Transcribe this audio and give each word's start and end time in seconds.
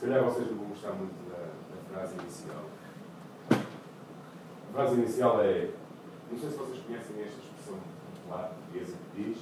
Se 0.00 0.06
calhar 0.06 0.24
vocês 0.24 0.50
não 0.50 0.56
vão 0.56 0.68
gostar 0.68 0.92
muito 0.92 1.12
da, 1.28 1.36
da 1.36 1.92
frase 1.92 2.14
inicial. 2.14 2.64
A 3.50 4.72
frase 4.72 4.94
inicial 4.94 5.42
é. 5.42 5.68
Não 6.32 6.38
sei 6.38 6.48
se 6.48 6.56
vocês 6.56 6.82
conhecem 6.86 7.20
esta 7.20 7.38
expressão 7.38 7.78
popular 8.14 8.48
portuguesa 8.48 8.96
que 8.96 9.22
diz 9.22 9.38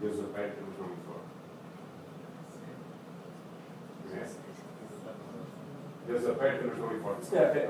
Deus 0.00 0.18
aperta, 0.18 0.56
mas 0.60 0.76
não 0.76 0.86
informa. 0.86 1.22
Conhecem? 4.10 4.40
Deus 6.08 6.26
aperta, 6.26 6.64
mas 6.66 6.78
não 6.78 6.96
informa. 6.96 7.22
Se 7.22 7.30
calhar 7.30 7.50
até. 7.50 7.60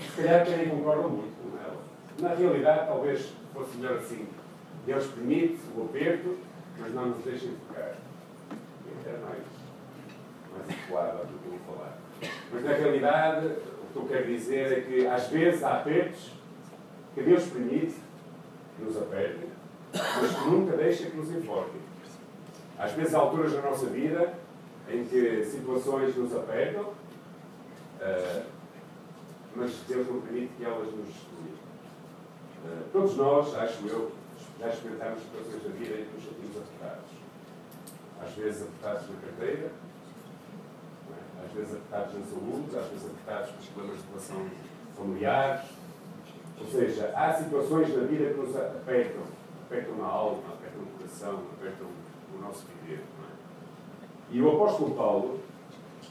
Se 0.00 0.16
calhar 0.16 0.40
até 0.40 0.56
nem 0.56 0.70
concordam 0.70 1.10
muito 1.10 1.36
com 1.42 1.58
ela. 1.58 1.82
Na 2.20 2.34
realidade, 2.34 2.86
talvez 2.86 3.34
fosse 3.52 3.76
melhor 3.76 3.98
assim. 3.98 4.28
Deus 4.86 5.06
permite 5.08 5.60
o 5.76 5.84
aperto, 5.84 6.38
mas 6.78 6.94
não 6.94 7.08
nos 7.08 7.22
deixa 7.22 7.48
tocar. 7.68 7.96
E 8.86 9.08
é 9.08 9.18
mais, 9.18 9.63
mais 10.54 10.70
adequado 10.70 11.26
do 11.26 11.38
que 11.38 11.46
eu 11.46 11.58
vou 11.58 11.76
falar. 11.76 11.98
Mas 12.52 12.64
na 12.64 12.72
realidade, 12.72 13.46
o 13.46 13.92
que 13.92 13.96
eu 13.96 14.04
quero 14.06 14.26
dizer 14.26 14.78
é 14.78 14.80
que 14.80 15.06
às 15.06 15.28
vezes 15.28 15.62
há 15.62 15.78
apertos 15.78 16.32
que 17.14 17.22
Deus 17.22 17.44
permite 17.44 17.94
que 18.76 18.84
nos 18.84 18.96
apertem, 18.96 19.48
mas 19.92 20.34
que 20.34 20.48
nunca 20.48 20.76
deixa 20.76 21.10
que 21.10 21.16
nos 21.16 21.30
enforquem. 21.30 21.80
Às 22.78 22.92
vezes 22.92 23.14
há 23.14 23.18
alturas 23.18 23.52
na 23.52 23.62
nossa 23.62 23.86
vida 23.86 24.34
em 24.88 25.04
que 25.04 25.44
situações 25.44 26.16
nos 26.16 26.34
apertam, 26.34 26.82
uh, 26.82 28.44
mas 29.54 29.72
Deus 29.86 30.08
não 30.08 30.20
permite 30.20 30.52
que 30.56 30.64
elas 30.64 30.92
nos 30.92 31.06
destruam. 31.06 31.54
Uh, 32.64 32.84
todos 32.92 33.16
nós, 33.16 33.54
acho 33.54 33.86
eu, 33.86 34.12
já 34.58 34.68
experimentámos 34.68 35.20
situações 35.22 35.62
da 35.62 35.68
vida 35.70 36.00
em 36.00 36.04
que 36.04 36.14
nos 36.14 36.24
sentimos 36.24 36.56
apertados. 36.56 37.10
Às 38.22 38.32
vezes 38.32 38.62
apertados 38.62 39.08
na 39.10 39.20
carteira? 39.20 39.70
Às 41.44 41.52
vezes 41.52 41.74
apertados 41.74 42.14
na 42.14 42.26
saúde, 42.26 42.76
às 42.76 42.86
vezes 42.88 43.06
apertados 43.06 43.50
pelos 43.50 43.66
problemas 43.68 43.98
de 44.00 44.08
relação 44.08 44.46
familiares. 44.96 45.64
Ou 46.60 46.66
seja, 46.66 47.12
há 47.14 47.32
situações 47.34 47.94
na 47.94 48.04
vida 48.04 48.32
que 48.32 48.40
nos 48.40 48.56
apertam. 48.56 49.22
Apertam 49.66 49.96
na 49.96 50.06
alma, 50.06 50.42
apertam 50.52 50.80
no 50.80 50.86
coração, 50.98 51.42
apertam 51.58 51.86
o 52.34 52.40
nosso 52.40 52.64
viver. 52.82 53.00
É? 53.00 54.04
E 54.30 54.40
o 54.40 54.48
apóstolo 54.50 54.94
Paulo, 54.94 55.40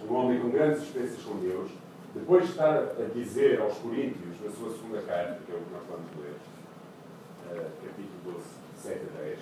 um 0.09 0.13
homem 0.13 0.39
com 0.39 0.49
grandes 0.49 0.83
experiências 0.83 1.23
com 1.23 1.37
Deus, 1.37 1.71
depois 2.13 2.45
de 2.45 2.51
estar 2.51 2.77
a 2.77 3.09
dizer 3.13 3.61
aos 3.61 3.77
Coríntios, 3.77 4.39
na 4.43 4.51
sua 4.51 4.71
segunda 4.71 5.01
carta, 5.01 5.39
que 5.45 5.51
é 5.51 5.55
o 5.55 5.59
que 5.59 5.73
nós 5.73 5.83
vamos 5.89 6.11
ler, 6.19 6.35
uh, 7.51 7.71
capítulo 7.83 8.35
12, 8.35 8.45
7 8.77 8.99
a 8.99 9.21
10, 9.23 9.39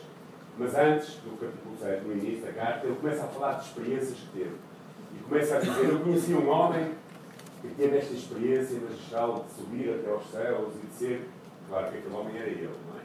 mas 0.58 0.76
antes 0.76 1.16
do 1.16 1.38
capítulo 1.38 1.78
7, 1.78 2.06
no 2.06 2.14
início 2.14 2.46
da 2.46 2.54
carta, 2.54 2.86
ele 2.86 2.96
começa 2.96 3.24
a 3.24 3.28
falar 3.28 3.54
de 3.54 3.66
experiências 3.66 4.20
que 4.20 4.28
teve. 4.38 4.56
E 5.16 5.24
começa 5.24 5.58
a 5.58 5.60
dizer: 5.60 5.90
Eu 5.90 6.00
conheci 6.00 6.34
um 6.34 6.50
homem 6.50 6.92
que 7.62 7.70
teve 7.70 7.98
esta 7.98 8.14
experiência 8.14 8.80
magistral 8.80 9.46
de 9.48 9.62
subir 9.62 9.90
até 9.94 10.10
aos 10.10 10.26
céus 10.30 10.74
e 10.84 10.88
de 10.88 10.94
ser. 10.94 11.30
Claro 11.70 11.92
que 11.92 11.98
aquele 12.00 12.16
homem 12.16 12.38
era 12.38 12.50
ele, 12.50 12.76
não 12.88 12.98
é? 12.98 13.02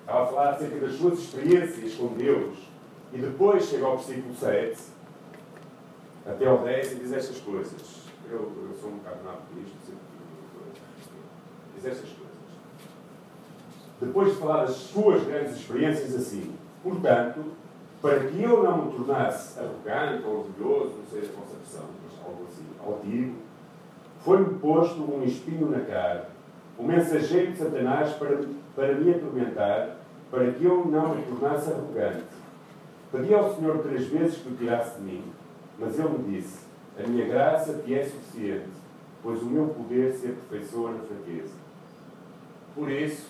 Estava 0.00 0.22
a 0.22 0.26
falar 0.26 0.50
acerca 0.50 0.76
das 0.78 0.94
suas 0.94 1.18
experiências 1.18 1.94
com 1.94 2.08
Deus. 2.08 2.56
E 3.12 3.18
depois 3.18 3.64
chega 3.64 3.86
ao 3.86 3.96
versículo 3.96 4.34
7, 4.34 4.76
até 6.26 6.46
ao 6.46 6.58
10, 6.58 6.92
e 6.92 6.94
diz 6.96 7.12
estas 7.12 7.38
coisas. 7.38 8.06
Eu, 8.28 8.40
eu 8.40 8.76
sou 8.80 8.90
um 8.90 8.96
bocado 8.96 9.22
nabo 9.22 9.42
sempre 9.54 10.16
diz 11.76 11.84
estas 11.84 12.10
coisas. 12.10 12.26
Depois 14.00 14.32
de 14.32 14.40
falar 14.40 14.64
das 14.64 14.76
suas 14.76 15.24
grandes 15.24 15.56
experiências 15.56 16.14
assim, 16.14 16.54
portanto, 16.82 17.44
para 18.00 18.20
que 18.20 18.42
eu 18.42 18.62
não 18.62 18.86
me 18.86 18.92
tornasse 18.92 19.58
arrogante 19.58 20.24
orgulhoso, 20.24 20.94
não 20.98 21.06
sei 21.10 21.20
a 21.20 21.56
versão, 21.56 21.84
mas 22.02 22.26
algo 22.26 22.44
assim, 22.44 22.64
altivo, 22.84 23.36
foi-me 24.20 24.58
posto 24.58 25.02
um 25.02 25.22
espinho 25.24 25.70
na 25.70 25.80
cara, 25.80 26.28
um 26.78 26.84
mensageiro 26.84 27.52
de 27.52 27.58
Satanás 27.58 28.12
para, 28.14 28.40
para 28.74 28.94
me 28.94 29.10
atormentar, 29.10 29.96
para 30.30 30.50
que 30.52 30.64
eu 30.64 30.84
não 30.84 31.14
me 31.14 31.22
tornasse 31.22 31.70
arrogante. 31.70 32.24
Pedi 33.12 33.32
ao 33.32 33.54
Senhor 33.54 33.78
três 33.78 34.06
vezes 34.08 34.38
que 34.38 34.48
o 34.48 34.56
tirasse 34.56 34.98
de 34.98 35.04
mim, 35.04 35.24
mas 35.78 35.98
ele 35.98 36.08
me 36.08 36.36
disse: 36.36 36.58
A 36.98 37.06
minha 37.06 37.26
graça 37.26 37.80
te 37.84 37.94
é 37.94 38.04
suficiente, 38.04 38.68
pois 39.22 39.40
o 39.42 39.46
meu 39.46 39.68
poder 39.68 40.12
se 40.12 40.26
aperfeiçoa 40.26 40.92
na 40.92 40.98
fraqueza. 40.98 41.54
Por 42.74 42.90
isso. 42.90 43.28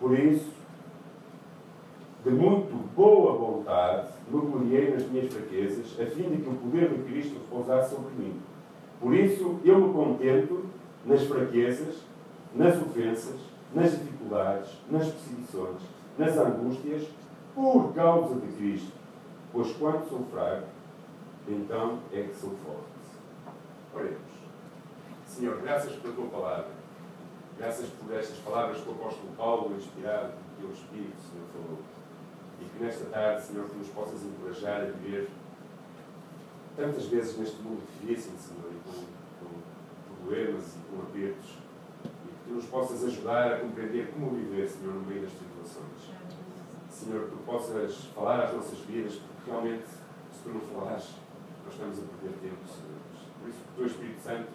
Por 0.00 0.18
isso, 0.18 0.50
de 2.24 2.30
muito 2.30 2.76
boa 2.94 3.32
vontade, 3.32 4.08
me 4.30 4.40
gloriei 4.40 4.90
nas 4.90 5.08
minhas 5.08 5.32
fraquezas, 5.32 5.98
a 6.00 6.06
fim 6.06 6.28
de 6.28 6.42
que 6.42 6.48
o 6.48 6.54
poder 6.54 6.90
de 6.90 7.02
Cristo 7.04 7.38
repousasse 7.40 7.94
sobre 7.94 8.10
mim. 8.14 8.40
Por 9.00 9.14
isso, 9.14 9.58
eu 9.64 9.78
me 9.78 9.92
contento 9.92 10.64
nas 11.06 11.22
fraquezas, 11.22 11.96
nas 12.54 12.76
ofensas, 12.76 13.40
nas 13.74 13.92
dificuldades, 13.92 14.70
nas 14.90 15.08
perseguições, 15.08 15.82
nas 16.18 16.36
angústias, 16.36 17.08
por 17.54 17.92
causa 17.94 18.34
de 18.34 18.46
Cristo. 18.56 18.92
Pois 19.52 19.72
quando 19.72 20.08
sou 20.08 20.24
fraco, 20.30 20.66
então 21.48 21.98
é 22.12 22.22
que 22.22 22.36
sou 22.36 22.50
forte. 22.64 22.90
Oremos. 23.94 24.20
Senhor, 25.26 25.60
graças 25.62 25.92
pela 25.96 26.14
tua 26.14 26.26
palavra. 26.26 26.80
Graças 27.58 27.88
por 27.88 28.14
estas 28.14 28.38
palavras 28.38 28.80
que 28.80 28.88
o 28.88 28.92
apóstolo 28.92 29.28
Paulo, 29.36 29.76
inspirado 29.76 30.32
pelo 30.58 30.72
Espírito, 30.72 31.16
Senhor, 31.30 31.46
falou. 31.52 31.78
E 32.60 32.64
que 32.64 32.84
nesta 32.84 33.06
tarde, 33.06 33.42
Senhor, 33.46 33.66
tu 33.68 33.76
nos 33.76 33.88
possas 33.88 34.22
encorajar 34.22 34.82
a 34.82 34.84
viver 34.84 35.30
tantas 36.76 37.06
vezes 37.06 37.36
neste 37.38 37.60
mundo 37.62 37.82
difícil, 38.00 38.32
Senhor, 38.38 38.70
e 38.72 38.88
com, 38.88 39.44
com 39.44 40.14
problemas 40.16 40.64
e 40.76 40.78
com 40.90 41.02
apertos. 41.02 41.50
E 42.04 42.28
que 42.28 42.48
tu 42.48 42.54
nos 42.54 42.66
possas 42.66 43.04
ajudar 43.04 43.54
a 43.54 43.60
compreender 43.60 44.10
como 44.12 44.30
viver, 44.30 44.68
Senhor, 44.68 44.94
no 44.94 45.02
meio 45.02 45.22
das 45.22 45.32
situações. 45.32 46.10
Senhor, 46.90 47.24
que 47.24 47.30
tu 47.30 47.42
possas 47.44 48.04
falar 48.14 48.44
às 48.44 48.54
nossas 48.54 48.78
vidas, 48.80 49.14
porque 49.14 49.50
realmente, 49.50 49.84
se 49.86 50.42
tu 50.42 50.50
não 50.50 50.60
falares, 50.60 51.14
nós 51.64 51.74
estamos 51.74 51.98
a 51.98 52.02
perder 52.02 52.38
tempo, 52.40 52.66
Senhor. 52.66 53.00
Por 53.40 53.48
isso, 53.48 53.58
que 53.58 53.70
o 53.70 53.76
teu 53.76 53.86
Espírito 53.86 54.22
Santo 54.22 54.50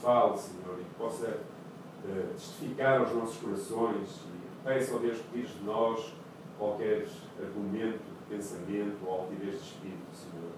fale, 0.00 0.38
Senhor, 0.38 0.80
e 0.80 0.84
que 0.84 0.94
possa 0.96 1.26
uh, 1.28 2.34
testificar 2.34 3.00
aos 3.00 3.12
nossos 3.12 3.36
corações 3.36 4.08
e 4.26 4.64
peça 4.64 4.94
ao 4.94 5.00
Deus 5.00 5.18
que 5.18 5.40
diz 5.40 5.50
de 5.50 5.64
nós 5.64 6.14
qualquer 6.58 7.06
argumento 7.40 8.14
pensamento 8.28 8.98
ou 9.04 9.20
altivez 9.20 9.60
de 9.60 9.68
espírito, 9.68 10.12
Senhor, 10.12 10.52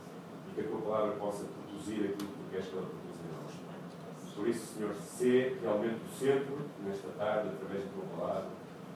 e 0.49 0.55
que 0.55 0.61
a 0.61 0.65
tua 0.65 0.81
palavra 0.81 1.17
possa 1.17 1.45
produzir 1.45 2.05
aquilo 2.05 2.31
que 2.31 2.39
tu 2.39 2.51
queres 2.51 2.67
que 2.67 2.77
ela 2.77 2.87
produza 2.87 3.21
em 3.23 3.43
nós. 3.43 4.35
Por 4.35 4.49
isso, 4.49 4.75
Senhor, 4.75 4.95
sê 4.95 5.57
realmente 5.61 6.01
o 6.05 6.19
centro 6.19 6.59
nesta 6.85 7.09
tarde, 7.19 7.49
através 7.49 7.85
da 7.85 7.91
tua 7.91 8.19
palavra, 8.19 8.49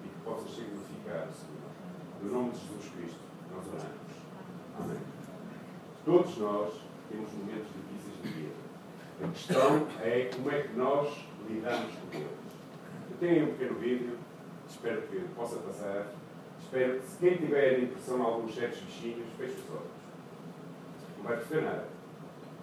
e 0.05 0.09
que 0.09 0.21
possas 0.25 0.51
ser 0.51 0.65
glorificado, 0.65 1.33
Senhor. 1.33 1.61
No 2.23 2.33
nome 2.33 2.51
de 2.51 2.59
Jesus 2.59 2.93
Cristo, 2.95 3.21
nós 3.55 3.67
oramos. 3.67 4.11
Amém. 4.79 5.01
Todos 6.05 6.37
nós 6.39 6.75
temos 7.11 7.33
momentos 7.33 7.69
difíceis 7.69 8.23
de 8.23 8.29
vida. 8.29 8.55
A 9.23 9.29
questão 9.29 9.87
é 10.01 10.31
como 10.35 10.51
é 10.51 10.63
que 10.63 10.77
nós 10.77 11.27
lidamos 11.49 11.95
com 11.95 12.17
eles. 12.17 12.31
Eu 13.11 13.17
tenho 13.19 13.45
um 13.45 13.53
pequeno 13.53 13.79
vídeo, 13.79 14.19
espero 14.69 15.03
que 15.03 15.21
possa 15.35 15.57
passar. 15.57 16.20
Espero 16.73 17.01
se 17.03 17.19
quem 17.19 17.37
tiver 17.37 17.83
impressão 17.83 18.23
alguns 18.23 18.55
certos 18.55 18.79
bichinhos, 18.83 19.27
feche 19.37 19.55
os 19.55 19.71
olhos. 19.71 19.91
Não 21.17 21.25
vai 21.25 21.37
perceber 21.37 21.63
nada. 21.63 21.89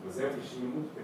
Mas 0.05 0.19
é 0.21 0.27
um 0.27 0.33
bichinho 0.33 0.69
muito 0.69 0.95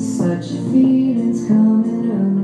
Such 0.00 0.48
feelings 0.72 1.46
coming 1.46 2.10
over 2.10 2.37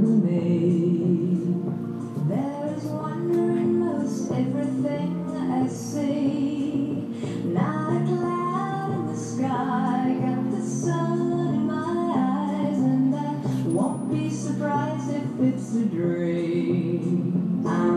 it's 15.54 15.76
a 15.76 15.84
dream. 15.84 17.64
I'm 17.64 17.93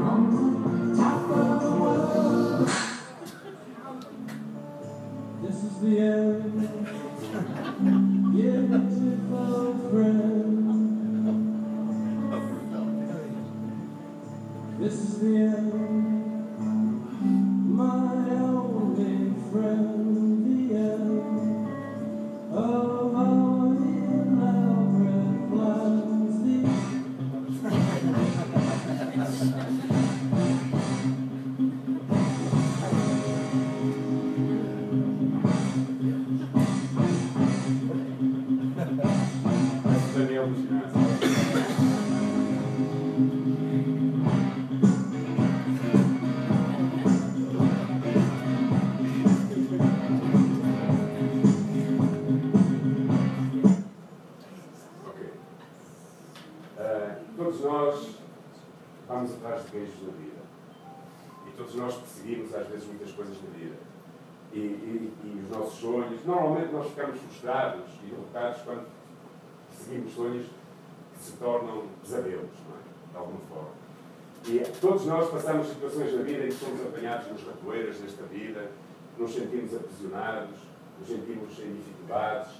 somos 76.68 76.82
apanhados 76.86 77.32
nos 77.32 77.44
ratoeiras 77.44 77.98
desta 77.98 78.24
vida, 78.24 78.70
nos 79.18 79.34
sentimos 79.34 79.74
aprisionados, 79.74 80.58
nos 81.00 81.08
sentimos 81.08 81.60
em 81.60 81.74
dificuldades 81.74 82.52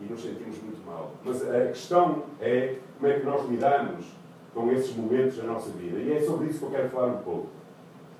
e 0.00 0.04
nos 0.04 0.22
sentimos 0.22 0.62
muito 0.62 0.84
mal. 0.86 1.12
Mas 1.22 1.48
a 1.48 1.66
questão 1.66 2.24
é 2.40 2.76
como 2.98 3.12
é 3.12 3.20
que 3.20 3.26
nós 3.26 3.48
lidamos 3.48 4.06
com 4.54 4.72
esses 4.72 4.96
momentos 4.96 5.36
da 5.36 5.44
nossa 5.44 5.70
vida. 5.70 5.98
E 5.98 6.12
é 6.12 6.20
sobre 6.22 6.48
isso 6.48 6.60
que 6.60 6.64
eu 6.64 6.70
quero 6.70 6.88
falar 6.88 7.08
um 7.08 7.22
pouco. 7.22 7.48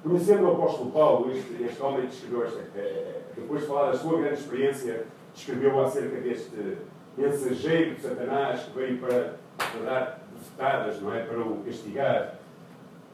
Conhecendo 0.02 0.44
o 0.44 0.52
apóstolo 0.52 0.90
Paulo, 0.90 1.32
este, 1.32 1.62
este 1.62 1.82
homem 1.82 2.06
que 2.06 2.14
escreveu 2.14 2.44
esta, 2.44 2.60
eh, 2.76 3.22
depois 3.34 3.62
de 3.62 3.66
falar 3.66 3.92
da 3.92 3.96
sua 3.96 4.18
grande 4.18 4.40
experiência, 4.40 5.06
escreveu 5.34 5.82
acerca 5.82 6.20
deste 6.20 6.78
mensageiro 7.16 7.94
de 7.94 8.02
Satanás 8.02 8.64
que 8.64 8.78
veio 8.78 8.98
para, 8.98 9.36
para 9.56 9.80
dar 9.84 10.20
bofetadas, 10.32 11.00
não 11.00 11.14
é? 11.14 11.22
Para 11.22 11.40
o 11.40 11.62
castigar. 11.64 12.33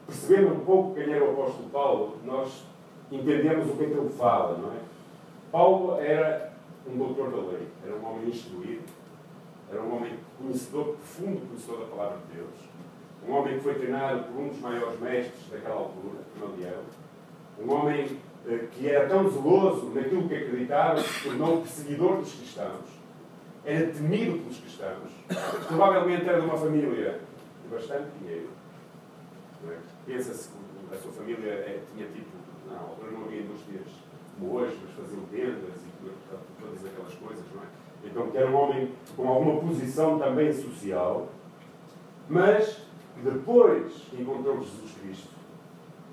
Percebendo 0.07 0.53
um 0.53 0.59
pouco 0.59 0.95
quem 0.95 1.11
era 1.13 1.23
o 1.23 1.31
apóstolo 1.31 1.69
Paulo, 1.69 2.17
nós 2.25 2.65
entendemos 3.11 3.69
o 3.69 3.77
que 3.77 3.83
é 3.83 3.87
que 3.87 3.93
ele 3.93 4.09
fala, 4.09 4.57
não 4.57 4.69
é? 4.73 4.79
Paulo 5.51 5.99
era 5.99 6.53
um 6.87 6.97
doutor 6.97 7.29
da 7.29 7.37
lei, 7.37 7.67
era 7.85 7.95
um 7.95 8.09
homem 8.09 8.29
instruído, 8.29 8.83
era 9.71 9.81
um 9.81 9.95
homem 9.95 10.13
conhecedor, 10.37 10.95
profundo 10.95 11.47
conhecedor 11.47 11.79
da 11.79 11.85
palavra 11.85 12.17
de 12.17 12.37
Deus, 12.37 12.71
um 13.27 13.33
homem 13.33 13.55
que 13.55 13.63
foi 13.63 13.75
treinado 13.75 14.23
por 14.23 14.41
um 14.41 14.47
dos 14.47 14.59
maiores 14.59 14.99
mestres 14.99 15.49
daquela 15.51 15.75
altura, 15.75 16.19
Gamaliel, 16.39 16.83
um 17.59 17.71
homem 17.71 18.17
eh, 18.47 18.67
que 18.71 18.89
era 18.89 19.07
tão 19.07 19.29
zeloso 19.29 19.91
naquilo 19.93 20.27
que 20.27 20.35
acreditava 20.35 20.95
que 21.01 21.09
se 21.09 21.29
tornou 21.29 21.57
perseguidor 21.57 22.17
dos 22.17 22.33
cristãos, 22.33 23.01
era 23.63 23.87
temido 23.91 24.39
pelos 24.39 24.57
cristãos, 24.57 25.11
provavelmente 25.67 26.27
era 26.27 26.39
de 26.39 26.47
uma 26.47 26.57
família 26.57 27.19
de 27.61 27.75
bastante 27.75 28.07
dinheiro. 28.19 28.49
É? 29.69 29.77
Pensa-se 30.05 30.49
que 30.49 30.95
a 30.95 30.97
sua 30.97 31.11
família 31.11 31.49
é, 31.49 31.81
tinha 31.93 32.07
tipo, 32.07 32.29
na 32.69 32.79
altura 32.79 33.11
não 33.11 33.25
havia 33.25 33.41
indústrias 33.41 33.87
como 34.39 34.55
hoje, 34.55 34.77
mas 34.81 34.95
faziam 34.95 35.23
vendas 35.31 35.75
e 35.85 36.61
todas 36.61 36.85
aquelas 36.85 37.13
coisas, 37.13 37.45
não 37.53 37.61
é? 37.61 37.65
Então, 38.03 38.31
que 38.31 38.37
era 38.37 38.49
um 38.49 38.55
homem 38.55 38.91
com 39.15 39.27
alguma 39.27 39.61
posição 39.61 40.17
também 40.17 40.51
social, 40.51 41.29
mas 42.27 42.85
depois 43.23 43.93
que 44.09 44.21
encontrou 44.21 44.59
Jesus 44.61 44.91
Cristo, 45.01 45.29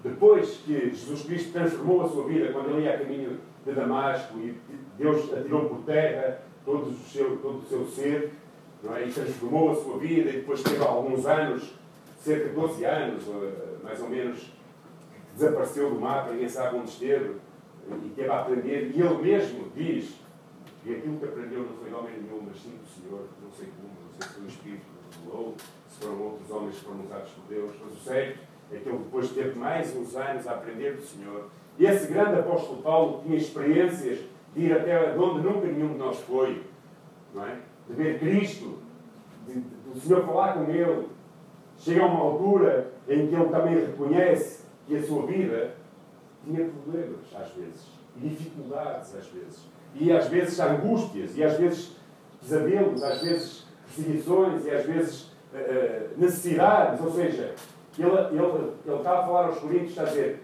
depois 0.02 0.58
que 0.64 0.90
Jesus 0.90 1.22
Cristo 1.22 1.52
transformou 1.52 2.02
a 2.02 2.08
sua 2.08 2.24
vida, 2.26 2.52
quando 2.52 2.70
ele 2.70 2.82
ia 2.82 2.94
a 2.94 2.98
caminho 2.98 3.38
de 3.64 3.72
Damasco 3.72 4.38
e 4.38 4.54
Deus 4.98 5.32
atirou 5.32 5.68
por 5.68 5.78
terra 5.84 6.42
todo 6.64 6.90
o 6.90 6.94
seu, 6.94 7.36
todo 7.38 7.58
o 7.58 7.66
seu 7.66 7.86
ser, 7.86 8.32
não 8.82 8.94
é? 8.94 9.06
e 9.06 9.12
transformou 9.12 9.70
a 9.70 9.74
sua 9.74 9.98
vida, 9.98 10.30
e 10.30 10.34
depois 10.34 10.62
teve 10.62 10.82
alguns 10.84 11.26
anos, 11.26 11.74
cerca 12.28 12.48
de 12.50 12.54
12 12.54 12.84
anos, 12.84 13.24
mais 13.82 14.00
ou 14.02 14.10
menos, 14.10 14.52
desapareceu 15.34 15.90
do 15.90 16.00
mapa, 16.00 16.32
ninguém 16.32 16.48
sabe 16.48 16.76
onde 16.76 16.90
esteve, 16.90 17.36
e 18.04 18.08
teve 18.10 18.28
a 18.28 18.40
aprender, 18.40 18.92
e 18.94 19.00
ele 19.00 19.22
mesmo 19.22 19.70
diz 19.74 20.18
e 20.84 20.94
aquilo 20.94 21.18
que 21.18 21.24
aprendeu 21.24 21.60
não 21.60 21.76
foi 21.76 21.92
homem 21.92 22.22
nenhum, 22.22 22.42
mas 22.46 22.62
sim 22.62 22.70
do 22.70 22.86
Senhor, 22.86 23.24
não 23.42 23.50
sei 23.50 23.68
como, 23.76 23.88
não 24.04 24.12
sei 24.12 24.28
se 24.28 24.34
foi 24.34 24.44
o 24.44 24.46
Espírito 24.46 24.82
que 25.10 25.18
revelou, 25.18 25.54
se 25.88 26.00
foram 26.00 26.22
outros 26.22 26.50
homens 26.50 26.76
que 26.76 26.84
foram 26.84 27.00
usados 27.04 27.30
por 27.30 27.44
Deus, 27.48 27.72
mas 27.82 27.92
o 27.92 27.96
certo 27.96 28.38
é 28.72 28.76
que 28.76 28.88
ele 28.88 28.98
depois 28.98 29.30
teve 29.30 29.58
mais 29.58 29.96
uns 29.96 30.14
anos 30.14 30.46
a 30.46 30.52
aprender 30.52 30.96
do 30.96 31.02
Senhor. 31.02 31.48
E 31.78 31.84
esse 31.84 32.12
grande 32.12 32.40
apóstolo 32.40 32.82
Paulo 32.82 33.22
tinha 33.22 33.36
experiências 33.36 34.20
de 34.54 34.60
ir 34.62 34.72
até 34.72 35.16
onde 35.16 35.42
nunca 35.42 35.66
nenhum 35.66 35.92
de 35.92 35.98
nós 35.98 36.18
foi, 36.20 36.62
não 37.34 37.46
é? 37.46 37.56
De 37.88 37.94
ver 37.94 38.18
Cristo, 38.18 38.78
de, 39.46 39.54
de, 39.54 39.60
do 39.60 40.00
Senhor 40.00 40.24
falar 40.24 40.54
com 40.54 40.70
ele. 40.70 41.17
Chega 41.78 42.02
a 42.02 42.06
uma 42.06 42.20
altura 42.20 42.92
em 43.08 43.28
que 43.28 43.34
ele 43.34 43.48
também 43.48 43.74
reconhece 43.74 44.64
que 44.86 44.96
a 44.96 45.02
sua 45.02 45.26
vida 45.26 45.74
tinha 46.44 46.66
problemas, 46.66 47.20
às 47.34 47.50
vezes, 47.52 47.86
e 48.16 48.28
dificuldades, 48.28 49.14
às 49.14 49.26
vezes 49.26 49.68
e 49.94 50.12
às 50.12 50.28
vezes 50.28 50.58
angústias, 50.60 51.36
e 51.36 51.42
às 51.42 51.56
vezes 51.56 51.96
pesadelos, 52.40 53.02
às 53.02 53.20
vezes 53.20 53.66
perseguições, 53.84 54.64
e 54.64 54.70
às 54.70 54.84
vezes 54.84 55.22
uh, 55.52 56.08
necessidades. 56.16 57.04
Ou 57.04 57.10
seja, 57.10 57.54
ele, 57.98 58.10
ele, 58.10 58.72
ele 58.86 58.96
está 58.96 59.18
a 59.18 59.22
falar 59.22 59.46
aos 59.46 59.58
Coríntios, 59.58 59.90
está 59.90 60.02
a 60.02 60.06
dizer 60.06 60.42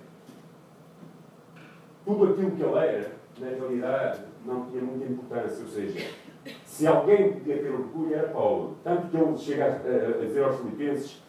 tudo 2.04 2.32
aquilo 2.32 2.50
que 2.50 2.62
ele 2.62 2.78
era, 2.78 3.12
na 3.38 3.48
realidade, 3.48 4.20
não 4.44 4.66
tinha 4.66 4.82
muita 4.82 5.10
importância. 5.10 5.64
Ou 5.64 5.70
seja, 5.70 6.10
se 6.64 6.86
alguém 6.86 7.32
podia 7.32 7.58
ter 7.58 7.70
orgulho, 7.70 8.14
era 8.14 8.28
Paulo. 8.28 8.76
Tanto 8.84 9.08
que 9.08 9.16
ele 9.16 9.38
chega 9.38 9.64
a, 9.64 10.22
a 10.22 10.26
dizer 10.26 10.44
aos 10.44 10.56
Filipenses, 10.56 11.22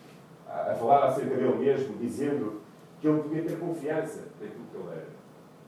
a, 0.55 0.75
falar 0.75 1.07
acerca 1.07 1.35
dele 1.35 1.55
mesmo, 1.55 1.97
dizendo 1.97 2.61
que 2.99 3.07
ele 3.07 3.21
podia 3.21 3.43
ter 3.43 3.59
confiança 3.59 4.29
naquilo 4.39 4.65
que 4.71 4.77
ele 4.77 4.89
era. 4.89 5.15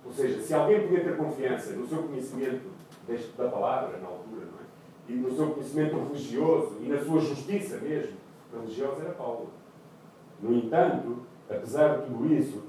Ou 0.06 0.12
seja, 0.12 0.42
se 0.42 0.54
alguém 0.54 0.82
podia 0.82 1.04
ter 1.04 1.18
confiança 1.18 1.74
no 1.74 1.86
seu 1.86 2.04
conhecimento 2.04 2.70
deste, 3.08 3.36
da 3.38 3.50
palavra, 3.50 3.98
na 3.98 4.08
altura, 4.08 4.46
não 4.46 4.60
é? 4.60 4.68
e 5.10 5.14
no 5.14 5.32
seu 5.36 5.52
conhecimento 5.52 5.98
religioso 5.98 6.78
e 6.82 6.88
na 6.88 7.00
sua 7.04 7.20
justiça 7.20 7.78
mesmo 7.78 8.18
religiosa, 8.54 9.04
era 9.04 9.14
Paulo. 9.14 9.50
No 10.42 10.54
entanto, 10.54 11.24
apesar 11.50 11.98
de 11.98 12.08
tudo 12.08 12.34
isso, 12.34 12.64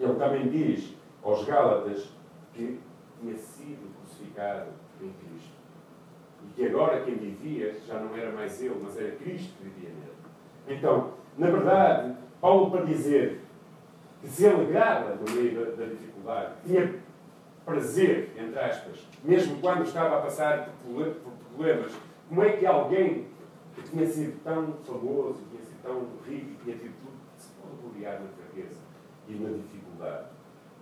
ele 0.00 0.14
também 0.14 0.48
diz 0.48 0.94
aos 1.22 1.44
Gálatas 1.44 2.08
que 2.54 2.80
tinha 3.20 3.36
sido 3.36 3.94
crucificado 3.96 4.70
em 5.00 5.12
Cristo. 5.12 5.52
E 6.44 6.54
que 6.54 6.66
agora 6.66 7.02
quem 7.02 7.14
vivia 7.14 7.76
já 7.86 8.00
não 8.00 8.16
era 8.16 8.32
mais 8.32 8.60
ele, 8.62 8.80
mas 8.82 8.98
era 8.98 9.12
Cristo 9.16 9.52
que 9.58 9.64
vivia 9.64 9.90
nele. 9.90 10.78
Então, 10.78 11.12
na 11.36 11.50
verdade, 11.50 12.14
Paulo 12.40 12.70
para 12.70 12.84
dizer 12.84 13.40
que 14.20 14.28
se 14.28 14.46
alegrava 14.46 15.16
no 15.16 15.30
meio 15.34 15.54
da, 15.54 15.70
da 15.76 15.84
dificuldade, 15.86 16.52
tinha 16.64 16.94
prazer, 17.64 18.32
entre 18.36 18.58
aspas, 18.58 19.06
mesmo 19.24 19.60
quando 19.60 19.84
estava 19.84 20.18
a 20.18 20.22
passar 20.22 20.70
por 20.84 21.14
problemas. 21.54 21.92
Como 22.28 22.42
é 22.42 22.52
que 22.52 22.66
alguém 22.66 23.26
que 23.74 23.82
tinha 23.82 24.06
sido 24.06 24.42
tão 24.42 24.74
famoso, 24.84 25.40
tinha 25.50 25.62
sido 25.62 25.82
tão 25.82 26.06
rico, 26.26 26.62
tinha 26.62 26.76
tido 26.76 26.94
tudo, 27.00 27.16
se 27.36 27.48
pode 27.60 27.76
gloriar 27.82 28.20
na 28.20 28.28
fraqueza 28.28 28.80
e 29.28 29.34
na 29.34 29.50
dificuldade? 29.50 30.26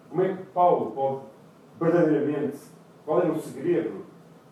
Como 0.09 0.23
é 0.23 0.37
que 0.37 0.43
Paulo 0.45 0.91
pode 0.93 1.21
verdadeiramente, 1.81 2.59
qual 3.07 3.23
era 3.23 3.33
o 3.33 3.41
segredo 3.41 4.05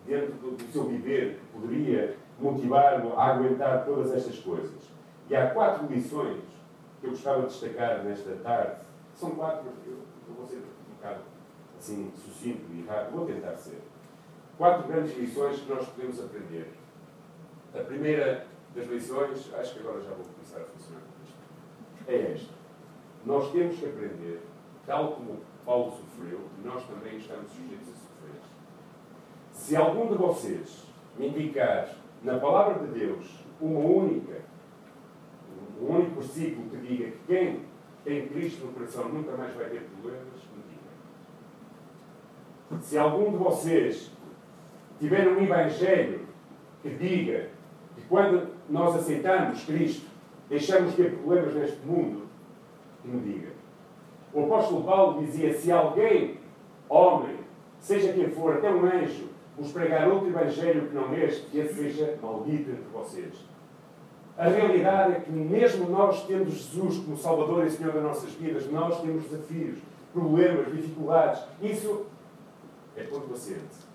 dentro 0.05 0.33
do, 0.33 0.51
do 0.51 0.71
seu 0.71 0.85
viver 0.85 1.39
que 1.39 1.59
poderia 1.59 2.15
motivar-lo 2.39 3.17
a 3.17 3.27
aguentar 3.27 3.85
todas 3.85 4.11
estas 4.13 4.39
coisas? 4.39 4.98
E 5.29 5.35
há 5.35 5.51
quatro 5.51 5.85
lições 5.87 6.41
que 6.99 7.07
eu 7.07 7.11
gostava 7.11 7.41
de 7.41 7.47
destacar 7.47 8.03
nesta 8.03 8.35
tarde. 8.37 8.81
São 9.13 9.31
quatro, 9.31 9.69
eu, 9.85 9.99
eu 10.27 10.33
vou 10.35 10.47
ser 10.47 10.57
um 10.57 10.95
bocado 10.95 11.21
assim, 11.77 12.11
sucinto 12.15 12.65
e 12.71 12.85
rápido, 12.87 13.15
vou 13.15 13.25
tentar 13.25 13.55
ser. 13.55 13.81
Quatro 14.57 14.87
grandes 14.87 15.15
lições 15.17 15.61
que 15.61 15.69
nós 15.69 15.87
podemos 15.87 16.19
aprender. 16.19 16.73
A 17.73 17.83
primeira 17.83 18.47
das 18.75 18.87
lições, 18.87 19.53
acho 19.53 19.73
que 19.73 19.79
agora 19.79 20.01
já 20.01 20.09
vou 20.09 20.25
começar 20.25 20.61
a 20.61 20.65
funcionar 20.65 21.01
com 21.01 21.23
isto, 21.23 21.37
é 22.07 22.33
esta. 22.33 22.53
Nós 23.25 23.51
temos 23.51 23.77
que 23.77 23.85
aprender, 23.85 24.41
tal 24.85 25.13
como 25.13 25.41
Paulo 25.65 25.91
sofreu, 25.91 26.41
nós 26.63 26.83
também 26.85 27.17
estamos 27.17 27.51
sujeitos 27.51 27.89
a 27.89 27.91
sofrer. 27.91 28.41
Se 29.51 29.75
algum 29.75 30.07
de 30.07 30.15
vocês 30.15 30.85
me 31.17 31.27
indicar 31.27 31.89
na 32.23 32.39
palavra 32.39 32.87
de 32.87 32.99
Deus 32.99 33.45
uma 33.61 33.79
única 33.79 34.41
um 35.81 35.95
único 35.95 36.19
versículo 36.19 36.69
que 36.69 36.77
diga 36.77 37.11
que 37.11 37.19
quem 37.27 37.61
tem 38.03 38.27
Cristo 38.27 38.65
no 38.65 38.73
coração 38.73 39.09
nunca 39.09 39.35
mais 39.37 39.53
vai 39.55 39.69
ter 39.69 39.81
problemas, 39.81 40.25
me 40.55 40.63
diga. 42.69 42.81
Se 42.81 42.97
algum 42.97 43.31
de 43.31 43.37
vocês 43.37 44.11
tiver 44.99 45.27
um 45.27 45.41
Evangelho 45.41 46.27
que 46.81 46.89
diga 46.89 47.49
que 47.95 48.01
quando 48.07 48.49
nós 48.69 48.95
aceitamos 48.95 49.63
Cristo, 49.65 50.07
deixamos 50.49 50.91
de 50.91 50.97
ter 51.03 51.15
problemas 51.15 51.53
neste 51.55 51.85
mundo, 51.85 52.27
que 53.01 53.07
me 53.07 53.21
diga. 53.21 53.49
O 54.33 54.43
apóstolo 54.45 54.83
Paulo 54.83 55.21
dizia: 55.23 55.53
se 55.53 55.71
alguém, 55.71 56.37
homem, 56.87 57.37
seja 57.79 58.13
quem 58.13 58.29
for, 58.29 58.55
até 58.55 58.69
um 58.69 58.85
anjo, 58.85 59.29
vos 59.57 59.71
pregar 59.71 60.07
outro 60.07 60.29
Evangelho 60.29 60.87
que 60.87 60.95
não 60.95 61.13
este, 61.13 61.47
que 61.47 61.59
esse 61.59 61.73
seja 61.75 62.17
maldito 62.21 62.71
entre 62.71 62.89
vocês. 62.93 63.45
A 64.39 64.47
realidade 64.47 65.11
é 65.11 65.19
que, 65.19 65.29
mesmo 65.29 65.89
nós 65.89 66.25
tendo 66.25 66.49
Jesus 66.49 66.99
como 66.99 67.17
Salvador 67.17 67.65
e 67.65 67.69
Senhor 67.69 67.91
das 67.91 68.01
nossas 68.01 68.31
vidas, 68.31 68.71
nós 68.71 69.01
temos 69.01 69.25
desafios, 69.25 69.79
problemas, 70.13 70.71
dificuldades. 70.71 71.43
Isso 71.61 72.05
é 72.95 73.03
ponto 73.03 73.33
assente. 73.33 73.89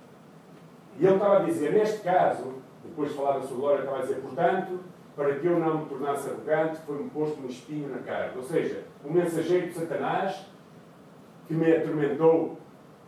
E 1.00 1.06
ele 1.06 1.14
estava 1.14 1.38
a 1.38 1.44
dizer, 1.44 1.72
neste 1.72 2.02
caso, 2.02 2.56
depois 2.84 3.08
de 3.08 3.16
falar 3.16 3.38
da 3.38 3.46
sua 3.46 3.56
glória, 3.56 3.78
estava 3.78 4.00
a 4.00 4.02
dizer, 4.02 4.16
portanto, 4.16 4.80
para 5.16 5.34
que 5.34 5.46
eu 5.46 5.58
não 5.58 5.78
me 5.78 5.86
tornasse 5.86 6.28
arrogante, 6.28 6.78
foi-me 6.86 7.08
posto 7.08 7.40
um 7.40 7.46
espinho 7.46 7.88
na 7.88 8.00
carne. 8.00 8.36
Ou 8.36 8.42
seja, 8.42 8.84
o 9.02 9.10
mensageiro 9.10 9.68
de 9.68 9.72
Satanás, 9.72 10.44
que 11.48 11.54
me 11.54 11.74
atormentou 11.74 12.58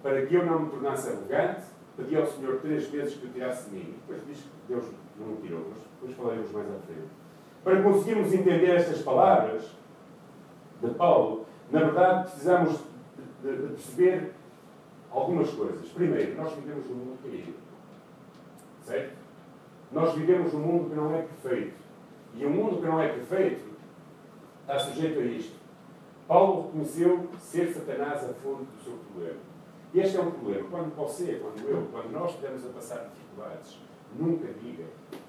para 0.02 0.24
que 0.24 0.34
eu 0.34 0.46
não 0.46 0.60
me 0.60 0.70
tornasse 0.70 1.10
arrogante, 1.10 1.66
pedi 1.98 2.16
ao 2.16 2.24
Senhor 2.24 2.60
três 2.62 2.86
vezes 2.86 3.16
que 3.16 3.26
o 3.26 3.28
tirasse 3.28 3.68
de 3.68 3.76
mim. 3.76 3.94
Depois 4.00 4.26
diz 4.26 4.38
que 4.38 4.48
Deus 4.68 4.86
não 5.20 5.34
o 5.34 5.36
tirou, 5.36 5.66
mas 5.68 5.78
depois 5.82 6.14
falaremos 6.16 6.50
mais 6.50 6.66
à 6.68 6.78
frente. 6.78 7.25
Para 7.66 7.82
conseguirmos 7.82 8.32
entender 8.32 8.76
estas 8.76 9.02
palavras 9.02 9.64
de 10.80 10.88
Paulo, 10.94 11.46
na 11.68 11.80
verdade 11.80 12.30
precisamos 12.30 12.78
de, 13.42 13.56
de 13.56 13.66
perceber 13.70 14.34
algumas 15.10 15.50
coisas. 15.50 15.88
Primeiro, 15.88 16.36
nós 16.36 16.52
vivemos 16.52 16.86
num 16.86 16.94
mundo 16.94 17.18
caído. 17.24 17.54
Certo? 18.82 19.16
Nós 19.90 20.14
vivemos 20.14 20.52
num 20.52 20.60
mundo 20.60 20.90
que 20.90 20.94
não 20.94 21.12
é 21.12 21.22
perfeito. 21.22 21.74
E 22.36 22.46
um 22.46 22.50
mundo 22.50 22.76
que 22.76 22.86
não 22.86 23.02
é 23.02 23.08
perfeito 23.08 23.64
está 24.60 24.78
sujeito 24.78 25.18
a 25.18 25.24
isto. 25.24 25.56
Paulo 26.28 26.66
reconheceu 26.66 27.28
ser 27.40 27.74
Satanás 27.74 28.30
a 28.30 28.32
fonte 28.34 28.62
do 28.62 28.84
seu 28.84 28.92
problema. 28.92 29.40
E 29.92 29.98
este 29.98 30.16
é 30.16 30.20
um 30.20 30.30
problema. 30.30 30.68
Quando 30.70 30.94
você, 30.94 31.42
quando 31.42 31.68
eu, 31.68 31.88
quando 31.90 32.12
nós 32.12 32.30
estivermos 32.30 32.64
a 32.64 32.68
passar 32.68 33.10
dificuldades, 33.12 33.80
nunca 34.16 34.52
diga 34.62 34.84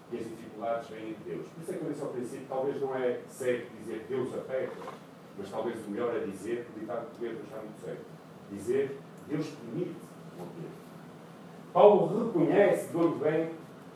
que 0.10 0.18
as 0.18 0.24
dificuldades 0.24 0.90
vêm 0.90 1.14
de 1.14 1.30
Deus. 1.30 1.48
Por 1.48 1.62
isso 1.62 1.72
é 1.72 1.76
que 1.76 1.84
eu 1.84 1.90
disse 1.90 2.02
ao 2.02 2.10
princípio, 2.10 2.46
talvez 2.48 2.82
não 2.82 2.96
é 2.96 3.20
certo 3.28 3.72
dizer 3.80 4.06
Deus 4.08 4.34
aperta, 4.34 4.76
mas 5.38 5.50
talvez 5.50 5.86
o 5.86 5.92
melhor 5.92 6.16
é 6.16 6.20
dizer, 6.20 6.68
o 6.76 6.80
ditado 6.80 7.12
de 7.12 7.20
Pedro 7.20 7.44
está 7.44 7.58
muito 7.58 7.82
certo, 7.82 8.06
dizer 8.52 8.98
Deus 9.28 9.48
permite 9.48 9.96
o 10.40 10.78
Paulo 11.74 12.26
reconhece 12.26 12.90
de 12.90 12.98
onde 12.98 13.24
vem 13.24 13.50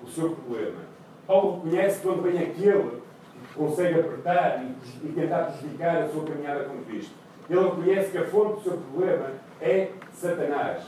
o 0.03 0.07
seu 0.07 0.31
problema. 0.31 0.81
Paulo 1.25 1.61
reconhece 1.63 2.01
de 2.01 2.07
onde 2.09 2.21
vem 2.21 2.39
aquele 2.39 3.01
que 3.47 3.53
consegue 3.55 3.99
apertar 3.99 4.63
e, 4.63 5.07
e 5.07 5.11
tentar 5.13 5.45
prejudicar 5.45 6.03
a 6.03 6.09
sua 6.09 6.25
caminhada 6.25 6.65
com 6.65 6.83
Cristo. 6.83 7.15
Ele 7.49 7.59
reconhece 7.59 8.11
que 8.11 8.17
a 8.17 8.25
fonte 8.25 8.55
do 8.55 8.61
seu 8.61 8.77
problema 8.77 9.31
é 9.59 9.91
Satanás. 10.13 10.83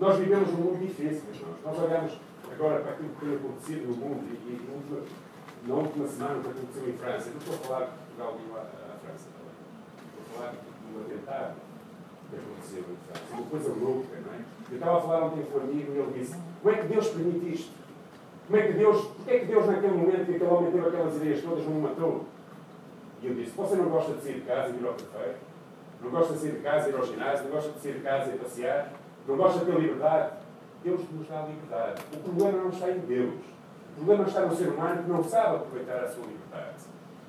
Nós 0.00 0.18
vivemos 0.18 0.50
um 0.50 0.56
mundo 0.56 0.80
difícil, 0.80 1.22
irmãos. 1.32 1.56
Nós 1.64 1.78
olhamos 1.82 2.18
agora 2.54 2.80
para 2.80 2.92
aquilo 2.92 3.10
que 3.10 3.26
tem 3.26 3.34
acontecido 3.34 3.88
no 3.88 3.96
mundo 3.96 4.24
e, 4.30 4.34
e 4.34 5.68
na 5.68 5.74
última 5.74 6.06
semana 6.06 6.38
o 6.38 6.42
que 6.42 6.48
aconteceu 6.48 6.88
em 6.88 6.92
França. 6.92 7.30
Não 7.30 7.38
estou 7.38 7.54
a 7.54 7.58
falar 7.58 7.84
de 7.84 7.92
Portugal 7.92 8.38
e 8.38 8.52
a, 8.52 8.96
França 9.04 9.26
também. 9.34 9.54
Estou 10.08 10.22
a 10.22 10.38
falar 10.38 10.52
do 10.52 11.00
atentado 11.00 11.54
que 12.30 12.36
aconteceu 12.36 12.80
em 12.80 12.98
França. 13.06 13.34
Uma 13.34 13.46
coisa 13.50 13.68
louca, 13.68 14.16
não 14.24 14.34
é? 14.34 14.40
Eu 14.70 14.76
estava 14.76 14.98
a 14.98 15.00
falar 15.00 15.24
ontem 15.26 15.42
com 15.44 15.58
um 15.58 15.62
amigo 15.62 15.92
e 15.92 15.98
ele 15.98 16.18
disse: 16.18 16.36
Como 16.62 16.74
é 16.74 16.78
que 16.80 16.86
Deus 16.88 17.08
permite 17.08 17.54
isto? 17.54 17.72
Como 18.46 18.60
é 18.60 18.66
que 18.66 18.72
Deus, 18.74 19.06
porque 19.06 19.30
é 19.30 19.38
que 19.40 19.46
Deus 19.46 19.66
naquele 19.66 19.94
momento 19.94 20.26
que 20.26 20.34
aquele 20.34 20.50
homem 20.50 20.70
teve 20.70 20.86
aquelas 20.86 21.16
ideias 21.16 21.42
todas 21.42 21.64
não 21.64 21.80
matou? 21.80 22.26
E 23.22 23.26
eu 23.26 23.34
disse, 23.34 23.52
você 23.56 23.76
não 23.76 23.88
gosta 23.88 24.12
de 24.12 24.22
sair 24.22 24.34
de 24.34 24.40
casa 24.42 24.68
e 24.68 24.78
ir 24.78 24.86
ao 24.86 24.92
café? 24.92 25.36
Não 26.02 26.10
gosta 26.10 26.34
de 26.34 26.40
sair 26.40 26.52
de 26.52 26.60
casa 26.60 26.86
e 26.86 26.92
ir 26.92 26.96
ao 26.96 27.06
ginásio? 27.06 27.44
Não 27.44 27.52
gosta 27.52 27.72
de 27.72 27.80
sair 27.80 27.92
de 27.94 28.00
casa 28.00 28.34
e 28.34 28.38
passear? 28.38 28.92
Não 29.26 29.36
gosta 29.38 29.60
de 29.60 29.64
ter 29.64 29.80
liberdade? 29.80 30.43
Deus 30.84 31.00
nos 31.10 31.26
dá 31.26 31.46
liberdade. 31.46 32.02
O 32.12 32.18
problema 32.18 32.62
não 32.64 32.68
está 32.68 32.90
em 32.90 32.98
Deus. 33.00 33.34
O 33.92 34.04
problema 34.04 34.28
está 34.28 34.40
no 34.42 34.54
ser 34.54 34.68
humano 34.68 35.02
que 35.02 35.10
não 35.10 35.24
sabe 35.24 35.56
aproveitar 35.56 36.04
a 36.04 36.08
sua 36.08 36.26
liberdade. 36.26 36.84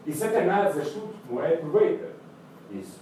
E 0.06 0.14
Satanás, 0.14 0.78
astuto 0.78 1.16
como 1.28 1.42
é, 1.42 1.54
aproveita 1.54 2.10
isso. 2.72 3.00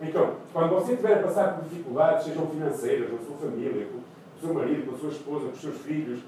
Então, 0.00 0.36
quando 0.52 0.70
você 0.74 0.92
estiver 0.92 1.18
a 1.18 1.22
passar 1.22 1.54
por 1.54 1.68
dificuldades, 1.68 2.24
sejam 2.24 2.46
financeiras, 2.48 3.12
na 3.12 3.18
sua 3.18 3.36
família, 3.36 3.86
com 3.86 3.98
o 3.98 4.40
seu 4.40 4.54
marido, 4.54 4.90
com 4.90 4.96
a 4.96 4.98
sua 4.98 5.10
esposa, 5.10 5.46
com 5.46 5.52
os 5.52 5.60
seus 5.60 5.76
filhos, 5.78 6.20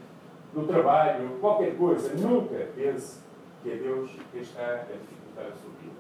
no 0.55 0.67
trabalho, 0.67 1.39
qualquer 1.41 1.77
coisa, 1.77 2.13
nunca 2.15 2.69
pense 2.75 3.19
que 3.63 3.71
é 3.71 3.77
Deus 3.77 4.11
quem 4.33 4.41
está 4.41 4.63
a 4.63 4.97
dificultar 4.97 5.45
a 5.45 5.57
sua 5.57 5.71
vida. 5.81 5.95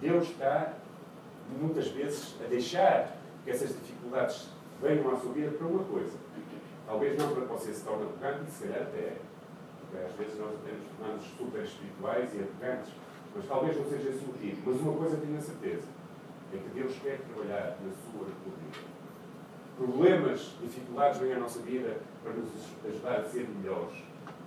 Deus 0.00 0.28
está, 0.28 0.74
muitas 1.60 1.88
vezes, 1.88 2.36
a 2.44 2.48
deixar 2.48 3.16
que 3.44 3.50
essas 3.50 3.70
dificuldades 3.70 4.48
venham 4.80 5.10
à 5.10 5.16
sua 5.16 5.32
vida 5.32 5.50
para 5.50 5.66
uma 5.66 5.84
coisa. 5.84 6.16
Talvez 6.90 7.16
não 7.16 7.28
para 7.28 7.42
que 7.46 7.52
você 7.52 7.72
se 7.72 7.84
torne 7.84 8.02
arrogante, 8.02 8.50
se 8.50 8.66
calhar 8.66 8.82
até. 8.82 9.14
Porque 9.78 10.04
às 10.04 10.12
vezes 10.18 10.40
nós 10.40 10.50
temos 10.66 10.82
tornamos 10.98 11.24
super 11.38 11.62
espirituais 11.62 12.30
e 12.34 12.42
arrogantes, 12.42 12.92
mas 13.36 13.46
talvez 13.46 13.76
não 13.76 13.84
seja 13.84 14.08
esse 14.08 14.24
o 14.24 14.26
motivo. 14.26 14.62
Mas 14.66 14.80
uma 14.80 14.96
coisa 14.98 15.16
tenho 15.18 15.38
a 15.38 15.40
certeza, 15.40 15.86
é 16.52 16.56
que 16.56 16.68
Deus 16.74 16.92
quer 17.00 17.20
trabalhar 17.30 17.78
na 17.78 17.92
sua 18.10 18.26
vida 18.26 18.90
problemas, 19.78 20.52
dificuldades 20.60 21.20
vêm 21.20 21.32
à 21.32 21.38
nossa 21.38 21.60
vida 21.60 21.96
para 22.22 22.32
nos 22.34 22.50
ajudar 22.84 23.20
a 23.20 23.24
ser 23.24 23.48
melhores, 23.48 23.96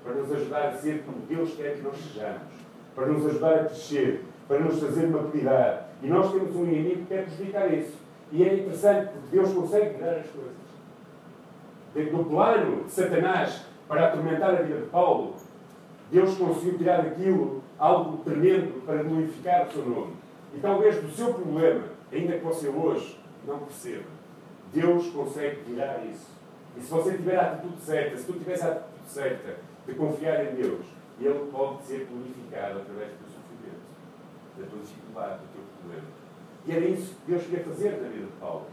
para 0.03 0.13
nos 0.13 0.31
ajudar 0.31 0.67
a 0.67 0.77
ser 0.77 1.03
como 1.03 1.25
Deus 1.25 1.55
quer 1.55 1.77
que 1.77 1.81
nós 1.81 1.95
sejamos, 1.97 2.53
para 2.93 3.07
nos 3.07 3.25
ajudar 3.25 3.53
a 3.55 3.65
crescer, 3.65 4.25
para 4.47 4.59
nos 4.59 4.79
trazer 4.79 5.07
maturidade. 5.07 5.85
E 6.03 6.07
nós 6.07 6.31
temos 6.31 6.55
um 6.55 6.65
inimigo 6.65 7.01
que 7.01 7.07
quer 7.07 7.25
prejudicar 7.25 7.73
isso. 7.73 7.97
E 8.31 8.43
é 8.43 8.53
interessante 8.53 9.11
porque 9.11 9.37
Deus 9.37 9.53
consegue 9.53 9.97
virar 9.97 10.17
as 10.17 10.27
coisas. 10.27 10.72
Do 11.93 12.25
plano 12.25 12.85
de 12.85 12.91
Satanás 12.91 13.65
para 13.87 14.07
atormentar 14.07 14.49
a 14.49 14.61
vida 14.63 14.79
de 14.79 14.87
Paulo, 14.87 15.35
Deus 16.11 16.35
conseguiu 16.35 16.77
tirar 16.77 17.03
daquilo 17.03 17.61
algo 17.77 18.17
tremendo 18.23 18.83
para 18.85 19.03
glorificar 19.03 19.67
o 19.67 19.71
seu 19.71 19.85
nome. 19.85 20.13
E 20.55 20.59
talvez 20.59 20.95
do 21.01 21.11
seu 21.11 21.33
problema, 21.33 21.83
ainda 22.11 22.37
que 22.37 22.43
você 22.43 22.67
hoje 22.67 23.19
não 23.47 23.59
perceba, 23.59 24.05
Deus 24.73 25.07
consegue 25.09 25.61
virar 25.67 26.03
isso. 26.05 26.27
E 26.75 26.81
se 26.81 26.89
você 26.89 27.11
tiver 27.11 27.37
a 27.37 27.51
atitude 27.53 27.81
certa, 27.81 28.17
se 28.17 28.25
tu 28.25 28.33
tiveres 28.33 28.63
a 28.63 28.71
atitude 28.71 29.07
certa 29.07 29.55
de 29.85 29.93
confiar 29.93 30.45
em 30.45 30.55
Deus, 30.55 30.85
Ele 31.19 31.49
pode 31.51 31.83
ser 31.83 32.07
glorificado 32.09 32.79
através 32.79 33.11
do 33.11 33.25
sofrimento, 33.25 33.83
da 34.57 34.65
tua 34.65 34.79
dificuldade, 34.79 35.39
do 35.41 35.53
teu 35.53 35.63
problema. 35.79 36.07
E 36.65 36.71
era 36.71 36.85
isso 36.85 37.13
que 37.13 37.31
Deus 37.31 37.43
queria 37.43 37.63
fazer 37.65 38.01
na 38.01 38.09
vida 38.09 38.25
de 38.25 38.31
Paulo. 38.39 38.65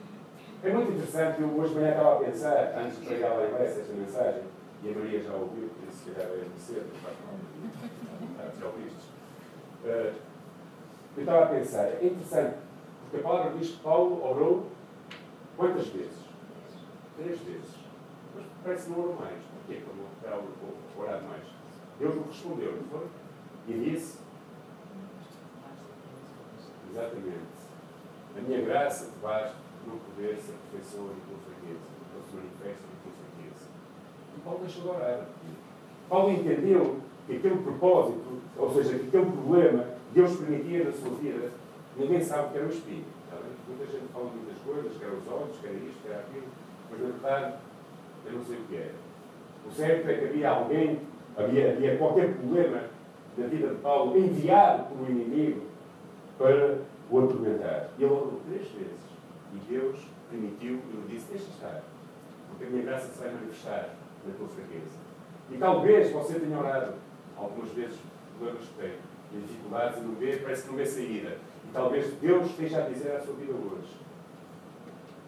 É 0.62 0.72
muito 0.72 0.92
interessante, 0.92 1.40
eu 1.40 1.48
hoje 1.48 1.70
de 1.70 1.80
manhã 1.80 1.90
estava 1.90 2.16
a 2.16 2.24
pensar, 2.24 2.74
antes 2.76 3.00
de 3.00 3.06
pregar 3.06 3.36
lá 3.36 3.46
em 3.46 3.52
Bessa 3.52 3.80
esta 3.80 3.92
mensagem, 3.94 4.42
e 4.82 4.90
a 4.90 4.98
Maria 4.98 5.22
já 5.22 5.32
ouviu, 5.32 5.68
por 5.68 5.88
isso 5.88 6.04
se 6.04 6.10
calhar 6.10 6.30
muito 6.30 6.60
cedo, 6.60 6.90
já 8.60 8.66
ouviste. 8.66 9.10
Eu 9.84 11.22
estava 11.22 11.44
a 11.44 11.46
pensar, 11.46 11.84
é 11.84 12.04
interessante, 12.04 12.56
porque 13.02 13.16
a 13.16 13.28
palavra 13.28 13.58
diz 13.58 13.70
que 13.70 13.82
Paulo 13.82 14.22
orou 14.22 14.66
Quantas 15.60 15.88
vezes? 15.88 16.16
Três 17.18 17.38
vezes. 17.40 17.74
Mas 18.34 18.46
parece 18.64 18.84
que 18.84 18.90
não 18.92 19.00
orou 19.00 19.14
mais. 19.16 19.36
Porquê? 19.66 19.82
Para 20.22 20.36
não 20.36 21.02
orar 21.02 21.22
mais. 21.22 21.42
Deus 21.98 22.14
não 22.14 22.22
respondeu, 22.22 22.76
não 22.76 22.84
foi? 22.84 23.06
E 23.68 23.90
disse: 23.90 24.20
Exatamente. 26.90 27.60
A 28.38 28.40
minha 28.40 28.62
graça 28.62 29.04
te 29.04 29.18
basta 29.22 29.54
não 29.86 29.96
poder 29.98 30.36
se 30.36 30.52
aperfeiçoa 30.52 31.12
em 31.12 31.22
tua 31.24 31.38
fraqueza, 31.44 31.84
não 32.14 32.22
se 32.22 32.36
manifesta 32.36 32.84
em 32.84 32.96
tua. 33.02 33.10
E 34.36 34.40
Paulo 34.40 34.60
deixou 34.60 34.82
de 34.82 34.88
orar. 34.88 35.26
Paulo 36.08 36.32
entendeu 36.32 36.96
que 37.26 37.36
aquele 37.36 37.56
propósito, 37.56 38.40
ou 38.56 38.74
seja, 38.74 38.98
que 38.98 39.06
aquele 39.08 39.30
problema, 39.30 39.84
Deus 40.12 40.36
permitia 40.36 40.84
na 40.84 40.92
sua 40.92 41.10
vida, 41.16 41.50
ninguém 41.96 42.22
sabe 42.22 42.52
que 42.52 42.58
era 42.58 42.66
o 42.66 42.70
Espírito. 42.70 43.20
Muita 43.68 43.86
gente 43.86 44.12
fala 44.12 44.24
muitas 44.24 44.58
coisas, 44.64 44.98
quer 44.98 45.06
os 45.06 45.32
olhos, 45.32 45.56
quer 45.62 45.70
isto, 45.70 46.02
quer 46.02 46.16
aquilo, 46.16 46.48
mas 46.90 47.00
na 47.00 47.06
verdade 47.06 47.54
eu 48.26 48.32
não 48.32 48.44
sei 48.44 48.56
o 48.56 48.64
que 48.64 48.76
é. 48.76 48.90
O 49.66 49.70
certo 49.70 50.08
é 50.08 50.14
que 50.14 50.24
havia 50.24 50.50
alguém, 50.50 51.00
havia, 51.36 51.72
havia 51.72 51.96
qualquer 51.96 52.34
problema 52.34 52.82
na 53.38 53.46
vida 53.46 53.68
de 53.68 53.76
Paulo 53.76 54.18
enviado 54.18 54.84
por 54.88 55.06
um 55.06 55.10
inimigo 55.10 55.62
para 56.36 56.78
o 57.10 57.18
atormentar. 57.18 57.90
E 57.98 58.02
ele. 58.02 58.39
E 59.54 59.58
Deus 59.72 60.00
permitiu 60.30 60.80
e 60.90 60.96
lhe 60.96 61.08
disse: 61.08 61.32
Deixa 61.32 61.50
estar, 61.50 61.82
porque 62.48 62.64
a 62.64 62.70
minha 62.70 62.82
graça 62.82 63.12
se 63.12 63.18
vai 63.18 63.32
manifestar 63.32 63.94
na 64.26 64.34
tua 64.34 64.48
fraqueza. 64.48 64.98
E 65.50 65.58
talvez 65.58 66.12
você 66.12 66.38
tenha 66.38 66.58
orado 66.58 66.94
algumas 67.36 67.70
vezes 67.72 67.98
problemas 68.36 68.64
que 68.68 68.74
tem, 68.74 68.92
dificuldades 69.40 69.98
e 69.98 70.00
não 70.02 70.14
vê, 70.14 70.36
parece 70.36 70.62
que 70.62 70.68
não 70.68 70.76
vê 70.76 70.86
saída. 70.86 71.38
E 71.64 71.72
talvez 71.72 72.12
Deus 72.14 72.46
esteja 72.46 72.84
a 72.84 72.88
dizer 72.88 73.16
à 73.16 73.20
sua 73.20 73.34
vida 73.34 73.52
hoje: 73.52 73.96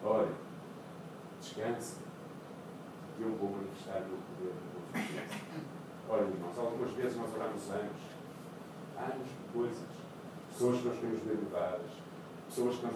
Olha, 0.03 0.31
descanse, 1.41 1.97
eu 3.19 3.29
vou 3.35 3.51
manifestar 3.51 4.01
o 4.01 4.07
meu 4.07 4.17
poder 4.27 4.53
na 4.53 5.21
tua 5.21 5.43
Olha, 6.09 6.23
irmãos, 6.23 6.57
algumas 6.57 6.91
vezes 6.91 7.17
nós 7.17 7.33
oramos 7.33 7.69
anos, 7.71 8.01
anos 8.97 9.27
de 9.27 9.53
coisas, 9.53 9.87
pessoas 10.49 10.77
que 10.79 10.87
nós 10.87 10.97
ver 10.99 11.35
mudadas, 11.35 11.91
pessoas 12.47 12.75
que 12.77 12.85
nós 12.85 12.95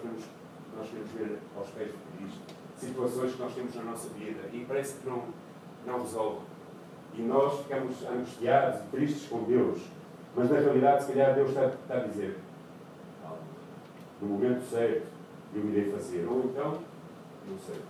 nós 0.78 0.90
queremos 0.90 1.12
ver 1.12 1.40
aos 1.56 1.70
pés 1.70 1.88
de 1.88 2.18
Cristo, 2.18 2.42
situações 2.78 3.34
que 3.34 3.42
nós 3.42 3.54
temos 3.54 3.76
na 3.76 3.84
nossa 3.84 4.10
vida 4.10 4.42
e 4.54 4.66
parece 4.66 5.00
que 5.00 5.10
não, 5.10 5.24
não 5.86 6.02
resolve. 6.02 6.42
E 7.16 7.22
nós 7.22 7.62
ficamos 7.62 8.06
angustiados 8.06 8.82
e 8.82 8.84
tristes 8.92 9.28
com 9.28 9.44
Deus, 9.44 9.82
mas 10.36 10.50
na 10.52 10.60
realidade, 10.60 11.04
se 11.04 11.14
calhar, 11.14 11.34
Deus 11.34 11.50
está, 11.50 11.66
está 11.66 11.96
a 11.96 12.00
dizer: 12.02 12.38
no 14.22 14.28
momento 14.28 14.62
certo 14.70 15.08
eu 15.56 15.66
irei 15.70 15.92
fazer. 15.92 16.28
Ou 16.28 16.44
então, 16.46 16.80
não 17.48 17.58
sei, 17.58 17.82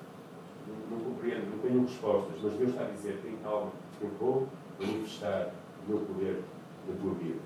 não, 0.68 0.98
não 0.98 1.04
compreendo, 1.04 1.52
não 1.52 1.60
tenho 1.60 1.82
respostas, 1.82 2.38
mas 2.42 2.54
Deus 2.54 2.70
está 2.70 2.84
a 2.84 2.90
dizer: 2.90 3.20
tem 3.22 3.36
calma, 3.44 3.72
eu 4.02 4.10
vou 4.20 4.48
manifestar 4.80 5.52
o 5.86 5.90
meu 5.92 6.00
poder 6.06 6.42
na 6.88 6.96
tua 6.96 7.14
vida. 7.16 7.40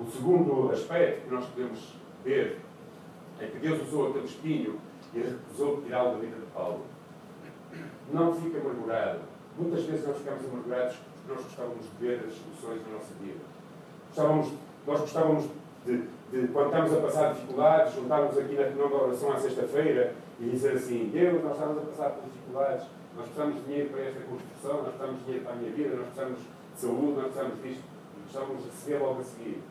O 0.00 0.06
segundo 0.06 0.70
aspecto 0.72 1.24
que 1.24 1.34
nós 1.34 1.44
podemos 1.46 1.94
ver 2.24 2.60
é 3.40 3.46
que 3.46 3.58
Deus 3.58 3.82
usou 3.82 4.08
aquele 4.08 4.24
espinho 4.24 4.78
e 5.14 5.20
recusou 5.20 5.82
tirá-lo 5.82 6.12
da 6.12 6.18
vida 6.18 6.36
de 6.36 6.46
Paulo. 6.52 6.82
Não 8.12 8.34
fica 8.34 8.58
amargurado. 8.58 9.20
Muitas 9.56 9.84
vezes 9.84 10.06
nós 10.06 10.18
ficamos 10.18 10.44
amargurados 10.44 10.96
porque 10.96 11.32
nós 11.32 11.44
gostávamos 11.44 11.84
de 11.84 12.06
ver 12.06 12.24
as 12.26 12.34
soluções 12.34 12.86
da 12.86 12.92
nossa 12.92 13.14
vida. 13.20 13.40
Gostávamos, 14.08 14.52
nós 14.86 15.00
gostávamos 15.00 15.44
de, 15.84 16.02
de, 16.32 16.48
quando 16.48 16.66
estamos 16.66 16.92
a 16.92 17.00
passar 17.00 17.34
dificuldades, 17.34 17.94
juntarmos 17.94 18.38
aqui 18.38 18.54
na 18.54 18.62
reunião 18.62 18.88
de 18.88 18.94
oração 18.94 19.32
à 19.32 19.38
sexta-feira 19.38 20.14
e 20.40 20.50
dizer 20.50 20.72
assim, 20.72 21.10
Deus, 21.12 21.42
nós 21.42 21.52
estamos 21.52 21.78
a 21.78 21.80
passar 21.82 22.10
por 22.10 22.24
dificuldades, 22.24 22.86
nós 23.16 23.26
precisamos 23.26 23.54
de 23.56 23.62
dinheiro 23.62 23.90
para 23.90 24.00
esta 24.02 24.20
construção, 24.20 24.82
nós 24.82 24.94
precisamos 24.94 25.18
de 25.18 25.24
dinheiro 25.24 25.44
para 25.44 25.52
a 25.52 25.56
minha 25.56 25.72
vida, 25.72 25.96
nós 25.96 26.06
precisamos 26.06 26.38
de 26.38 26.80
saúde, 26.80 27.12
nós 27.12 27.24
precisamos 27.24 27.62
disto, 27.62 27.84
gostávamos 28.24 28.62
de 28.62 28.70
receber 28.70 28.98
logo 28.98 29.20
a 29.20 29.24
seguir. 29.24 29.62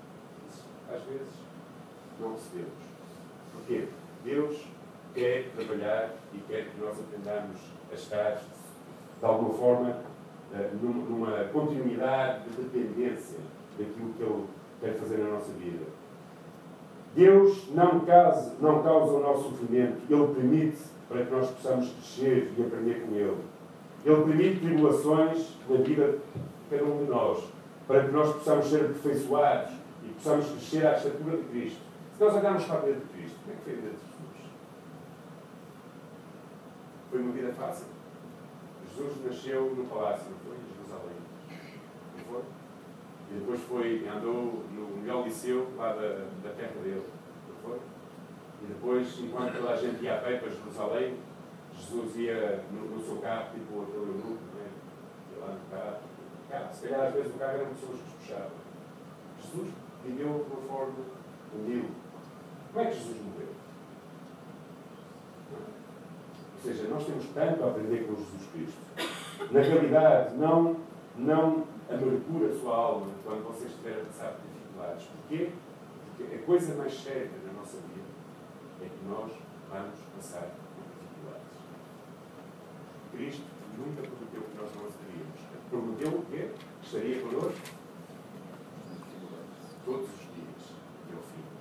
Às 0.89 1.03
vezes, 1.03 1.33
não 2.19 2.31
recebemos. 2.33 2.96
Porquê? 3.57 3.85
Deus 4.23 4.57
quer 5.13 5.49
trabalhar 5.55 6.15
e 6.33 6.37
quer 6.39 6.65
que 6.65 6.79
nós 6.79 6.97
aprendamos 6.99 7.59
a 7.91 7.95
estar, 7.95 8.41
de 9.19 9.25
alguma 9.25 9.53
forma, 9.53 9.97
eh, 10.53 10.69
numa 10.81 11.45
continuidade 11.51 12.43
de 12.49 12.61
dependência 12.61 13.39
daquilo 13.77 14.13
que 14.13 14.23
Ele 14.23 14.43
quer 14.81 14.93
fazer 14.93 15.17
na 15.17 15.31
nossa 15.31 15.51
vida. 15.53 15.85
Deus 17.15 17.67
não 17.73 18.01
causa, 18.01 18.53
não 18.61 18.83
causa 18.83 19.13
o 19.13 19.21
nosso 19.21 19.49
sofrimento, 19.49 20.01
Ele 20.09 20.33
permite 20.35 20.77
para 21.09 21.25
que 21.25 21.31
nós 21.31 21.49
possamos 21.49 21.89
crescer 21.89 22.53
e 22.57 22.61
aprender 22.61 23.05
com 23.05 23.15
Ele. 23.15 23.37
Ele 24.05 24.23
permite 24.23 24.59
tribulações 24.59 25.57
na 25.67 25.77
vida 25.77 26.11
de 26.11 26.77
cada 26.77 26.83
um 26.83 27.03
de 27.03 27.09
nós, 27.09 27.43
para 27.87 28.03
que 28.03 28.11
nós 28.11 28.35
possamos 28.35 28.67
ser 28.67 28.81
aperfeiçoados 28.81 29.73
e 30.03 30.09
possamos 30.13 30.45
crescer 30.49 30.85
à 30.85 30.93
estatura 30.93 31.37
de 31.37 31.43
Cristo. 31.43 31.86
Se 32.17 32.23
nós 32.23 32.33
olharmos 32.33 32.63
para 32.63 32.77
a 32.77 32.79
vida 32.79 32.99
de 32.99 33.05
Cristo, 33.13 33.37
como 33.43 33.53
é 33.53 33.57
que 33.57 33.63
foi 33.63 33.73
a 33.73 33.75
vida 33.75 33.89
de 33.89 33.97
Jesus? 33.97 34.49
Foi 37.11 37.21
uma 37.21 37.31
vida 37.31 37.53
fácil. 37.53 37.85
Jesus 38.89 39.23
nasceu 39.23 39.75
no 39.75 39.85
palácio, 39.85 40.31
não 40.31 40.37
foi? 40.39 40.57
Em 40.57 40.73
Jerusalém. 40.73 41.17
Não 42.17 42.25
foi? 42.25 42.41
E 43.29 43.39
depois 43.39 43.61
foi, 43.61 44.07
andou 44.09 44.63
no 44.73 44.97
melhor 44.99 45.25
liceu 45.25 45.67
lá 45.77 45.93
da, 45.93 46.25
da 46.41 46.55
terra 46.57 46.81
dele. 46.81 47.05
Não 47.49 47.55
foi? 47.61 47.79
E 48.63 48.65
depois, 48.65 49.19
enquanto 49.19 49.53
toda 49.53 49.73
a 49.73 49.77
gente 49.77 50.03
ia 50.03 50.15
a 50.15 50.21
pé 50.21 50.37
para 50.37 50.49
Jerusalém, 50.49 51.19
Jesus 51.77 52.15
ia 52.15 52.63
no, 52.71 52.95
no 52.95 52.99
seu 52.99 53.17
carro, 53.17 53.53
tipo 53.53 53.83
aquele 53.83 54.05
grupo, 54.05 54.41
né? 54.55 54.71
ia 55.33 55.45
lá 55.45 55.53
no 55.53 55.69
carro. 55.69 55.97
Cara, 56.49 56.73
se 56.73 56.87
calhar 56.87 57.07
às 57.09 57.13
vezes 57.13 57.35
o 57.35 57.37
carro 57.37 57.59
eram 57.59 57.69
pessoas 57.75 57.99
que 57.99 58.09
se 58.09 58.15
puxavam. 58.15 58.57
Jesus 59.39 59.67
viveu 60.03 60.45
de 60.49 60.51
uma 60.51 60.67
forma 60.67 61.05
humilde. 61.53 62.06
Como 62.77 62.87
é 62.87 62.91
que 62.91 62.99
Jesus 62.99 63.17
morreu? 63.23 63.47
Ou 66.53 66.61
seja, 66.61 66.87
nós 66.89 67.05
temos 67.07 67.25
tanto 67.33 67.63
a 67.63 67.67
aprender 67.69 68.05
com 68.05 68.13
Jesus 68.13 68.49
Cristo. 68.53 69.51
Na 69.51 69.61
realidade, 69.61 70.35
não, 70.35 70.75
não 71.15 71.63
amargura 71.89 72.53
a 72.53 72.59
sua 72.59 72.75
alma 72.75 73.07
quando 73.23 73.47
você 73.47 73.65
estiver 73.65 73.99
a 73.99 74.05
passar 74.05 74.33
por 74.33 74.47
dificuldades. 74.53 75.07
Porquê? 75.07 75.49
Porque 76.17 76.35
a 76.35 76.39
coisa 76.43 76.75
mais 76.75 76.93
séria 76.93 77.31
na 77.47 77.53
nossa 77.53 77.77
vida 77.77 78.05
é 78.83 78.85
que 78.85 79.05
nós 79.09 79.31
vamos 79.71 79.99
passar 80.15 80.51
por 80.75 80.85
dificuldades. 81.01 81.57
Cristo 83.11 83.45
nunca 83.75 84.03
prometeu 84.03 84.41
que 84.43 84.55
nós 84.55 84.69
não 84.75 84.85
as 84.85 84.93
teríamos. 84.93 85.39
Prometeu 85.71 86.19
o 86.19 86.25
quê? 86.29 86.51
Que 86.81 86.85
estaria 86.85 87.21
connosco 87.21 87.75
todos 89.83 90.09
os 90.09 90.27
dias 90.35 90.75
até 91.07 91.15
o 91.15 91.23
fim. 91.23 91.57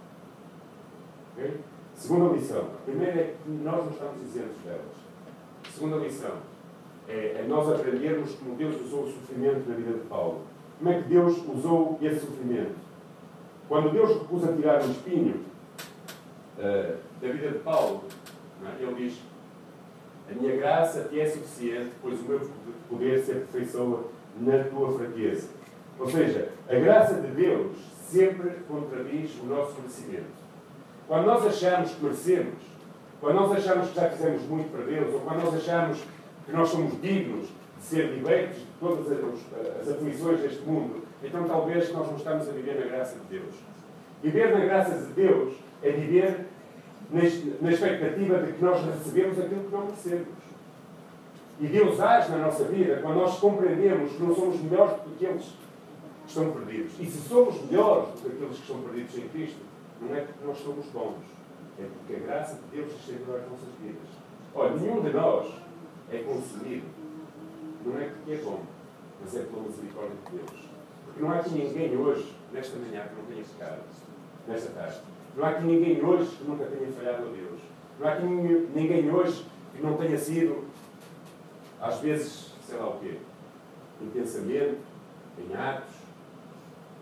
Okay? 1.37 1.61
Segunda 2.07 2.35
lição. 2.35 2.61
A 2.61 2.85
primeira 2.85 3.21
é 3.21 3.35
que 3.42 3.51
nós 3.51 3.85
não 3.85 3.90
estamos 3.90 4.23
isentos 4.23 4.62
delas. 4.64 5.75
Segunda 5.75 5.97
lição 5.97 6.37
é, 7.09 7.40
é 7.40 7.47
nós 7.49 7.69
aprendermos 7.69 8.33
como 8.37 8.55
Deus 8.55 8.81
usou 8.81 9.03
o 9.03 9.12
sofrimento 9.12 9.69
na 9.69 9.75
vida 9.75 9.95
de 9.95 10.05
Paulo. 10.07 10.42
Como 10.79 10.88
é 10.88 11.03
que 11.03 11.09
Deus 11.09 11.37
usou 11.53 11.99
esse 12.01 12.21
sofrimento? 12.21 12.77
Quando 13.69 13.90
Deus 13.90 14.21
recusa 14.21 14.53
tirar 14.53 14.85
o 14.85 14.88
espinho 14.88 15.40
uh, 16.59 16.97
da 17.21 17.29
vida 17.29 17.51
de 17.51 17.59
Paulo, 17.59 18.05
é? 18.64 18.85
ele 18.85 18.95
diz: 18.95 19.19
A 20.31 20.35
minha 20.40 20.57
graça 20.59 21.09
te 21.11 21.19
é 21.19 21.27
suficiente, 21.27 21.90
pois 22.01 22.21
o 22.21 22.23
meu 22.23 22.40
poder 22.88 23.19
se 23.19 23.33
aperfeiçoa 23.33 24.05
na 24.38 24.62
tua 24.62 24.97
fraqueza. 24.97 25.49
Ou 25.99 26.09
seja, 26.09 26.51
a 26.69 26.75
graça 26.77 27.14
de 27.14 27.33
Deus 27.33 27.73
sempre 28.09 28.59
contradiz 28.69 29.37
o 29.42 29.47
nosso 29.47 29.75
merecimento. 29.81 30.45
Quando 31.09 31.27
nós 31.27 31.47
achamos 31.47 31.92
que 31.92 32.03
merecemos, 32.03 32.55
quando 33.21 33.37
nós 33.37 33.53
achamos 33.53 33.88
que 33.90 33.97
já 33.97 34.11
fizemos 34.11 34.42
muito 34.42 34.71
para 34.71 34.85
Deus, 34.85 35.14
ou 35.14 35.21
quando 35.21 35.45
nós 35.45 35.55
achamos 35.55 35.99
que 36.45 36.53
nós 36.53 36.69
somos 36.69 37.01
dignos 37.01 37.49
de 37.79 37.83
ser 37.83 38.12
libertos 38.12 38.59
de 38.59 38.66
todas 38.81 39.12
as, 39.12 39.81
as 39.81 39.88
aflições 39.95 40.40
deste 40.40 40.62
mundo, 40.62 41.03
então 41.23 41.45
talvez 41.45 41.92
nós 41.92 42.09
não 42.09 42.16
estamos 42.16 42.49
a 42.49 42.53
viver 42.53 42.81
na 42.81 42.87
graça 42.87 43.16
de 43.16 43.38
Deus. 43.38 43.55
Viver 44.23 44.53
na 44.53 44.64
graça 44.64 44.97
de 44.97 45.12
Deus 45.12 45.55
é 45.83 45.90
viver 45.90 46.47
na 47.11 47.71
expectativa 47.71 48.38
de 48.38 48.53
que 48.53 48.64
nós 48.64 48.85
recebemos 48.85 49.38
aquilo 49.38 49.64
que 49.64 49.73
não 49.73 49.85
merecemos. 49.85 50.29
E 51.61 51.66
Deus 51.66 52.01
age 52.01 52.31
na 52.31 52.38
nossa 52.38 52.64
vida 52.64 52.99
quando 53.01 53.16
nós 53.16 53.38
compreendemos 53.38 54.12
que 54.12 54.23
não 54.23 54.35
somos 54.35 54.61
melhores 54.61 54.92
do 54.92 55.16
que 55.16 55.25
aqueles 55.25 55.45
que 55.45 56.29
estão 56.29 56.51
perdidos. 56.51 56.92
E 56.99 57.07
se 57.07 57.29
somos 57.29 57.62
melhores 57.71 58.09
do 58.09 58.23
que 58.23 58.37
aqueles 58.37 58.57
que 58.57 58.62
estão 58.62 58.81
perdidos 58.83 59.16
em 59.16 59.29
Cristo, 59.29 59.61
não 60.00 60.14
é 60.14 60.20
porque 60.20 60.46
nós 60.46 60.59
somos 60.59 60.87
bons, 60.87 61.24
é 61.78 61.85
porque 61.85 62.16
a 62.16 62.26
graça 62.26 62.56
de 62.56 62.76
Deus 62.76 62.92
chega 63.04 63.37
às 63.37 63.50
nossas 63.50 63.74
vidas. 63.80 64.09
Olha, 64.54 64.76
nenhum 64.76 65.02
de 65.02 65.12
nós 65.12 65.54
é 66.11 66.18
consumido, 66.18 66.87
não 67.85 67.98
é 67.98 68.06
porque 68.06 68.32
é 68.32 68.37
bom, 68.38 68.62
mas 69.20 69.37
é 69.37 69.42
pela 69.42 69.62
misericórdia 69.62 70.16
de 70.24 70.37
Deus. 70.37 70.66
Porque 71.04 71.22
não 71.22 71.30
há 71.30 71.37
aqui 71.37 71.50
ninguém 71.50 71.96
hoje, 71.96 72.35
nesta 72.52 72.78
manhã, 72.78 73.06
que 73.09 73.14
não 73.14 73.24
tenha 73.24 73.44
pecado, 73.44 73.82
nesta 74.46 74.70
tarde. 74.70 75.00
Não 75.37 75.44
há 75.44 75.50
aqui 75.50 75.64
ninguém 75.64 76.04
hoje 76.04 76.37
que 76.37 76.44
nunca 76.44 76.64
tenha 76.64 76.90
falhado 76.92 77.26
a 77.26 77.30
Deus. 77.30 77.61
Não 77.98 78.09
há 78.09 78.12
aqui 78.12 78.24
ninguém 78.26 79.11
hoje 79.11 79.46
que 79.74 79.82
não 79.82 79.96
tenha 79.96 80.18
sido, 80.18 80.64
às 81.80 82.00
vezes, 82.00 82.52
sei 82.66 82.78
lá 82.78 82.88
o 82.88 82.98
quê, 82.98 83.18
em 84.00 84.09
pensamento, 84.09 84.78
em 85.38 85.54
atos, 85.54 85.94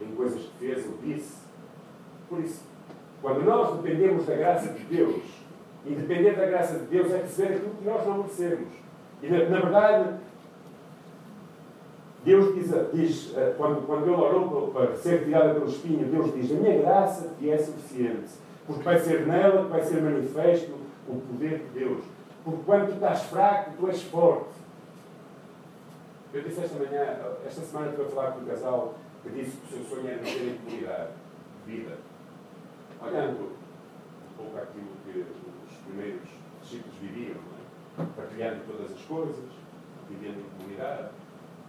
em 0.01 0.15
coisas 0.15 0.43
que 0.43 0.59
fez 0.59 0.87
ou 0.87 0.99
disse. 0.99 1.45
Por 2.29 2.41
isso, 2.41 2.63
quando 3.25 3.43
nós 3.43 3.81
dependemos 3.81 4.27
da 4.27 4.35
graça 4.35 4.69
de 4.69 4.85
Deus, 4.85 5.23
e 5.87 5.95
depender 5.95 6.37
da 6.37 6.45
graça 6.45 6.79
de 6.79 6.85
Deus 6.85 7.11
é 7.11 7.23
receber 7.23 7.55
aquilo 7.55 7.75
que 7.77 7.85
nós 7.87 8.07
não 8.07 8.19
merecemos. 8.19 8.69
E, 9.23 9.29
na, 9.31 9.49
na 9.49 9.61
verdade, 9.61 10.15
Deus 12.23 12.55
diz, 12.55 12.71
diz 12.93 13.35
eh, 13.35 13.55
quando, 13.57 13.87
quando 13.87 14.03
ele 14.03 14.13
orou 14.15 14.69
para 14.73 14.95
ser 14.97 15.21
retirada 15.21 15.55
pelo 15.55 15.67
espinho, 15.67 16.05
Deus 16.05 16.35
diz: 16.35 16.53
A 16.53 16.55
minha 16.55 16.79
graça 16.83 17.31
te 17.39 17.49
é 17.49 17.57
suficiente, 17.57 18.29
porque 18.67 18.83
vai 18.83 18.99
ser 18.99 19.27
nela 19.27 19.65
que 19.65 19.71
vai 19.71 19.83
ser 19.83 20.03
manifesto 20.03 20.73
o 21.09 21.19
poder 21.19 21.61
de 21.61 21.79
Deus. 21.81 22.05
Porque 22.45 22.61
quando 22.67 22.89
tu 22.89 22.95
estás 22.97 23.23
fraco, 23.23 23.71
tu 23.79 23.89
és 23.89 24.03
forte. 24.03 24.53
Eu 26.35 26.43
disse 26.43 26.61
esta 26.61 26.79
manhã, 26.79 27.17
esta 27.47 27.63
semana 27.63 27.89
estive 27.89 28.07
a 28.07 28.11
falar 28.11 28.33
com 28.33 28.41
um 28.41 28.45
casal 28.45 28.95
que 29.23 29.31
disse 29.31 29.57
que 29.57 29.77
o 29.77 29.79
seu 29.79 29.97
sonho 29.97 30.09
era 30.09 30.23
viver 30.23 30.51
em 30.51 30.59
comunidade, 30.59 31.09
vida. 31.67 32.14
Olhando 33.01 33.53
um 33.53 34.37
pouco 34.37 34.57
aquilo 34.57 34.89
que 35.05 35.21
os 35.21 35.77
primeiros 35.87 36.29
discípulos 36.63 36.97
viviam, 37.01 37.37
é? 37.99 38.05
partilhando 38.17 38.65
todas 38.67 38.93
as 38.93 39.03
coisas, 39.03 39.45
vivendo 40.09 40.41
em 40.41 40.59
comunidade. 40.59 41.09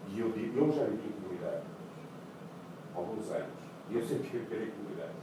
E 0.07 0.19
eu, 0.19 0.27
eu 0.27 0.71
já 0.71 0.83
vivi 0.85 1.09
em 1.09 1.21
comunidade, 1.21 1.63
há 2.93 2.97
alguns 2.97 3.31
anos, 3.31 3.59
e 3.89 3.95
eu 3.95 4.03
sempre 4.03 4.29
vivi 4.29 4.65
em 4.65 4.71
comunidade. 4.71 5.13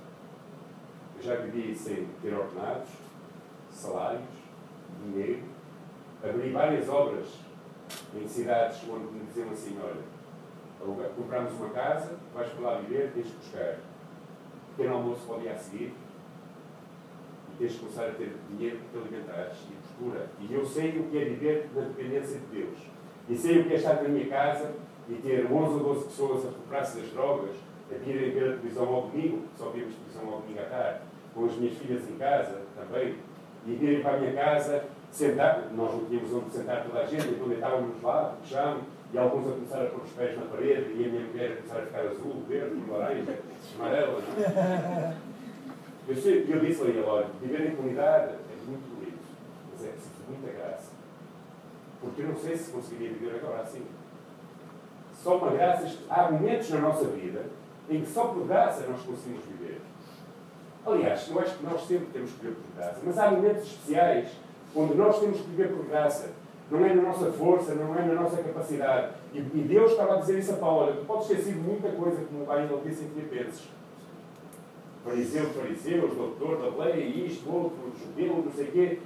Eu 1.16 1.22
já 1.22 1.36
vivi 1.36 1.74
sem 1.74 2.08
ter 2.20 2.34
ordenados, 2.34 2.88
salários, 3.70 4.24
dinheiro, 5.04 5.42
abri 6.22 6.50
várias 6.50 6.88
obras 6.88 7.26
em 8.14 8.28
cidades 8.28 8.82
onde 8.88 9.06
me 9.12 9.24
diziam 9.26 9.50
assim, 9.50 9.78
olha, 9.82 11.08
compramos 11.16 11.52
uma 11.54 11.70
casa, 11.70 12.16
vais 12.34 12.50
para 12.52 12.60
lá 12.60 12.78
viver, 12.78 13.12
tens 13.14 13.26
que 13.26 13.36
buscar 13.36 13.78
pequeno 14.76 14.94
almoço 14.94 15.26
para 15.26 15.36
o 15.36 15.40
dia 15.40 15.52
a 15.52 15.56
seguir, 15.56 15.92
e 17.52 17.58
tens 17.58 17.72
que 17.72 17.78
começar 17.80 18.06
a 18.06 18.12
ter 18.12 18.32
dinheiro 18.50 18.78
para 18.78 19.00
te 19.00 19.06
alimentares 19.06 19.56
e 19.70 19.74
postura. 19.74 20.30
E 20.40 20.52
eu 20.52 20.64
sei 20.64 20.98
o 20.98 21.04
que 21.04 21.18
é 21.18 21.24
viver 21.24 21.70
na 21.74 21.82
dependência 21.82 22.40
de 22.40 22.46
Deus. 22.46 22.78
E 23.28 23.36
sei 23.36 23.60
o 23.60 23.64
que 23.64 23.74
é 23.74 23.76
estar 23.76 24.02
na 24.02 24.08
minha 24.08 24.26
casa 24.28 24.74
e 25.08 25.14
ter 25.14 25.46
11 25.46 25.74
ou 25.74 25.94
12 25.94 26.04
pessoas 26.06 26.44
a 26.46 26.48
recuperar-se 26.48 27.00
das 27.00 27.10
drogas, 27.10 27.56
a 27.90 27.98
virem 27.98 28.30
ver 28.30 28.44
a 28.44 28.56
televisão 28.56 28.88
ao 28.88 29.02
domingo, 29.02 29.42
só 29.56 29.70
vimos 29.70 29.94
televisão 29.94 30.34
ao 30.34 30.40
domingo 30.40 30.60
à 30.60 30.64
tarde, 30.64 31.00
com 31.34 31.44
as 31.44 31.54
minhas 31.56 31.76
filhas 31.76 32.08
em 32.08 32.16
casa 32.16 32.62
também, 32.74 33.16
e 33.66 33.74
virem 33.74 34.02
para 34.02 34.16
a 34.16 34.20
minha 34.20 34.32
casa 34.32 34.84
sentar, 35.12 35.68
nós 35.74 35.92
não 35.92 36.04
tínhamos 36.06 36.32
onde 36.32 36.50
sentar 36.50 36.84
toda 36.84 37.00
a 37.00 37.06
gente, 37.06 37.28
então 37.28 37.48
deitávamos 37.48 38.02
lá, 38.02 38.34
puxámos, 38.40 38.82
e 39.12 39.18
alguns 39.18 39.46
a 39.46 39.52
começar 39.52 39.82
a 39.82 39.86
pôr 39.86 40.02
os 40.02 40.10
pés 40.10 40.38
na 40.38 40.46
parede, 40.46 40.92
e 40.96 41.04
a 41.04 41.08
minha 41.08 41.26
mulher 41.26 41.52
a 41.52 41.56
começar 41.56 41.78
a 41.78 41.86
ficar 41.86 42.00
azul, 42.00 42.42
verde, 42.48 42.82
laranja, 42.90 43.38
amarela. 43.78 44.22
É? 44.38 45.32
Eu, 46.08 46.14
eu 46.16 46.60
disse 46.60 46.82
ali, 46.82 47.00
olha, 47.06 47.26
viver 47.40 47.68
em 47.68 47.76
comunidade 47.76 48.32
é 48.32 48.66
muito 48.66 48.96
bonito, 48.96 49.22
mas 49.70 49.86
é 49.86 49.90
preciso 49.92 50.14
muita 50.28 50.52
graça. 50.52 50.90
Porque 52.00 52.22
eu 52.22 52.28
não 52.28 52.36
sei 52.36 52.56
se 52.56 52.72
conseguiria 52.72 53.12
viver 53.12 53.36
agora 53.36 53.62
assim. 53.62 53.86
Só 55.22 55.36
uma 55.36 55.52
graça, 55.52 55.96
há 56.10 56.30
momentos 56.32 56.70
na 56.70 56.80
nossa 56.80 57.04
vida 57.04 57.44
em 57.88 58.00
que 58.00 58.10
só 58.10 58.24
por 58.26 58.46
graça 58.46 58.84
nós 58.88 59.02
conseguimos 59.02 59.44
viver. 59.44 59.80
Aliás, 60.84 61.28
eu 61.30 61.38
acho 61.38 61.58
que 61.58 61.64
nós 61.64 61.86
sempre 61.86 62.06
temos 62.12 62.32
que 62.32 62.40
viver 62.40 62.56
por 62.56 62.76
graça, 62.76 62.98
mas 63.04 63.18
há 63.18 63.30
momentos 63.30 63.62
especiais 63.62 64.30
onde 64.74 64.94
nós 64.94 65.20
temos 65.20 65.40
que 65.40 65.48
viver 65.50 65.68
por 65.68 65.86
graça. 65.86 66.30
Não 66.70 66.84
é 66.84 66.94
na 66.94 67.02
nossa 67.02 67.30
força, 67.32 67.74
não 67.74 67.94
é 67.98 68.06
na 68.06 68.14
nossa 68.14 68.42
capacidade. 68.42 69.14
E, 69.34 69.38
e 69.38 69.66
Deus 69.68 69.90
estava 69.90 70.14
a 70.14 70.20
dizer 70.20 70.38
isso 70.38 70.52
a 70.52 70.56
Paulo: 70.56 70.86
olha, 70.86 70.94
tu 70.94 71.04
podes 71.04 71.28
ter 71.28 71.38
sido 71.38 71.60
muita 71.60 71.90
coisa 71.90 72.24
que 72.24 72.34
não 72.34 72.82
disse 72.82 73.04
em 73.04 73.08
Filipenses. 73.08 73.68
Fariseu, 75.04 75.46
fariseus, 75.46 76.14
doutor 76.14 76.58
da 76.58 76.84
lei, 76.84 77.26
isto, 77.26 77.52
outro, 77.52 77.92
judeu, 77.98 78.42
não 78.44 78.52
sei 78.52 78.68
o 78.68 78.72
quê. 78.72 78.98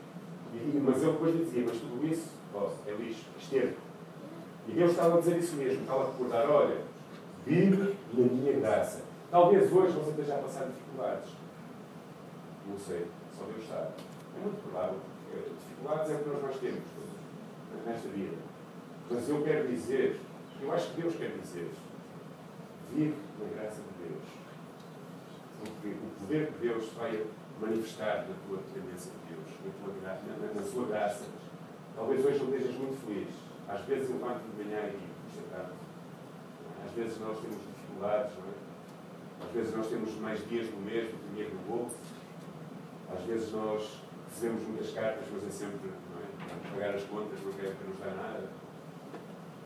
E, 0.55 0.81
mas 0.85 1.03
ele 1.03 1.13
depois 1.13 1.37
dizia: 1.37 1.65
mas 1.67 1.79
tudo 1.79 2.07
isso 2.07 2.29
ó, 2.55 2.71
é 2.87 2.93
lixo, 2.93 3.27
esterco. 3.41 3.81
E 4.69 4.73
Deus 4.73 4.91
estava 4.91 5.17
a 5.17 5.21
dizer 5.21 5.39
isso 5.39 5.57
mesmo, 5.57 5.81
estava 5.81 6.05
a 6.05 6.07
recordar: 6.07 6.51
olha, 6.51 6.77
vive 7.45 7.97
na 8.13 8.25
minha 8.27 8.53
graça. 8.61 9.03
Talvez 9.31 9.73
hoje 9.73 9.93
você 9.93 10.11
esteja 10.11 10.35
a 10.35 10.39
passar 10.39 10.67
dificuldades. 10.67 11.31
Não 12.69 12.79
sei, 12.79 13.07
só 13.37 13.45
Deus 13.45 13.69
sabe. 13.69 13.89
É 14.37 14.43
muito 14.43 14.63
provável. 14.63 14.99
Dificuldades 15.43 16.11
é 16.11 16.15
o 16.15 16.19
que 16.19 16.29
nós 16.29 16.43
mais 16.43 16.57
temos 16.57 16.83
nesta 17.87 18.09
vida. 18.09 18.37
Mas 19.11 19.29
eu 19.29 19.43
quero 19.43 19.69
dizer, 19.69 20.21
eu 20.61 20.73
acho 20.73 20.91
que 20.91 21.01
Deus 21.03 21.15
quer 21.17 21.37
dizer, 21.41 21.71
vive 22.93 23.15
na 23.41 23.61
graça 23.61 23.81
de 23.81 24.09
Deus. 24.09 24.25
Porque 25.61 25.89
o 25.89 26.21
poder 26.21 26.51
de 26.53 26.59
Deus 26.59 26.93
vai 26.93 27.25
manifestar 27.61 28.27
na 28.29 28.35
tua 28.47 28.59
dependência 28.59 29.13
de 29.13 29.35
Deus, 29.35 29.49
na, 29.65 29.85
tua 29.85 29.95
graça, 30.01 30.23
na, 30.27 30.61
na 30.61 30.67
sua 30.67 30.87
graça. 30.87 31.25
Talvez 31.95 32.25
hoje 32.25 32.39
não 32.39 32.55
estejas 32.55 32.77
muito 32.77 33.07
feliz. 33.07 33.35
Às 33.69 33.81
vezes 33.87 34.11
eu 34.11 34.17
levanto 34.17 34.43
de 34.43 34.65
manhã 34.65 34.81
e 34.87 34.91
digo, 34.91 35.17
às 36.85 36.93
vezes 36.93 37.19
nós 37.19 37.41
temos 37.41 37.59
dificuldades, 37.59 38.33
não 38.39 38.45
é? 38.45 39.47
Às 39.47 39.51
vezes 39.53 39.77
nós 39.77 39.87
temos 39.89 40.15
mais 40.19 40.49
dias 40.49 40.71
no 40.71 40.81
mês 40.81 41.11
do 41.11 41.19
que 41.19 41.29
dinheiro 41.31 41.55
no 41.55 41.77
bolso. 41.77 41.97
Às 43.13 43.23
vezes 43.25 43.53
nós 43.53 44.03
recebemos 44.37 44.69
muitas 44.69 44.91
cartas, 44.91 45.25
mas 45.33 45.47
é 45.47 45.51
sempre 45.51 45.89
é? 45.89 46.71
pagar 46.71 46.95
as 46.95 47.05
contas, 47.05 47.39
não 47.43 47.53
quer 47.53 47.73
que 47.73 47.89
nos 47.89 47.99
dá 47.99 48.11
nada. 48.11 48.45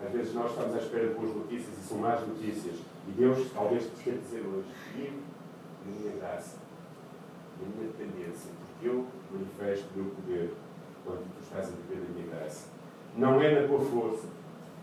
Às 0.04 0.12
vezes 0.12 0.32
nós 0.32 0.50
estamos 0.50 0.76
à 0.76 0.78
espera 0.78 1.08
de 1.08 1.14
boas 1.14 1.34
notícias 1.34 1.76
e 1.76 1.88
são 1.88 1.98
más 1.98 2.26
notícias. 2.26 2.76
E 3.08 3.10
Deus 3.10 3.50
talvez 3.52 3.84
te 3.84 4.04
quer 4.04 4.18
dizer 4.18 4.46
hoje, 4.46 4.68
vive 4.94 5.20
na 5.84 5.92
minha 5.92 6.16
graça, 6.18 6.58
na 7.60 7.68
minha 7.68 7.90
dependência, 7.90 8.50
porque 8.60 8.88
eu 8.88 9.06
manifesto 9.32 9.88
o 9.94 9.98
meu 9.98 10.10
poder 10.12 10.50
quando 11.04 11.24
tu 11.34 11.42
estás 11.42 11.66
a 11.66 11.70
viver 11.70 12.06
na 12.08 12.14
minha 12.14 12.26
graça. 12.28 12.68
Não 13.16 13.42
é 13.42 13.60
na 13.60 13.66
tua 13.66 13.80
força, 13.80 14.28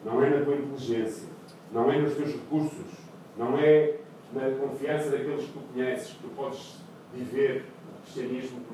não 0.04 0.21
é 0.21 0.30
na 0.30 0.43
tua 0.43 0.56
inteligência, 0.56 1.30
não 1.71 1.89
é 1.89 2.02
nos 2.02 2.13
teus 2.13 2.34
recursos, 2.34 2.91
não 3.38 3.58
é 3.58 4.00
na 4.34 4.52
confiança 4.60 5.12
daqueles 5.12 5.45
que 5.45 5.54
tu 5.54 5.60
conheces, 5.73 6.12
que 6.12 6.23
tu 6.23 6.30
podes 6.36 6.76
viver 7.13 7.65
o 7.89 8.02
cristianismo 8.02 8.62
que 8.62 8.73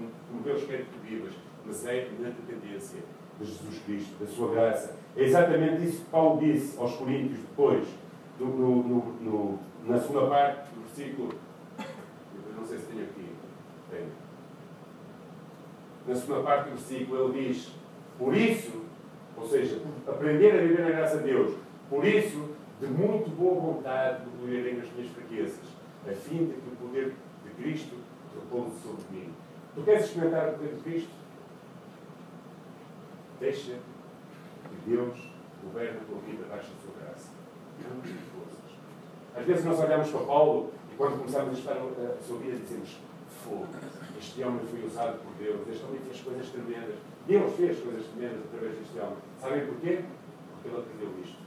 tu 0.92 1.00
vivas, 1.04 1.34
mas 1.66 1.86
é 1.86 2.10
na 2.20 2.30
dependência 2.30 3.00
de 3.40 3.46
Jesus 3.46 3.80
Cristo, 3.86 4.16
da 4.20 4.28
sua 4.28 4.52
graça. 4.52 4.96
É 5.16 5.24
exatamente 5.24 5.84
isso 5.84 6.04
que 6.04 6.10
Paulo 6.10 6.40
disse 6.40 6.78
aos 6.80 6.96
Coríntios 6.96 7.40
depois, 7.40 7.88
no, 8.40 8.48
no, 8.48 9.14
no, 9.22 9.60
na 9.86 10.00
segunda 10.00 10.28
parte 10.28 10.70
do 10.74 10.82
versículo. 10.82 11.34
Eu 11.80 12.56
não 12.58 12.66
sei 12.66 12.78
se 12.80 12.86
tenho 12.86 13.04
aqui. 13.04 13.26
Tenho. 13.90 14.08
Na 16.08 16.16
segunda 16.16 16.42
parte 16.42 16.70
do 16.70 16.76
versículo 16.76 17.34
ele 17.36 17.48
diz: 17.48 17.72
Por 18.18 18.36
isso, 18.36 18.84
ou 19.38 19.48
seja, 19.48 19.82
aprender 20.08 20.52
a 20.52 20.62
viver 20.62 20.82
na 20.82 20.90
graça 20.90 21.18
de 21.18 21.26
Deus, 21.26 21.56
por 21.90 22.06
isso, 22.06 22.50
de 22.80 22.88
muito 22.88 23.30
boa 23.30 23.74
vontade 23.74 24.24
me 24.44 24.74
nas 24.74 24.92
minhas 24.92 25.12
fraquezas, 25.12 25.60
a 26.06 26.12
fim 26.12 26.46
de 26.46 26.54
que 26.54 26.70
o 26.70 26.76
poder 26.76 27.14
de 27.46 27.64
Cristo 27.64 27.96
repouse 28.54 28.80
sobre 28.82 29.04
mim. 29.12 29.34
Tu 29.74 29.82
queres 29.82 30.06
experimentar 30.06 30.50
o 30.50 30.54
poder 30.54 30.76
de 30.76 30.82
Cristo? 30.82 31.10
Deixa 33.40 33.72
que 34.70 34.90
Deus 34.90 35.18
governe 35.64 35.98
a 35.98 36.04
tua 36.06 36.20
vida 36.20 36.46
abaixo 36.46 36.70
da 36.72 36.82
sua 36.82 37.02
graça. 37.02 37.30
Não 37.82 38.00
de 38.02 38.14
forças. 38.14 38.78
Às 39.36 39.46
vezes 39.46 39.66
nós 39.66 39.80
olhamos 39.80 40.10
para 40.10 40.26
Paulo 40.26 40.72
e 40.92 40.96
quando 40.96 41.18
começamos 41.18 41.50
a 41.50 41.54
estudar 41.54 41.78
a 41.78 42.24
sua 42.24 42.38
vida 42.38 42.58
dizemos 42.58 42.98
fogo. 43.44 43.68
Este 44.18 44.44
homem 44.44 44.66
foi 44.68 44.86
usado 44.86 45.20
por 45.24 45.34
Deus. 45.44 45.68
Este 45.68 45.84
homem 45.84 46.00
fez 46.02 46.22
coisas 46.22 46.50
tremendas. 46.50 46.96
Deus 47.28 47.56
fez 47.56 47.80
coisas 47.80 48.06
tremendas 48.06 48.46
através 48.46 48.78
deste 48.78 49.00
homem. 49.00 49.18
Sabem 49.42 49.66
porquê? 49.66 50.04
Porque 50.54 50.68
ele 50.70 50.78
aprendeu 50.78 51.24
isto. 51.24 51.38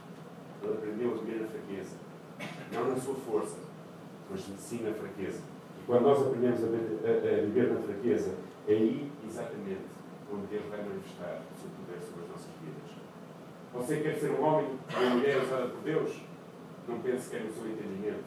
Ele 0.61 0.73
aprendeu 0.73 1.13
a 1.13 1.17
viver 1.17 1.41
na 1.41 1.47
fraqueza. 1.47 1.95
Não 2.71 2.89
na 2.89 2.97
sua 2.97 3.15
força, 3.15 3.57
mas 4.29 4.41
sim 4.59 4.83
na 4.83 4.93
fraqueza. 4.93 5.41
Quando 5.87 6.03
nós 6.03 6.19
aprendemos 6.21 6.61
a, 6.61 6.67
viver 6.67 7.71
na 7.71 7.79
fraqueza, 7.79 8.35
é 8.67 8.73
aí 8.73 9.09
exatamente 9.25 9.87
onde 10.29 10.47
Deus 10.47 10.65
vai 10.65 10.83
manifestar 10.83 11.39
o 11.47 11.61
seu 11.61 11.69
poder 11.79 12.05
sobre 12.05 12.23
as 12.25 12.29
nossas 12.29 12.51
vidas. 12.59 12.91
Você 13.73 14.01
quer 14.01 14.19
ser 14.19 14.31
um 14.31 14.43
homem 14.43 14.67
ou 14.67 15.01
uma 15.01 15.15
mulher 15.15 15.41
usada 15.41 15.69
por 15.69 15.81
Deus? 15.83 16.11
Não 16.89 16.99
pense 16.99 17.29
que 17.29 17.37
é 17.37 17.39
no 17.39 17.53
seu 17.53 17.71
entendimento, 17.71 18.25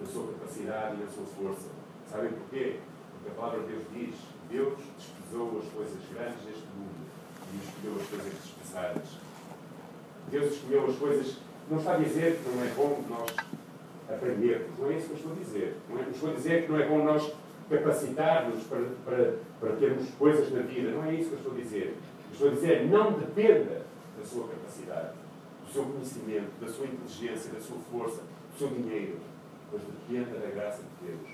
na 0.00 0.06
sua 0.08 0.32
capacidade 0.32 0.96
e 0.96 1.04
na 1.04 1.08
sua 1.08 1.24
força. 1.38 1.68
Sabem 2.10 2.32
porquê? 2.32 2.80
Porque 3.12 3.30
a 3.30 3.40
palavra 3.40 3.60
de 3.60 3.66
Deus 3.68 3.84
diz: 3.94 4.14
Deus 4.50 4.74
desprezou 4.98 5.62
as 5.62 5.72
coisas 5.72 6.02
grandes 6.12 6.42
deste 6.42 6.66
mundo 6.74 7.06
e 7.54 7.62
escolheu 7.62 7.94
as 8.02 8.08
coisas 8.08 8.32
desprezadas. 8.42 9.08
Deus 10.32 10.52
escolheu 10.52 10.86
as 10.86 10.96
coisas. 10.96 11.36
Não 11.70 11.78
está 11.78 11.94
a 11.94 11.98
dizer 11.98 12.38
que 12.42 12.48
não 12.50 12.64
é 12.64 12.68
bom 12.74 13.04
nós 13.08 13.30
aprendermos. 14.08 14.78
Não 14.78 14.90
é 14.90 14.96
isso 14.96 15.06
que 15.06 15.12
eu 15.12 15.16
estou 15.16 15.32
a 15.32 15.36
dizer. 15.36 15.76
Não, 15.88 15.98
é, 15.98 16.08
estou 16.08 16.30
a 16.30 16.34
dizer 16.34 16.64
que 16.64 16.72
não 16.72 16.80
é 16.80 16.88
bom 16.88 17.04
nós 17.04 17.32
capacitar-nos 17.68 18.62
para, 18.64 18.84
para, 19.04 19.34
para 19.60 19.76
termos 19.76 20.08
coisas 20.10 20.52
na 20.52 20.62
vida. 20.62 20.90
Não 20.90 21.04
é 21.04 21.14
isso 21.14 21.30
que 21.30 21.34
eu 21.34 21.38
estou 21.38 21.52
a 21.52 21.56
dizer. 21.56 21.96
Eu 22.26 22.32
estou 22.32 22.48
a 22.48 22.52
dizer 22.52 22.86
não 22.88 23.12
dependa 23.12 23.82
da 24.18 24.24
sua 24.24 24.48
capacidade, 24.48 25.14
do 25.64 25.72
seu 25.72 25.84
conhecimento, 25.84 26.60
da 26.60 26.68
sua 26.68 26.86
inteligência, 26.86 27.52
da 27.52 27.60
sua 27.60 27.78
força, 27.90 28.22
do 28.22 28.58
seu 28.58 28.68
dinheiro, 28.68 29.18
mas 29.72 29.82
dependa 29.82 30.38
da 30.38 30.50
graça 30.50 30.82
de 30.82 31.06
Deus. 31.06 31.28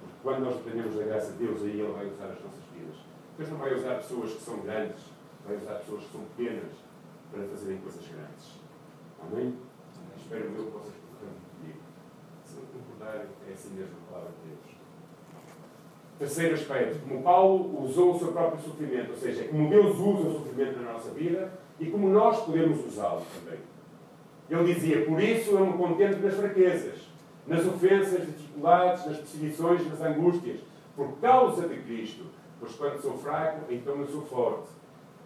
Porque 0.00 0.16
quando 0.22 0.44
nós 0.44 0.56
dependemos 0.56 0.96
da 0.96 1.04
graça 1.04 1.32
de 1.32 1.38
Deus, 1.44 1.62
aí 1.62 1.80
Ele 1.80 1.92
vai 1.92 2.06
usar 2.06 2.26
as 2.26 2.42
nossas 2.42 2.64
vidas. 2.74 2.96
Deus 3.36 3.50
não 3.50 3.58
vai 3.58 3.74
usar 3.74 3.96
pessoas 3.96 4.32
que 4.32 4.42
são 4.42 4.60
grandes, 4.60 5.02
vai 5.46 5.56
usar 5.56 5.74
pessoas 5.74 6.04
que 6.04 6.12
são 6.12 6.20
pequenas 6.36 6.72
para 7.30 7.42
fazerem 7.44 7.78
coisas 7.78 8.08
grandes. 8.08 8.66
Amém? 9.20 9.54
Espero 10.16 10.44
eu 10.44 10.50
que 10.50 10.56
concordem 10.56 10.82
comigo. 10.90 10.95
Concordarem, 12.96 13.26
é 13.48 13.52
assim 13.52 13.74
mesmo 13.74 13.94
a 14.08 14.12
palavra 14.12 14.32
de 14.42 14.48
Deus. 14.48 14.76
Terceiro 16.18 16.54
aspecto, 16.54 16.98
como 17.06 17.22
Paulo 17.22 17.84
usou 17.84 18.14
o 18.14 18.18
seu 18.18 18.28
próprio 18.28 18.62
sofrimento, 18.62 19.10
ou 19.10 19.16
seja, 19.16 19.44
como 19.44 19.68
Deus 19.68 19.98
usa 19.98 20.28
o 20.28 20.32
sofrimento 20.32 20.80
na 20.80 20.92
nossa 20.94 21.10
vida 21.10 21.52
e 21.78 21.86
como 21.86 22.08
nós 22.08 22.42
podemos 22.42 22.86
usá-lo 22.86 23.22
também. 23.34 23.60
Ele 24.48 24.74
dizia, 24.74 25.04
por 25.04 25.20
isso 25.20 25.50
eu 25.50 25.66
me 25.66 25.76
contento 25.76 26.20
nas 26.20 26.34
fraquezas, 26.34 27.08
nas 27.46 27.66
ofensas, 27.66 28.20
nas 28.20 28.28
dificuldades, 28.28 29.06
nas 29.06 29.16
perseguições, 29.18 29.86
nas 29.88 30.00
angústias, 30.00 30.60
por 30.94 31.18
causa 31.20 31.68
de 31.68 31.76
Cristo, 31.82 32.24
pois 32.58 32.72
quando 32.72 33.02
sou 33.02 33.18
fraco, 33.18 33.70
então 33.70 33.96
eu 33.96 34.06
sou 34.06 34.22
forte. 34.22 34.68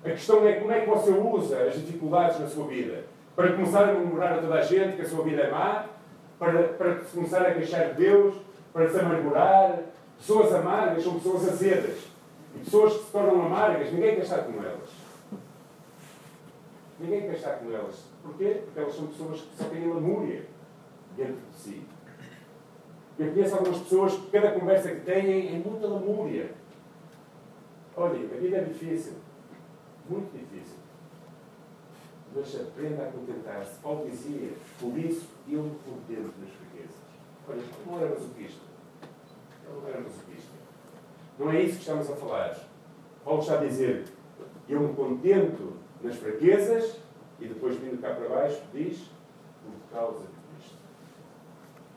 A 0.04 0.10
questão 0.10 0.46
é 0.46 0.54
como 0.54 0.72
é 0.72 0.80
que 0.80 0.90
você 0.90 1.10
usa 1.10 1.62
as 1.64 1.74
dificuldades 1.74 2.40
na 2.40 2.48
sua 2.48 2.66
vida? 2.66 3.04
Para 3.36 3.52
começar 3.52 3.88
a 3.88 3.92
murmurar 3.92 4.38
a 4.38 4.40
toda 4.40 4.54
a 4.54 4.62
gente 4.62 4.96
que 4.96 5.02
a 5.02 5.08
sua 5.08 5.22
vida 5.22 5.42
é 5.42 5.50
má? 5.50 5.84
Para, 6.40 6.68
para 6.68 6.94
começar 6.94 7.42
a 7.42 7.52
queixar 7.52 7.90
de 7.90 8.02
Deus? 8.02 8.34
Para 8.72 8.88
se 8.88 8.98
amargurar? 8.98 9.78
Pessoas 10.16 10.54
amargas 10.54 11.04
são 11.04 11.14
pessoas 11.16 11.50
azedas. 11.50 11.98
E 12.56 12.58
pessoas 12.60 12.94
que 12.94 13.04
se 13.04 13.12
tornam 13.12 13.44
amargas, 13.44 13.92
ninguém 13.92 14.14
quer 14.14 14.22
estar 14.22 14.38
com 14.44 14.54
elas. 14.62 14.88
Ninguém 16.98 17.20
quer 17.20 17.34
estar 17.34 17.56
com 17.56 17.70
elas. 17.70 18.06
Porquê? 18.22 18.62
Porque 18.64 18.80
elas 18.80 18.94
são 18.94 19.06
pessoas 19.08 19.40
que 19.42 19.56
só 19.56 19.64
têm 19.68 19.86
lamúria 19.86 20.46
dentro 21.14 21.36
de 21.50 21.56
si. 21.56 21.82
Eu 23.18 23.32
conheço 23.32 23.56
algumas 23.56 23.78
pessoas 23.80 24.14
que 24.14 24.30
cada 24.30 24.52
conversa 24.52 24.90
que 24.92 25.00
têm 25.00 25.48
é 25.48 25.58
muita 25.58 25.86
lamúria. 25.86 26.52
Olhem, 27.94 28.30
a 28.32 28.40
vida 28.40 28.56
é 28.56 28.64
difícil. 28.64 29.12
Muito 30.08 30.32
difícil. 30.32 30.78
Mas 32.34 32.60
aprenda 32.60 33.02
a 33.02 33.12
contentar-se. 33.12 33.78
Paulo 33.80 34.08
dizia, 34.08 34.52
por 34.80 34.96
isso 34.96 35.28
eu 35.54 35.62
me 35.62 35.78
contento 35.78 36.34
nas 36.40 36.50
fraquezas. 36.50 36.96
Olha, 37.48 37.62
não 37.86 37.98
era 37.98 38.10
masoquista. 38.10 38.62
Ele 39.66 39.80
não 39.80 39.88
era 39.88 40.00
masoquista. 40.00 40.50
Não 41.38 41.50
é 41.50 41.62
isso 41.62 41.74
que 41.74 41.80
estamos 41.80 42.10
a 42.10 42.16
falar. 42.16 42.58
Paulo 43.24 43.40
está 43.40 43.54
a 43.54 43.64
dizer, 43.64 44.04
eu 44.68 44.80
me 44.80 44.94
contento 44.94 45.76
nas 46.02 46.16
fraquezas 46.16 46.98
E 47.40 47.48
depois, 47.48 47.76
vindo 47.76 48.00
cá 48.00 48.14
para 48.14 48.28
baixo, 48.28 48.60
diz: 48.72 49.10
por 49.64 49.98
causa 49.98 50.26
de 50.26 50.26
Cristo. 50.54 50.76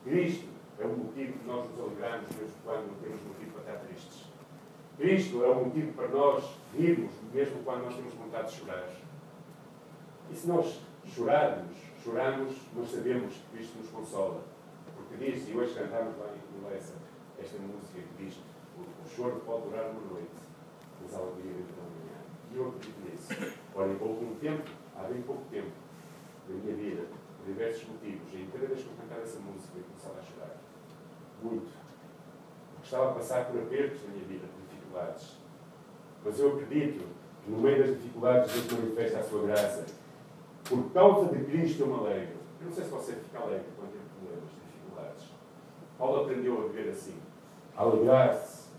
Cristo 0.05 0.47
é 0.79 0.85
o 0.85 0.97
motivo 0.97 1.33
que 1.39 1.47
nós 1.47 1.69
nos 1.69 1.79
alegramos 1.79 2.29
mesmo 2.31 2.55
quando 2.63 2.87
não 2.87 2.95
temos 3.01 3.21
motivo 3.23 3.51
para 3.51 3.73
estar 3.73 3.85
tristes. 3.85 4.23
Cristo 4.97 5.43
é 5.43 5.47
o 5.47 5.65
motivo 5.65 5.93
para 5.93 6.07
nós 6.07 6.57
rirmos, 6.73 7.11
mesmo 7.33 7.63
quando 7.63 7.83
nós 7.83 7.95
temos 7.95 8.13
vontade 8.13 8.51
de 8.51 8.57
chorar. 8.57 8.89
E 10.31 10.35
se 10.35 10.47
nós 10.47 10.79
chorarmos, 11.05 11.75
choramos, 12.03 12.55
mas 12.75 12.91
sabemos 12.91 13.33
que 13.33 13.57
Cristo 13.57 13.79
nos 13.79 13.89
consola. 13.89 14.43
Porque 14.95 15.31
diz, 15.31 15.47
e 15.47 15.55
hoje 15.55 15.73
cantamos 15.73 16.17
lá 16.17 16.27
em 16.27 16.69
Lessa, 16.69 16.95
esta 17.39 17.57
música 17.59 18.01
que 18.01 18.23
diz: 18.23 18.37
o, 18.77 19.09
choro 19.09 19.41
pode 19.45 19.69
durar 19.69 19.89
uma 19.89 20.01
noite, 20.11 20.31
mas 21.01 21.13
a 21.13 21.19
alegria 21.19 21.53
vem 21.53 21.63
pela 21.63 21.87
manhã. 21.87 22.19
E 22.51 22.57
eu 22.57 22.67
acredito 22.67 22.99
nisso. 23.09 23.55
Olha, 23.75 23.91
em 23.91 23.97
pouco 23.97 24.35
tempo, 24.35 24.69
há 24.95 25.03
bem 25.03 25.21
pouco 25.21 25.43
tempo, 25.49 25.71
na 26.49 26.55
minha 26.55 26.75
vida, 26.75 27.07
por 27.37 27.45
diversos 27.45 27.87
motivos, 27.87 28.33
e 28.33 28.49
cada 28.51 28.67
vez 28.67 28.81
que 28.81 28.87
eu 28.87 28.93
cantava 29.01 29.21
essa 29.21 29.39
música, 29.39 29.77
eu 29.77 29.83
começava 29.83 30.19
a 30.19 30.23
chorar. 30.23 30.57
Muito. 31.41 31.71
Porque 32.73 32.85
estava 32.85 33.11
a 33.11 33.13
passar 33.13 33.45
por 33.45 33.61
apertos 33.61 34.03
na 34.03 34.09
minha 34.13 34.25
vida, 34.25 34.47
por 34.47 34.61
dificuldades. 34.69 35.37
Mas 36.25 36.39
eu 36.39 36.53
acredito 36.53 37.05
que 37.43 37.51
no 37.51 37.57
meio 37.59 37.79
das 37.79 37.95
dificuldades 37.95 38.51
Deus 38.51 38.79
manifesta 38.79 39.19
a 39.19 39.23
sua 39.23 39.47
graça. 39.47 40.02
Por 40.67 40.91
causa 40.91 41.35
de 41.35 41.43
Cristo 41.43 41.81
eu 41.81 41.87
me 41.87 41.93
alegro. 41.93 42.35
Eu 42.59 42.67
não 42.67 42.73
sei 42.73 42.83
se 42.85 42.89
você 42.89 43.13
fica 43.13 43.39
alegre 43.39 43.65
quando 43.77 43.91
tem 43.91 44.01
problemas, 44.17 44.49
dificuldades. 44.65 45.25
Paulo 45.97 46.21
aprendeu 46.21 46.63
a 46.63 46.67
viver 46.67 46.89
assim. 46.89 47.15
A 47.75 47.81
alegrar-se, 47.83 48.69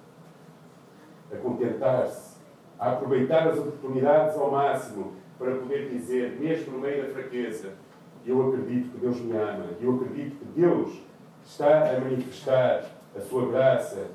a 1.32 1.36
contentar-se, 1.36 2.36
a 2.78 2.92
aproveitar 2.92 3.48
as 3.48 3.58
oportunidades 3.58 4.36
ao 4.36 4.50
máximo 4.50 5.12
para 5.38 5.56
poder 5.56 5.90
dizer, 5.90 6.38
mesmo 6.40 6.74
no 6.74 6.80
meio 6.80 7.06
da 7.06 7.12
fraqueza, 7.12 7.74
eu 8.24 8.48
acredito 8.48 8.90
que 8.90 8.98
Deus 8.98 9.20
me 9.20 9.36
ama, 9.36 9.66
eu 9.80 9.96
acredito 9.96 10.36
que 10.36 10.44
Deus 10.60 11.02
está 11.44 11.90
a 11.90 12.00
manifestar 12.00 12.90
a 13.14 13.20
sua 13.20 13.50
graça, 13.50 14.06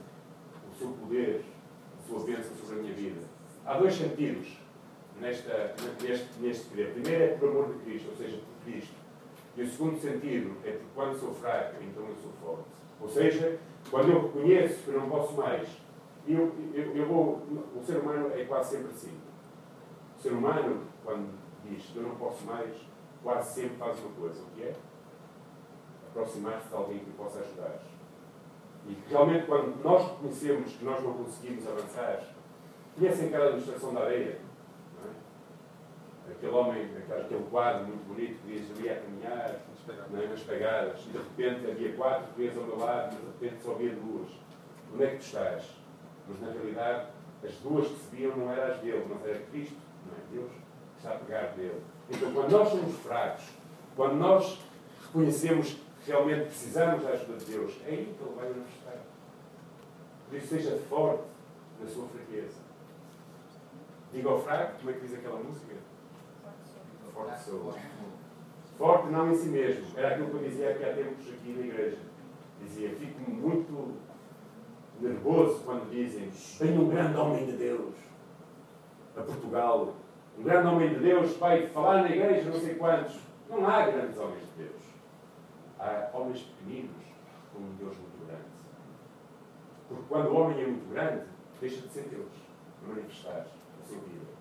o 0.71 0.77
seu 0.77 0.87
poder, 0.89 1.43
a 1.97 2.07
sua 2.07 2.25
bênção 2.25 2.55
sobre 2.55 2.79
a 2.79 2.81
minha 2.81 2.93
vida. 2.93 3.21
Há 3.65 3.77
dois 3.77 3.93
sentidos 3.93 4.57
nesta, 5.19 5.75
neste, 6.01 6.27
neste 6.39 6.69
querer. 6.69 6.93
Primeiro 6.93 7.23
é 7.23 7.27
por 7.37 7.49
amor 7.49 7.73
de 7.73 7.79
Cristo, 7.79 8.09
ou 8.11 8.15
seja, 8.15 8.37
por 8.37 8.65
Cristo. 8.65 8.95
E 9.55 9.63
o 9.63 9.69
segundo 9.69 9.99
sentido 9.99 10.55
é 10.63 10.71
por 10.71 10.85
quando 10.95 11.19
sou 11.19 11.33
fraco, 11.33 11.75
então 11.81 12.03
eu 12.07 12.15
sou 12.15 12.31
forte. 12.41 12.69
Ou 13.01 13.09
seja, 13.09 13.59
quando 13.89 14.11
eu 14.11 14.21
reconheço 14.21 14.83
que 14.83 14.91
não 14.91 15.09
posso 15.09 15.33
mais, 15.33 15.67
eu, 16.27 16.53
eu, 16.73 16.95
eu 16.95 17.05
vou. 17.07 17.41
O 17.75 17.81
ser 17.85 17.97
humano 17.97 18.31
é 18.33 18.45
quase 18.45 18.77
sempre 18.77 18.91
assim. 18.91 19.17
O 20.17 20.21
ser 20.21 20.33
humano, 20.33 20.83
quando 21.03 21.29
diz 21.63 21.83
que 21.85 21.97
eu 21.97 22.03
não 22.03 22.15
posso 22.15 22.45
mais, 22.45 22.75
quase 23.23 23.61
sempre 23.61 23.77
faz 23.77 23.99
uma 23.99 24.11
coisa, 24.11 24.41
o 24.41 24.45
que 24.55 24.63
é? 24.63 24.75
Aproximar-se 26.09 26.67
de 26.67 26.75
alguém 26.75 26.99
que 26.99 27.11
possa 27.11 27.39
ajudar. 27.39 27.79
E 28.87 28.97
realmente, 29.07 29.45
quando 29.45 29.81
nós 29.83 30.09
reconhecemos 30.11 30.73
que 30.73 30.85
nós 30.85 31.03
não 31.03 31.13
conseguimos 31.13 31.67
avançar, 31.67 32.23
conhecem 32.97 33.27
aquela 33.27 33.51
ilustração 33.51 33.93
da 33.93 34.01
areia? 34.01 34.48
Aquele 36.31 36.51
homem, 36.51 36.89
aquele 37.09 37.45
quadro 37.49 37.87
muito 37.87 38.07
bonito 38.07 38.39
que 38.41 38.59
diz 38.59 38.77
ali 38.77 38.89
a 38.89 38.95
caminhar, 39.01 39.59
não 40.11 40.21
é? 40.21 40.27
nas 40.27 40.41
pegadas, 40.41 40.99
e 41.05 41.09
de 41.09 41.17
repente 41.17 41.71
havia 41.71 41.93
quatro 41.93 42.33
vezes 42.37 42.57
ao 42.57 42.63
meu 42.65 42.79
lado, 42.79 43.15
mas 43.15 43.21
de 43.21 43.45
repente 43.45 43.63
só 43.63 43.71
havia 43.71 43.91
duas. 43.91 44.29
Onde 44.93 45.03
é 45.03 45.07
que 45.07 45.17
tu 45.17 45.25
estás? 45.25 45.63
Mas 46.27 46.41
na 46.41 46.51
realidade, 46.51 47.07
as 47.43 47.53
duas 47.55 47.87
que 47.87 47.95
se 47.95 48.15
viam 48.15 48.35
não 48.37 48.51
eram 48.51 48.73
as 48.73 48.79
dele, 48.79 49.05
mas 49.09 49.25
era 49.25 49.39
Cristo, 49.51 49.77
não 50.05 50.13
é 50.13 50.21
Deus, 50.31 50.51
que 50.51 50.97
está 50.97 51.11
a 51.11 51.19
pegar 51.19 51.47
dele. 51.55 51.81
Então, 52.09 52.33
quando 52.33 52.51
nós 52.51 52.69
somos 52.69 52.95
fracos, 52.99 53.45
quando 53.95 54.15
nós 54.15 54.59
reconhecemos 55.05 55.77
que 56.03 56.11
realmente 56.11 56.45
precisamos 56.45 57.03
da 57.03 57.09
ajuda 57.09 57.37
de 57.37 57.45
Deus, 57.45 57.73
é 57.85 57.89
aí 57.89 58.15
que 58.17 58.23
Ele 58.23 58.35
vai 58.35 58.49
manifestar. 58.49 58.97
Por 60.29 60.37
isso, 60.37 60.47
seja 60.47 60.77
forte 60.89 61.23
na 61.79 61.89
sua 61.89 62.07
fraqueza. 62.07 62.57
Diga 64.11 64.29
ao 64.29 64.41
fraco, 64.41 64.79
como 64.79 64.89
é 64.89 64.93
que 64.93 65.01
diz 65.01 65.13
aquela 65.13 65.39
música? 65.39 65.75
Forte. 67.19 67.79
Forte 68.77 69.11
não 69.11 69.31
em 69.31 69.35
si 69.35 69.49
mesmo. 69.49 69.97
Era 69.97 70.09
aquilo 70.09 70.29
que 70.29 70.35
eu 70.35 70.49
dizia 70.49 70.69
aqui 70.71 70.83
há 70.83 70.93
tempos 70.93 71.27
aqui 71.27 71.51
na 71.51 71.65
igreja. 71.65 71.97
Dizia, 72.61 72.89
fico 72.95 73.29
muito 73.29 73.97
nervoso 74.99 75.63
quando 75.63 75.89
dizem 75.89 76.29
tenho 76.57 76.81
um 76.81 76.89
grande 76.89 77.17
homem 77.17 77.45
de 77.45 77.53
Deus 77.53 77.95
a 79.17 79.21
Portugal. 79.21 79.93
Um 80.37 80.43
grande 80.43 80.67
homem 80.67 80.89
de 80.89 80.99
Deus 80.99 81.35
vai 81.37 81.67
falar 81.67 82.03
na 82.03 82.09
igreja, 82.09 82.49
não 82.49 82.59
sei 82.59 82.75
quantos. 82.75 83.19
Não 83.49 83.67
há 83.67 83.89
grandes 83.89 84.17
homens 84.17 84.43
de 84.43 84.63
Deus. 84.63 84.81
Há 85.77 86.09
homens 86.13 86.41
pequeninos 86.41 87.03
com 87.51 87.59
um 87.59 87.75
Deus 87.75 87.97
muito 87.97 88.25
grande. 88.25 88.43
Porque 89.87 90.03
quando 90.07 90.27
o 90.27 90.35
homem 90.35 90.61
é 90.61 90.67
muito 90.67 90.89
grande, 90.93 91.25
deixa 91.59 91.81
de 91.81 91.89
ser 91.89 92.03
Deus, 92.03 92.31
manifestar 92.87 93.47
a 93.47 93.87
sua 93.87 93.97
vida. 93.97 94.38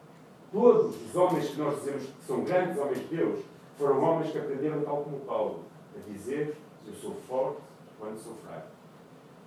Todos 0.50 0.96
os 0.96 1.14
homens 1.14 1.50
que 1.50 1.58
nós 1.58 1.78
dizemos 1.78 2.04
que 2.04 2.26
são 2.26 2.42
grandes 2.42 2.78
homens 2.78 2.98
de 3.00 3.16
Deus 3.16 3.44
foram 3.76 4.02
homens 4.02 4.32
que 4.32 4.38
aprenderam, 4.38 4.82
tal 4.82 5.02
como 5.02 5.20
Paulo, 5.20 5.64
a 5.94 6.10
dizer: 6.10 6.56
Eu 6.86 6.94
sou 6.94 7.14
forte 7.28 7.60
quando 7.98 8.18
sou 8.18 8.34
fraco. 8.36 8.68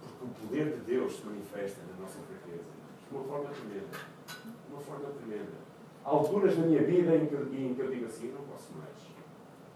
Porque 0.02 0.26
o 0.26 0.48
poder 0.48 0.78
de 0.78 0.82
Deus 0.82 1.16
se 1.16 1.26
manifesta 1.26 1.82
na 1.92 2.04
nossa 2.04 2.20
fraqueza 2.20 2.64
de 3.10 3.16
uma 3.16 3.24
forma 3.24 3.50
tremenda. 3.50 3.98
De 4.28 4.74
uma 4.74 4.82
forma 4.82 5.10
tremenda. 5.10 5.52
Há 6.06 6.10
alturas 6.10 6.58
na 6.58 6.66
minha 6.66 6.84
vida 6.84 7.16
em 7.16 7.26
que, 7.26 7.36
em 7.36 7.74
que 7.74 7.82
eu 7.82 7.90
digo 7.90 8.06
assim: 8.06 8.32
Não 8.32 8.44
posso 8.44 8.72
mais. 8.74 8.98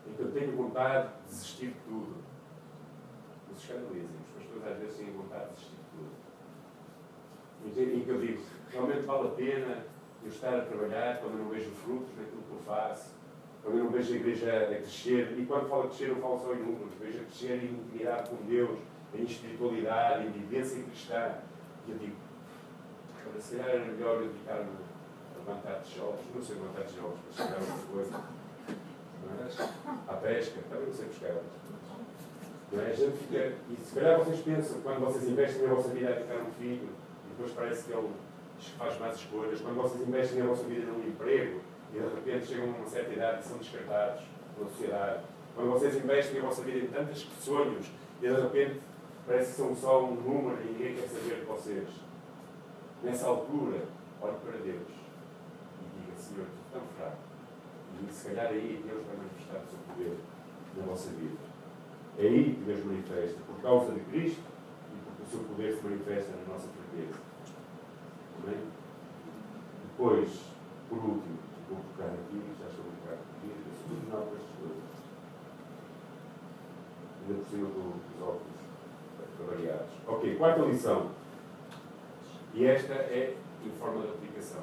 Em 0.07 0.13
que 0.13 0.21
eu 0.21 0.31
tenho 0.31 0.55
vontade 0.55 1.09
de 1.09 1.29
desistir 1.29 1.67
de 1.67 1.79
tudo. 1.87 2.23
Nos 3.49 3.61
escandalizem, 3.61 4.09
as 4.37 4.43
pessoas 4.43 4.71
às 4.71 4.77
vezes 4.77 4.97
têm 4.97 5.11
vontade 5.11 5.45
de 5.45 5.53
desistir 5.53 5.75
de 5.75 5.85
tudo. 5.97 7.95
Em 7.97 8.03
que 8.03 8.09
eu 8.09 8.21
digo: 8.21 8.41
Realmente 8.71 9.01
vale 9.01 9.27
a 9.27 9.31
pena 9.31 9.94
eu 10.25 10.31
estar 10.31 10.57
a 10.57 10.61
trabalhar 10.61 11.19
quando 11.19 11.37
eu 11.37 11.45
não 11.45 11.49
vejo 11.49 11.69
frutos 11.71 12.09
naquilo 12.17 12.41
que 12.41 12.51
eu 12.51 12.61
faço 12.65 13.15
quando 13.65 13.79
eu 13.79 13.85
não 13.85 13.91
vejo 13.91 14.13
a 14.13 14.15
igreja 14.17 14.57
a 14.61 14.65
crescer, 14.67 15.35
e 15.39 15.45
quando 15.47 15.67
falo 15.67 15.87
crescer, 15.89 16.09
não 16.09 16.21
falo 16.21 16.39
só 16.39 16.53
em 16.53 16.59
números, 16.59 16.93
vejo 17.01 17.17
a 17.17 17.23
crescer 17.23 17.63
em 17.63 17.73
intimidade 17.73 18.29
com 18.29 18.35
Deus, 18.45 18.77
em 19.15 19.23
espiritualidade, 19.23 20.27
em 20.27 20.29
vivência 20.29 20.83
cristã. 20.83 21.31
E 21.87 21.91
eu 21.91 21.97
digo, 21.97 22.15
para 23.31 23.41
se 23.41 23.55
calhar 23.55 23.75
era 23.75 23.85
melhor 23.85 24.21
eu 24.21 24.27
dedicar-me 24.27 24.69
a 24.69 25.39
levantar 25.39 25.81
tijolos, 25.81 26.19
não 26.33 26.43
sei 26.43 26.55
levantar 26.57 26.83
tijolos, 26.83 27.17
mas 27.25 27.35
chegar 27.35 27.55
a 27.55 27.59
outra 27.59 27.87
coisa. 27.91 28.35
É? 29.25 30.11
À 30.11 30.13
pesca, 30.17 30.59
também 30.69 30.85
não 30.85 30.93
sei 30.93 31.05
pescar. 31.07 31.35
Não 32.71 32.81
é? 32.83 32.85
A 32.85 32.93
gente 32.93 33.17
fica, 33.17 33.53
e 33.67 33.83
se 33.83 33.95
calhar 33.95 34.19
vocês 34.19 34.41
pensam, 34.41 34.81
quando 34.81 34.99
vocês 34.99 35.27
investem 35.27 35.67
na 35.67 35.73
vossa 35.73 35.89
vida 35.89 36.11
a 36.11 36.15
ficar 36.15 36.35
um 36.35 36.51
filho, 36.51 36.89
e 37.25 37.29
depois 37.29 37.51
parece 37.51 37.85
que 37.85 37.93
ele 37.93 38.11
faz 38.77 38.99
mais 38.99 39.15
escolhas, 39.15 39.61
quando 39.61 39.75
vocês 39.75 40.07
investem 40.07 40.39
na 40.39 40.45
vossa 40.47 40.63
vida 40.63 40.85
num 40.85 41.07
emprego, 41.07 41.61
e 41.93 41.99
de 41.99 42.15
repente 42.15 42.47
chegam 42.47 42.73
a 42.73 42.77
uma 42.77 42.87
certa 42.87 43.13
idade 43.13 43.41
e 43.41 43.47
são 43.47 43.57
descartados 43.57 44.23
pela 44.55 44.69
sociedade. 44.69 45.23
Quando 45.55 45.71
vocês 45.71 45.95
investem 45.95 46.39
a 46.39 46.43
vossa 46.43 46.61
vida 46.63 46.79
em 46.79 46.87
tantos 46.87 47.27
sonhos 47.39 47.87
e 48.21 48.27
de 48.27 48.33
repente 48.33 48.81
parece 49.25 49.51
que 49.51 49.57
são 49.57 49.75
só 49.75 50.03
um 50.03 50.15
número 50.15 50.61
e 50.61 50.73
ninguém 50.73 50.95
quer 50.95 51.07
saber 51.07 51.39
de 51.39 51.45
vocês. 51.45 51.87
Nessa 53.01 53.27
altura, 53.27 53.85
olhe 54.21 54.37
para 54.43 54.57
Deus 54.59 54.89
e 55.79 55.99
diga, 55.99 56.17
Senhor, 56.17 56.45
estou 56.47 56.81
tão 56.81 56.81
fraco. 56.97 57.17
E 58.03 58.11
se 58.11 58.27
calhar 58.27 58.47
aí 58.47 58.83
Deus 58.85 59.05
vai 59.05 59.15
manifestar 59.15 59.59
o 59.59 59.69
seu 59.69 59.79
poder 59.87 60.17
na 60.77 60.85
vossa 60.85 61.09
vida. 61.11 61.37
É 62.17 62.23
aí 62.23 62.55
que 62.55 62.63
Deus 62.65 62.85
manifesta, 62.85 63.39
por 63.47 63.61
causa 63.61 63.93
de 63.93 63.99
Cristo 64.01 64.41
e 64.93 64.97
porque 65.05 65.23
o 65.23 65.25
seu 65.25 65.39
poder 65.47 65.75
se 65.75 65.83
manifesta 65.83 66.31
na 66.31 66.53
nossa 66.53 66.67
fraqueza. 66.67 67.34
Amém? 68.45 68.61
Depois, 69.89 70.29
por 70.87 70.97
último, 70.99 71.39
vou 71.67 71.79
tocar 71.91 72.13
aqui, 72.13 72.41
já 72.59 72.67
estou 72.67 72.85
a 72.85 72.89
tocar 73.01 73.13
aqui, 73.15 73.47
no 73.89 74.01
final 74.01 74.21
destas 74.21 74.49
coisas. 74.59 74.83
Ainda 77.21 77.41
por 77.41 77.49
cima 77.49 77.69
dos 77.69 78.21
óculos 78.21 78.55
variados. 79.47 79.91
Ok, 80.07 80.35
quarta 80.35 80.61
lição. 80.61 81.09
E 82.53 82.65
esta 82.65 82.93
é 82.93 83.35
em 83.65 83.71
forma 83.79 84.01
de 84.03 84.09
aplicação. 84.09 84.61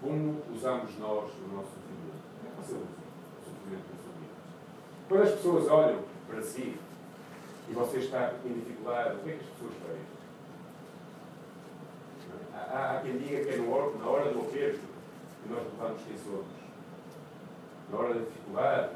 Como 0.00 0.42
usamos 0.54 0.96
nós 0.98 1.30
o 1.32 1.54
nosso 1.54 1.70
sofrimento? 1.74 2.22
Como 2.38 2.46
é 2.46 2.50
que 2.50 2.62
você 2.62 2.74
usa 2.74 2.84
o 2.84 3.44
sofrimento 3.44 3.84
suas 3.88 4.16
vidas? 4.16 4.36
Quando 5.08 5.22
as 5.22 5.30
pessoas 5.30 5.68
olham 5.68 6.02
para 6.28 6.40
si 6.40 6.76
e 7.68 7.72
você 7.72 7.98
está 7.98 8.34
em 8.44 8.52
dificuldade, 8.52 9.16
o 9.16 9.18
que 9.20 9.30
é 9.30 9.32
que 9.32 9.40
as 9.40 9.50
pessoas 9.50 9.72
veem? 9.86 10.13
Há, 12.52 12.96
há 12.96 13.00
quem 13.00 13.18
diga 13.18 13.44
que 13.44 13.50
é 13.50 13.56
no, 13.56 13.98
na 13.98 14.06
hora 14.06 14.32
do 14.32 14.40
aperto 14.40 14.80
que 15.42 15.52
nós 15.52 15.62
levamos 15.64 16.00
quem 16.06 16.16
somos. 16.18 16.46
Na 17.90 17.98
hora 17.98 18.14
da 18.14 18.20
dificuldade 18.20 18.90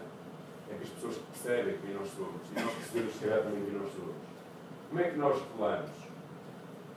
é 0.70 0.74
que 0.74 0.82
as 0.84 0.88
pessoas 0.90 1.16
percebem 1.16 1.78
quem 1.78 1.94
nós 1.94 2.08
somos 2.08 2.40
e 2.50 2.60
nós 2.60 2.74
percebemos 2.74 3.14
se 3.14 3.18
calhar 3.20 3.42
também 3.42 3.64
quem 3.64 3.78
nós 3.78 3.92
somos. 3.92 4.14
Como 4.88 5.00
é 5.00 5.10
que 5.10 5.18
nós 5.18 5.38
revelamos? 5.38 5.90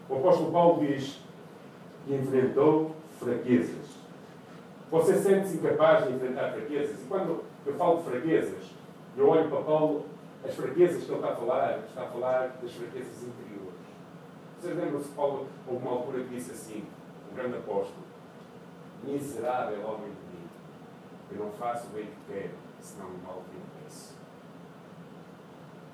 O 0.10 0.16
apóstolo 0.16 0.52
Paulo 0.52 0.86
diz 0.86 1.20
que 2.06 2.14
enfrentou 2.16 2.96
fraquezas. 3.20 3.92
Você 4.90 5.16
sente-se 5.16 5.58
incapaz 5.58 6.06
de 6.06 6.14
enfrentar 6.14 6.52
fraquezas. 6.52 7.00
E 7.02 7.06
quando 7.08 7.44
eu 7.66 7.74
falo 7.76 7.98
de 7.98 8.04
fraquezas, 8.10 8.72
eu 9.16 9.30
olho 9.30 9.50
para 9.50 9.62
Paulo, 9.62 10.06
as 10.44 10.56
fraquezas 10.56 11.04
que 11.04 11.12
ele 11.12 11.20
está 11.20 11.32
a 11.32 11.36
falar, 11.36 11.80
está 11.88 12.02
a 12.02 12.06
falar 12.08 12.58
das 12.62 12.72
fraquezas 12.72 13.24
interiores. 13.24 13.51
Vocês 14.62 14.78
lembram-se 14.78 15.10
que 15.10 15.16
Paulo, 15.16 15.48
houve 15.68 15.84
uma 15.84 15.98
altura 15.98 16.24
que 16.24 16.36
disse 16.36 16.52
assim, 16.52 16.86
o 17.32 17.34
grande 17.34 17.58
apóstolo, 17.58 18.04
miserável 19.04 19.84
homem 19.88 20.12
de 20.12 20.38
mim, 20.38 20.48
eu 21.32 21.46
não 21.46 21.52
faço 21.54 21.88
o 21.88 21.90
bem 21.90 22.06
que 22.06 22.32
quero, 22.32 22.54
senão 22.80 23.08
o 23.08 23.18
mal 23.24 23.42
que 23.50 23.56
eu 23.56 23.84
peço. 23.84 24.14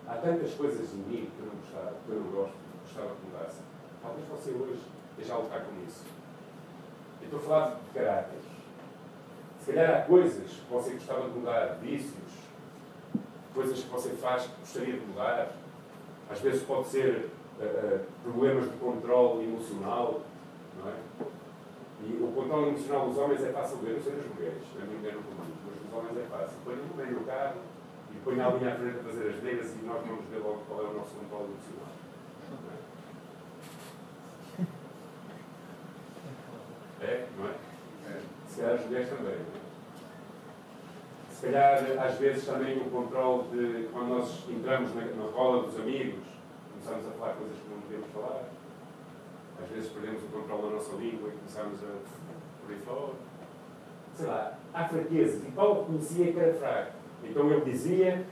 Há 0.06 0.15
tantas 0.15 0.53
coisas 0.53 0.93
em 0.93 0.97
mim 0.97 1.32
que 1.34 1.39
eu 1.39 1.45
não 1.45 1.56
gostava, 1.56 1.95
que 2.06 2.12
eu 2.12 2.19
não 2.19 2.30
gosto, 2.30 2.51
que 2.51 2.80
gostava 2.84 3.15
que 3.15 3.25
mudasse. 3.25 3.62
Talvez 4.01 4.27
você 4.27 4.51
hoje 4.51 4.82
esteja 5.12 5.34
a 5.34 5.38
lutar 5.38 5.62
com 5.62 5.88
isso. 5.88 6.03
Eu 7.21 7.25
estou 7.25 7.39
a 7.39 7.43
falar 7.43 7.75
de 7.75 7.97
caráter. 7.97 8.39
Se 9.62 9.71
calhar 9.71 10.01
há 10.01 10.01
coisas 10.01 10.51
que 10.51 10.69
você 10.69 10.91
gostava 10.91 11.30
de 11.30 11.39
mudar, 11.39 11.77
vícios, 11.82 12.34
coisas 13.53 13.82
que 13.82 13.89
você 13.89 14.10
faz 14.10 14.43
que 14.43 14.60
gostaria 14.60 14.99
de 14.99 15.06
mudar. 15.06 15.53
Às 16.30 16.41
vezes 16.41 16.63
pode 16.63 16.89
ser 16.89 17.30
uh, 17.59 17.63
uh, 17.63 18.05
problemas 18.23 18.65
de 18.65 18.77
controle 18.77 19.43
emocional, 19.45 20.21
não 20.79 20.91
é? 20.91 20.95
E 22.03 22.23
o 22.23 22.31
controle 22.33 22.69
emocional 22.69 23.09
dos 23.09 23.17
homens 23.17 23.43
é 23.43 23.51
fácil 23.51 23.77
ver, 23.77 23.93
não 23.93 24.01
sei 24.01 24.13
das 24.13 24.27
mulheres, 24.27 24.63
minha 24.75 24.85
mulher 24.85 25.13
não 25.15 25.23
comigo, 25.23 25.57
mas 25.65 25.79
dos 25.79 25.93
homens 25.93 26.17
é 26.17 26.27
fácil. 26.29 26.57
Põe 26.63 26.75
um 26.75 26.95
bem 26.95 27.11
no 27.11 27.25
carro 27.25 27.55
e 28.11 28.17
põe 28.23 28.39
a 28.39 28.49
linha 28.49 28.73
à 28.73 28.75
frente 28.75 28.99
a 28.99 29.03
fazer 29.03 29.29
as 29.29 29.43
negras 29.43 29.75
e 29.75 29.85
nós 29.85 30.05
vamos 30.05 30.25
ver 30.25 30.37
logo 30.37 30.61
qual 30.67 30.85
é 30.85 30.89
o 30.89 30.93
nosso 30.93 31.15
controle 31.15 31.45
emocional. 31.45 31.97
É, 37.01 37.27
não 37.37 37.45
é? 37.45 37.49
é. 38.09 38.21
Se 38.47 38.61
calhar 38.61 38.75
as 38.75 38.85
mulheres 38.85 39.09
também. 39.09 39.35
Não 39.35 39.63
é? 39.63 39.67
Se 41.31 41.45
calhar, 41.45 42.07
às 42.07 42.17
vezes, 42.17 42.45
também 42.45 42.77
o 42.79 42.89
controle 42.89 43.43
de 43.49 43.89
quando 43.93 44.09
nós 44.09 44.43
entramos 44.49 44.95
na, 44.95 45.01
na 45.05 45.29
roda 45.31 45.67
dos 45.67 45.79
amigos, 45.79 46.37
começamos 46.88 47.08
a 47.08 47.19
falar 47.19 47.34
coisas 47.34 47.58
que 47.58 47.69
não 47.69 47.82
podemos 47.82 48.08
falar. 48.13 48.43
Às 49.62 49.69
vezes 49.69 49.89
perdemos 49.89 50.23
o 50.23 50.28
controle 50.28 50.62
da 50.62 50.69
nossa 50.69 50.95
língua 50.95 51.30
e 51.30 51.38
começamos 51.38 51.84
a 51.84 51.97
por 52.62 52.71
aí 52.73 52.80
fora. 52.86 53.13
Sei 54.15 54.26
lá, 54.26 54.58
há 54.73 54.88
fraquezas. 54.88 55.45
E 55.45 55.52
Paulo 55.52 55.86
conhecia 55.86 56.32
que 56.32 56.39
era 56.39 56.54
fraco. 56.54 56.91
Então 57.23 57.52
ele 57.52 57.65
dizia 57.65 58.26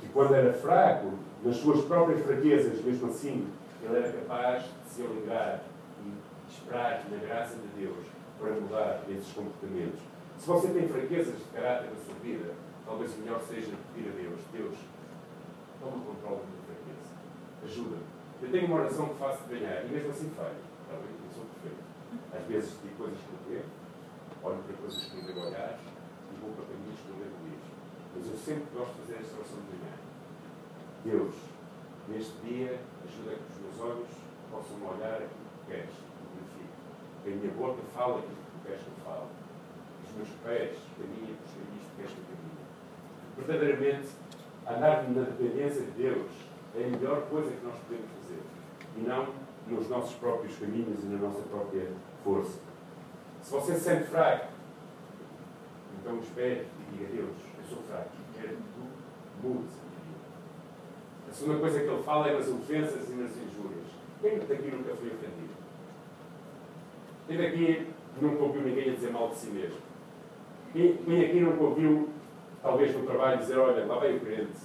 que 0.00 0.08
quando 0.08 0.34
era 0.34 0.52
fraco, 0.54 1.12
nas 1.44 1.56
suas 1.56 1.84
próprias 1.84 2.22
fraquezas, 2.22 2.82
mesmo 2.82 3.10
assim, 3.10 3.46
ele 3.82 3.96
era 3.96 4.12
capaz 4.12 4.62
de 4.62 4.90
se 4.90 5.02
alegrar 5.02 5.62
e 6.04 6.50
esperar 6.50 7.04
na 7.10 7.16
graça 7.18 7.54
de 7.56 7.82
Deus 7.82 8.06
para 8.40 8.52
mudar 8.52 9.02
esses 9.10 9.32
comportamentos. 9.32 10.00
Se 10.38 10.46
você 10.46 10.68
tem 10.68 10.88
fraquezas 10.88 11.36
de 11.36 11.44
caráter 11.52 11.90
na 11.90 12.04
sua 12.04 12.14
vida, 12.22 12.54
talvez 12.86 13.14
o 13.14 13.18
melhor 13.18 13.42
seja 13.42 13.72
pedir 13.94 14.08
a 14.08 14.12
Deus: 14.12 14.40
Deus, 14.52 14.78
toma 15.80 15.96
o 15.96 16.00
controle 16.00 16.57
da 17.62 17.66
minha 17.66 17.74
fraqueza. 17.74 17.98
Ajuda-me. 17.98 18.06
Eu 18.40 18.50
tenho 18.50 18.66
uma 18.66 18.76
oração 18.76 19.08
que 19.08 19.18
faço 19.18 19.44
de 19.44 19.58
ganhar 19.58 19.84
e 19.84 19.88
mesmo 19.88 20.10
assim 20.10 20.30
falho. 20.30 20.62
Está 20.82 20.94
bem? 20.94 21.10
Eu 21.10 21.32
sou 21.34 21.44
perfeito. 21.44 21.82
Às 22.32 22.44
vezes 22.46 22.70
digo 22.82 22.96
coisas 22.96 23.18
que 23.18 23.32
não 23.32 23.42
devo, 23.50 23.68
olho 24.42 24.62
para 24.62 24.76
coisas 24.76 25.04
que 25.04 25.16
não 25.16 25.26
devo 25.26 25.40
olhar 25.40 25.78
e 25.78 26.34
vou 26.40 26.50
para 26.52 26.64
caminhos 26.64 27.00
que 27.00 27.08
não 27.10 27.18
devo 27.18 27.38
ir. 27.50 27.60
Mas 28.14 28.26
eu 28.30 28.36
sempre 28.36 28.66
gosto 28.72 28.94
de 28.94 29.00
fazer 29.02 29.16
esta 29.20 29.36
oração 29.36 29.58
de 29.58 29.76
ganhar. 29.76 29.98
Deus, 31.04 31.34
neste 32.08 32.34
dia, 32.46 32.80
ajuda 33.02 33.36
que 33.36 33.48
os 33.52 33.58
meus 33.58 33.78
olhos 33.80 34.12
possam 34.50 34.76
olhar 34.86 35.18
aquilo 35.18 35.48
que 35.66 35.72
queres 35.72 36.08
que 37.28 37.34
a 37.34 37.36
minha 37.36 37.52
boca 37.52 37.82
fala 37.94 38.18
aquilo 38.18 38.36
que 38.36 38.68
queres 38.68 38.82
que 38.82 38.88
eu 38.88 39.04
fale. 39.04 39.28
Os 40.04 40.16
meus 40.16 40.28
pés 40.42 40.78
caminham 40.96 41.36
os 41.44 41.52
caminhos 41.52 41.84
que 41.84 41.96
queres 41.96 42.12
que 42.12 42.20
eu 42.20 42.26
caminhe. 42.32 42.64
Verdadeiramente, 43.36 44.08
andar 44.66 45.10
na 45.10 45.22
dependência 45.22 45.82
de 45.82 45.90
Deus 45.90 46.30
é 46.74 46.84
a 46.84 46.88
melhor 46.88 47.22
coisa 47.28 47.50
que 47.50 47.64
nós 47.64 47.76
podemos 47.86 48.10
fazer. 48.22 48.40
E 48.96 49.00
não 49.00 49.28
nos 49.68 49.88
nossos 49.88 50.14
próprios 50.14 50.56
caminhos 50.58 51.04
e 51.04 51.06
na 51.06 51.18
nossa 51.18 51.42
própria 51.42 51.88
força. 52.24 52.58
Se 53.42 53.52
você 53.52 53.74
se 53.74 53.80
sente 53.80 54.04
fraco, 54.04 54.46
então 56.00 56.18
espere 56.18 56.66
e 56.66 56.96
diga 56.96 57.06
a 57.06 57.16
Deus, 57.16 57.36
eu 57.58 57.64
sou 57.68 57.82
fraco, 57.84 58.10
quero 58.34 58.56
que 58.56 58.62
tu 58.74 59.46
mudes 59.46 59.72
a 59.72 59.84
minha 59.88 60.02
vida. 60.06 61.30
A 61.30 61.32
segunda 61.32 61.58
coisa 61.60 61.80
que 61.80 61.86
ele 61.86 62.02
fala 62.02 62.28
é 62.28 62.34
nas 62.34 62.48
ofensas 62.48 63.08
e 63.08 63.12
nas 63.12 63.30
injúrias. 63.30 63.88
Quem 64.20 64.38
daqui 64.38 64.70
nunca 64.70 64.94
foi 64.96 65.08
ofendido? 65.08 65.58
Quem 67.26 67.46
aqui 67.46 67.86
nunca 68.20 68.42
ouviu 68.42 68.62
ninguém 68.62 68.90
a 68.90 68.94
dizer 68.94 69.12
mal 69.12 69.28
de 69.28 69.36
si 69.36 69.50
mesmo? 69.50 69.78
Quem, 70.72 70.92
aqui 71.24 71.40
nunca 71.40 71.62
ouviu, 71.62 72.08
talvez 72.62 72.94
no 72.96 73.06
trabalho, 73.06 73.38
dizer: 73.38 73.58
Olha, 73.58 73.86
lá 73.86 73.98
vai 73.98 74.16
o 74.16 74.20
crente. 74.20 74.58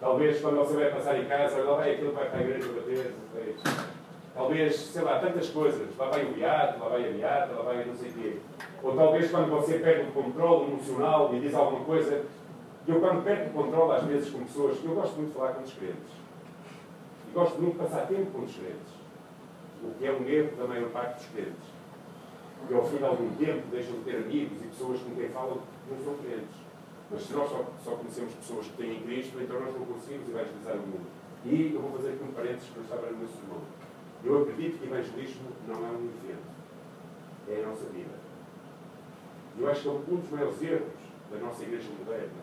Talvez 0.00 0.40
quando 0.40 0.56
você 0.56 0.74
vai 0.74 0.90
passar 0.90 1.18
em 1.18 1.24
casa, 1.24 1.62
lá 1.62 1.76
vai 1.76 1.96
que 1.96 2.04
vai 2.04 2.28
para 2.28 2.38
a 2.38 2.42
igreja 2.42 2.72
bater. 2.72 3.14
Talvez, 4.34 4.76
sei 4.76 5.02
lá, 5.02 5.18
tantas 5.18 5.48
coisas. 5.50 5.96
Lá 5.96 6.08
vai 6.08 6.24
o 6.24 6.32
beato, 6.32 6.78
lá 6.78 6.88
vai 6.88 7.08
a 7.08 7.12
beata, 7.12 7.52
lá 7.54 7.62
vai 7.62 7.84
não 7.84 7.94
sei 7.94 8.10
o 8.10 8.12
quê. 8.12 8.36
Ou 8.82 8.94
talvez 8.94 9.30
quando 9.30 9.50
você 9.50 9.78
perde 9.78 10.08
o 10.08 10.12
controle 10.12 10.70
emocional 10.70 11.34
e 11.34 11.40
diz 11.40 11.54
alguma 11.54 11.84
coisa. 11.84 12.24
Eu, 12.86 13.00
quando 13.00 13.22
perco 13.22 13.50
o 13.50 13.64
controle, 13.64 13.92
às 13.92 14.04
vezes, 14.04 14.30
com 14.30 14.44
pessoas, 14.44 14.78
eu 14.82 14.94
gosto 14.94 15.16
muito 15.16 15.28
de 15.28 15.34
falar 15.34 15.52
com 15.52 15.62
os 15.62 15.72
crentes. 15.74 16.12
E 17.28 17.34
gosto 17.34 17.60
muito 17.60 17.72
de 17.72 17.84
passar 17.84 18.06
tempo 18.06 18.30
com 18.30 18.44
os 18.44 18.54
crentes 18.54 18.98
o 19.82 19.94
que 19.94 20.06
é 20.06 20.12
um 20.12 20.26
erro 20.28 20.56
da 20.56 20.66
maior 20.66 20.90
parte 20.90 21.18
dos 21.18 21.26
crentes. 21.32 21.78
Porque 22.58 22.74
ao 22.74 22.86
fim 22.86 22.96
de 22.96 23.04
algum 23.04 23.30
tempo 23.36 23.62
deixam 23.70 23.92
de 23.94 24.00
ter 24.00 24.16
amigos 24.16 24.60
e 24.62 24.66
pessoas 24.66 25.00
com 25.00 25.14
quem 25.14 25.28
falam 25.28 25.58
não 25.90 26.04
são 26.04 26.14
crentes. 26.18 26.67
Mas 27.10 27.22
se 27.22 27.32
nós 27.32 27.48
só, 27.48 27.64
só 27.82 27.90
conhecemos 27.96 28.34
pessoas 28.34 28.66
que 28.66 28.76
têm 28.76 29.02
Cristo, 29.02 29.40
então 29.40 29.60
nós 29.60 29.74
não 29.74 29.86
conseguimos 29.86 30.28
evangelizar 30.28 30.74
o 30.74 30.86
mundo. 30.86 31.06
E 31.44 31.72
eu 31.74 31.80
vou 31.80 31.92
fazer 31.92 32.10
aqui 32.10 32.24
um 32.24 32.32
parênteses 32.32 32.68
que 32.68 32.76
não 32.76 32.84
estava 32.84 33.06
no 33.06 33.18
meu 33.18 33.28
sermão. 33.28 33.62
Eu 34.24 34.42
acredito 34.42 34.78
que 34.78 34.86
evangelismo 34.86 35.48
não 35.66 35.76
é 35.76 35.90
um 35.90 36.10
evento. 36.10 36.48
É 37.48 37.64
a 37.64 37.68
nossa 37.68 37.84
vida. 37.86 38.18
Eu 39.58 39.70
acho 39.70 39.82
que 39.82 39.88
um 39.88 40.16
dos 40.16 40.30
maiores 40.30 40.62
erros 40.62 40.98
da 41.30 41.38
nossa 41.38 41.62
igreja 41.62 41.88
moderna 41.98 42.42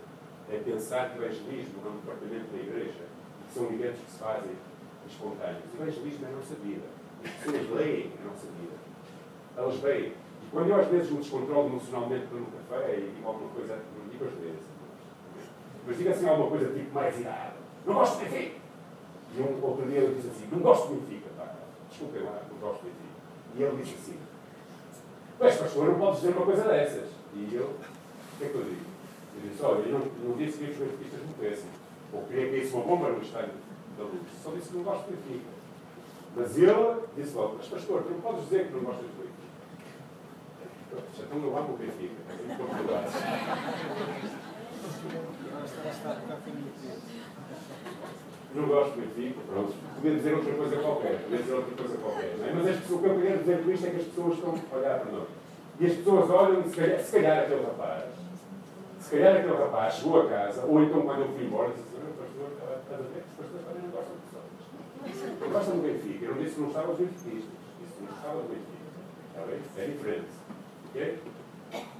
é 0.49 0.57
pensar 0.57 1.11
que 1.11 1.17
evangelismo 1.17 1.81
é 1.85 1.89
um 1.89 1.97
departamento 1.97 2.51
da 2.51 2.57
igreja 2.57 3.05
que 3.47 3.53
são 3.53 3.65
eventos 3.65 3.99
que 4.01 4.11
se 4.11 4.17
fazem 4.17 4.51
espontâneos. 5.07 5.63
Evangelismo 5.73 6.25
é 6.25 6.29
a 6.29 6.31
nossa 6.31 6.55
vida. 6.55 6.87
As 7.23 7.31
pessoas 7.31 7.69
leem 7.71 8.11
a 8.21 8.25
nossa 8.25 8.47
vida. 8.47 8.75
Elas 9.57 9.75
veem. 9.77 10.24
Quando 10.51 10.69
eu 10.69 10.75
às 10.75 10.87
vezes 10.87 11.11
me 11.11 11.17
descontrolo 11.17 11.67
emocionalmente 11.67 12.27
para 12.27 12.37
um 12.37 12.45
café 12.45 12.97
e 12.97 13.11
digo 13.15 13.27
alguma 13.27 13.49
coisa, 13.51 13.79
não 13.97 14.09
digo 14.09 14.25
às 14.25 14.33
vezes, 14.33 14.61
mas 15.87 15.97
digo 15.97 16.09
assim 16.09 16.27
alguma 16.27 16.49
coisa 16.49 16.73
tipo 16.73 16.93
mais 16.93 17.19
irada. 17.19 17.53
Não 17.85 17.93
gosto 17.93 18.19
de 18.19 18.25
Benfica. 18.25 18.55
E 19.35 19.41
um 19.41 19.65
outro 19.65 19.85
dia 19.85 19.99
ele 19.99 20.15
disse 20.15 20.29
assim, 20.29 20.47
não 20.51 20.59
gosto 20.59 20.87
de 20.87 20.93
Benfica. 20.95 21.29
Pá. 21.37 21.55
Desculpem 21.89 22.23
lá, 22.23 22.41
não 22.49 22.57
gosto 22.59 22.83
de 22.83 22.89
Benfica. 22.89 23.05
E 23.57 23.63
ele 23.63 23.83
disse 23.83 23.95
assim, 23.95 24.19
mas 25.39 25.57
pastor, 25.57 25.85
não 25.85 25.95
podes 25.95 26.21
dizer 26.21 26.35
uma 26.35 26.45
coisa 26.45 26.63
dessas. 26.63 27.09
E 27.33 27.53
eu, 27.53 27.65
o 27.65 28.37
que 28.37 28.45
é 28.45 28.47
que 28.49 28.55
eu 28.55 28.63
digo? 28.63 28.85
Eu 29.35 29.49
disse, 29.49 29.63
olha, 29.63 29.79
eu 29.79 29.99
não, 29.99 30.29
não 30.29 30.37
disse 30.37 30.57
que 30.57 30.71
os 30.71 30.77
benfiquistas 30.77 31.19
morressem. 31.35 31.69
Ou 32.13 32.23
queria 32.23 32.49
que 32.49 32.57
isso 32.57 32.77
uma 32.77 32.85
bomba 32.85 33.09
no 33.09 33.21
estádio 33.21 33.51
da 33.97 34.03
luz. 34.03 34.21
Só 34.41 34.51
disse 34.51 34.69
que 34.69 34.77
não 34.77 34.83
gosto 34.83 35.05
de 35.05 35.15
Benfica. 35.15 35.55
Mas 36.37 36.57
ele 36.57 37.01
disse 37.17 37.35
logo, 37.35 37.55
mas 37.57 37.67
pastor, 37.67 38.03
tu 38.03 38.11
não 38.11 38.21
podes 38.21 38.43
dizer 38.45 38.67
que 38.67 38.73
não 38.73 38.81
gostas 38.81 39.05
de 39.05 39.11
Benfica. 39.11 39.24
Então 40.91 41.43
eu 41.43 41.57
amo 41.57 41.73
o 41.73 41.77
Benfica. 41.77 42.15
Não 48.53 48.67
gosto 48.67 48.93
de 48.93 49.01
Benfica, 49.01 49.39
pronto. 49.47 49.73
Podia 49.95 50.15
dizer 50.15 50.33
outra 50.33 50.53
coisa 50.53 50.75
qualquer, 50.77 51.21
podia 51.23 51.37
dizer 51.39 51.53
outra 51.53 51.75
coisa 51.75 51.97
qualquer. 51.97 52.37
Não 52.37 52.45
é? 52.45 52.53
Mas 52.53 52.67
as 52.67 52.77
pessoas, 52.77 52.99
o 52.99 53.03
que 53.03 53.09
eu 53.09 53.15
queria 53.15 53.37
dizer 53.37 53.63
com 53.63 53.71
isto 53.71 53.85
é 53.85 53.89
que 53.89 53.97
as 53.97 54.05
pessoas 54.05 54.33
estão 54.35 54.55
a 54.71 54.75
olhar 54.77 54.99
para 54.99 55.11
nós. 55.11 55.27
E 55.79 55.85
as 55.85 55.93
pessoas 55.93 56.29
olham 56.29 56.61
e 56.61 56.69
se 56.69 56.75
calhar, 56.75 56.99
se 56.99 57.11
calhar 57.11 57.37
aquele 57.39 57.65
rapaz, 57.65 58.03
se 58.99 59.09
calhar 59.11 59.35
aquele 59.35 59.57
rapaz 59.57 59.93
chegou 59.95 60.21
a 60.21 60.29
casa, 60.29 60.65
ou 60.65 60.81
então 60.81 61.01
quando 61.01 61.21
eu 61.21 61.27
fui 61.27 61.45
embora, 61.45 61.69
disse 61.69 61.81
assim, 61.81 61.99
pastor, 62.15 62.47
estás 62.79 62.99
a 62.99 63.03
ver 63.03 63.23
que 63.23 63.29
os 63.29 63.35
pastores 63.35 63.65
também 63.67 63.83
não 63.83 63.91
gostam 63.91 64.15
de 64.15 64.21
pessoas. 64.23 64.49
Eu 65.41 65.49
gosto 65.49 65.71
do 65.71 65.81
Benfica. 65.83 66.25
Eu 66.25 66.35
não 66.35 66.41
disse 66.41 66.55
que 66.55 66.61
não 66.61 66.67
estava 66.69 66.87
aos 66.87 66.97
benfiquistas. 66.97 67.55
Disse 67.81 67.93
que 67.97 68.03
não 68.03 68.13
estava 68.15 68.35
aos 68.39 68.47
benfica. 68.47 68.87
Está 69.35 69.41
bem? 69.45 69.59
É 69.77 69.85
diferente. 69.91 70.31
Ok? 70.95 71.19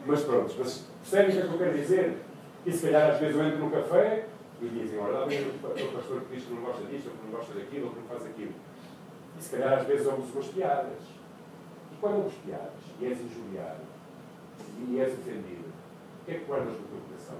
Mas 0.05 0.23
pronto, 0.23 0.55
mas 0.57 0.85
percebem 1.01 1.29
o 1.29 1.33
que 1.33 1.37
é 1.37 1.41
que 1.41 1.53
eu 1.53 1.57
quero 1.57 1.77
dizer? 1.77 2.17
E 2.65 2.71
se 2.71 2.85
calhar 2.85 3.11
às 3.11 3.19
vezes 3.19 3.35
eu 3.35 3.45
entro 3.45 3.59
num 3.59 3.69
café 3.69 4.25
e 4.61 4.69
dizem, 4.69 4.97
olha 4.99 5.25
o 5.25 5.91
pastor 5.93 6.21
que 6.21 6.35
diz 6.35 6.45
que 6.45 6.53
não 6.53 6.61
gosta 6.61 6.85
disto, 6.85 7.07
ou 7.07 7.17
que 7.17 7.25
não 7.25 7.31
gosta 7.37 7.53
daquilo, 7.53 7.87
ou 7.87 7.91
que 7.91 7.99
não 7.99 8.07
faz 8.07 8.25
aquilo. 8.25 8.53
E 9.37 9.43
se 9.43 9.49
calhar 9.51 9.73
às 9.73 9.85
vezes 9.85 10.07
ouves 10.07 10.33
umas 10.33 10.47
piadas. 10.47 11.01
E 11.91 11.95
quando 11.99 12.23
ouves 12.23 12.35
piadas 12.45 12.71
e 13.01 13.05
és 13.05 13.19
injuriado 13.19 13.81
e 14.87 14.99
és 14.99 15.13
ofendido, 15.13 15.67
o 16.21 16.25
que 16.25 16.31
é 16.31 16.33
que 16.35 16.45
guardas 16.45 16.73
no 16.73 16.87
teu 16.87 17.01
coração? 17.09 17.37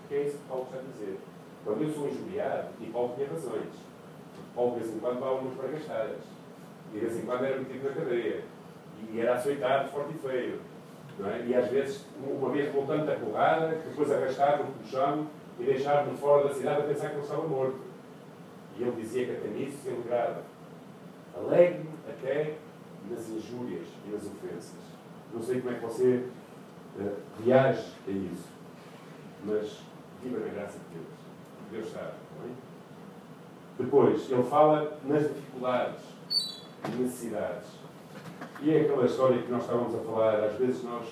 Porque 0.00 0.14
é 0.16 0.22
isso 0.24 0.38
que 0.38 0.48
Paulo 0.48 0.64
está 0.64 0.78
a 0.78 0.92
dizer. 0.92 1.18
Quando 1.64 1.82
eu 1.82 1.94
sou 1.94 2.08
injuriado, 2.08 2.68
e 2.80 2.86
Paulo 2.86 3.14
tinha 3.14 3.28
razões, 3.28 3.74
Paulo 4.56 4.74
de 4.74 4.80
vez 4.80 4.96
em 4.96 4.98
quando 4.98 5.20
dava 5.20 5.34
umas 5.34 5.54
bargastadas, 5.54 6.24
e 6.90 6.94
de 6.94 7.06
vez 7.06 7.16
em 7.16 7.22
quando 7.26 7.44
era 7.44 7.58
metido 7.58 7.88
na 7.88 7.94
cadeia, 7.94 8.42
e 9.08 9.20
era 9.20 9.34
aceitado 9.36 9.92
forte 9.92 10.14
e 10.16 10.18
feio. 10.18 10.69
É? 11.26 11.44
E 11.46 11.54
às 11.54 11.68
vezes, 11.68 12.06
uma 12.24 12.50
vez 12.50 12.72
voltando 12.72 13.06
da 13.06 13.16
porrada, 13.16 13.68
depois 13.68 14.10
arrastaram 14.10 14.64
no 14.66 14.86
chão 14.86 15.26
e 15.58 15.64
deixaram-no 15.64 16.16
fora 16.16 16.48
da 16.48 16.54
cidade 16.54 16.80
a 16.80 16.84
pensar 16.84 17.08
que 17.08 17.16
ele 17.16 17.22
estava 17.22 17.46
morto. 17.46 17.78
E 18.78 18.82
ele 18.82 18.92
dizia 18.92 19.26
que 19.26 19.32
até 19.32 19.48
nisso 19.48 19.78
se 19.82 19.88
alegrava. 19.90 20.42
Alegre-me 21.36 21.90
até 22.08 22.56
nas 23.10 23.28
injúrias 23.28 23.86
e 24.06 24.10
nas 24.10 24.24
ofensas. 24.24 24.80
Não 25.32 25.42
sei 25.42 25.60
como 25.60 25.74
é 25.74 25.78
que 25.78 25.84
você 25.84 26.24
uh, 26.98 27.16
reage 27.44 27.92
a 28.06 28.10
isso, 28.10 28.48
mas 29.44 29.80
viva 30.22 30.38
na 30.38 30.52
graça 30.52 30.78
de 30.78 30.94
Deus. 30.94 31.20
Deus 31.70 31.92
sabe, 31.92 32.14
não 32.38 32.46
é? 32.46 32.54
Depois, 33.78 34.30
ele 34.30 34.42
fala 34.42 34.98
nas 35.04 35.22
dificuldades, 35.22 36.02
necessidades. 36.98 37.79
E 38.62 38.70
é 38.70 38.82
aquela 38.82 39.06
história 39.06 39.40
que 39.40 39.50
nós 39.50 39.62
estávamos 39.62 39.94
a 39.94 39.98
falar, 39.98 40.44
às 40.44 40.58
vezes 40.58 40.84
nós 40.84 41.06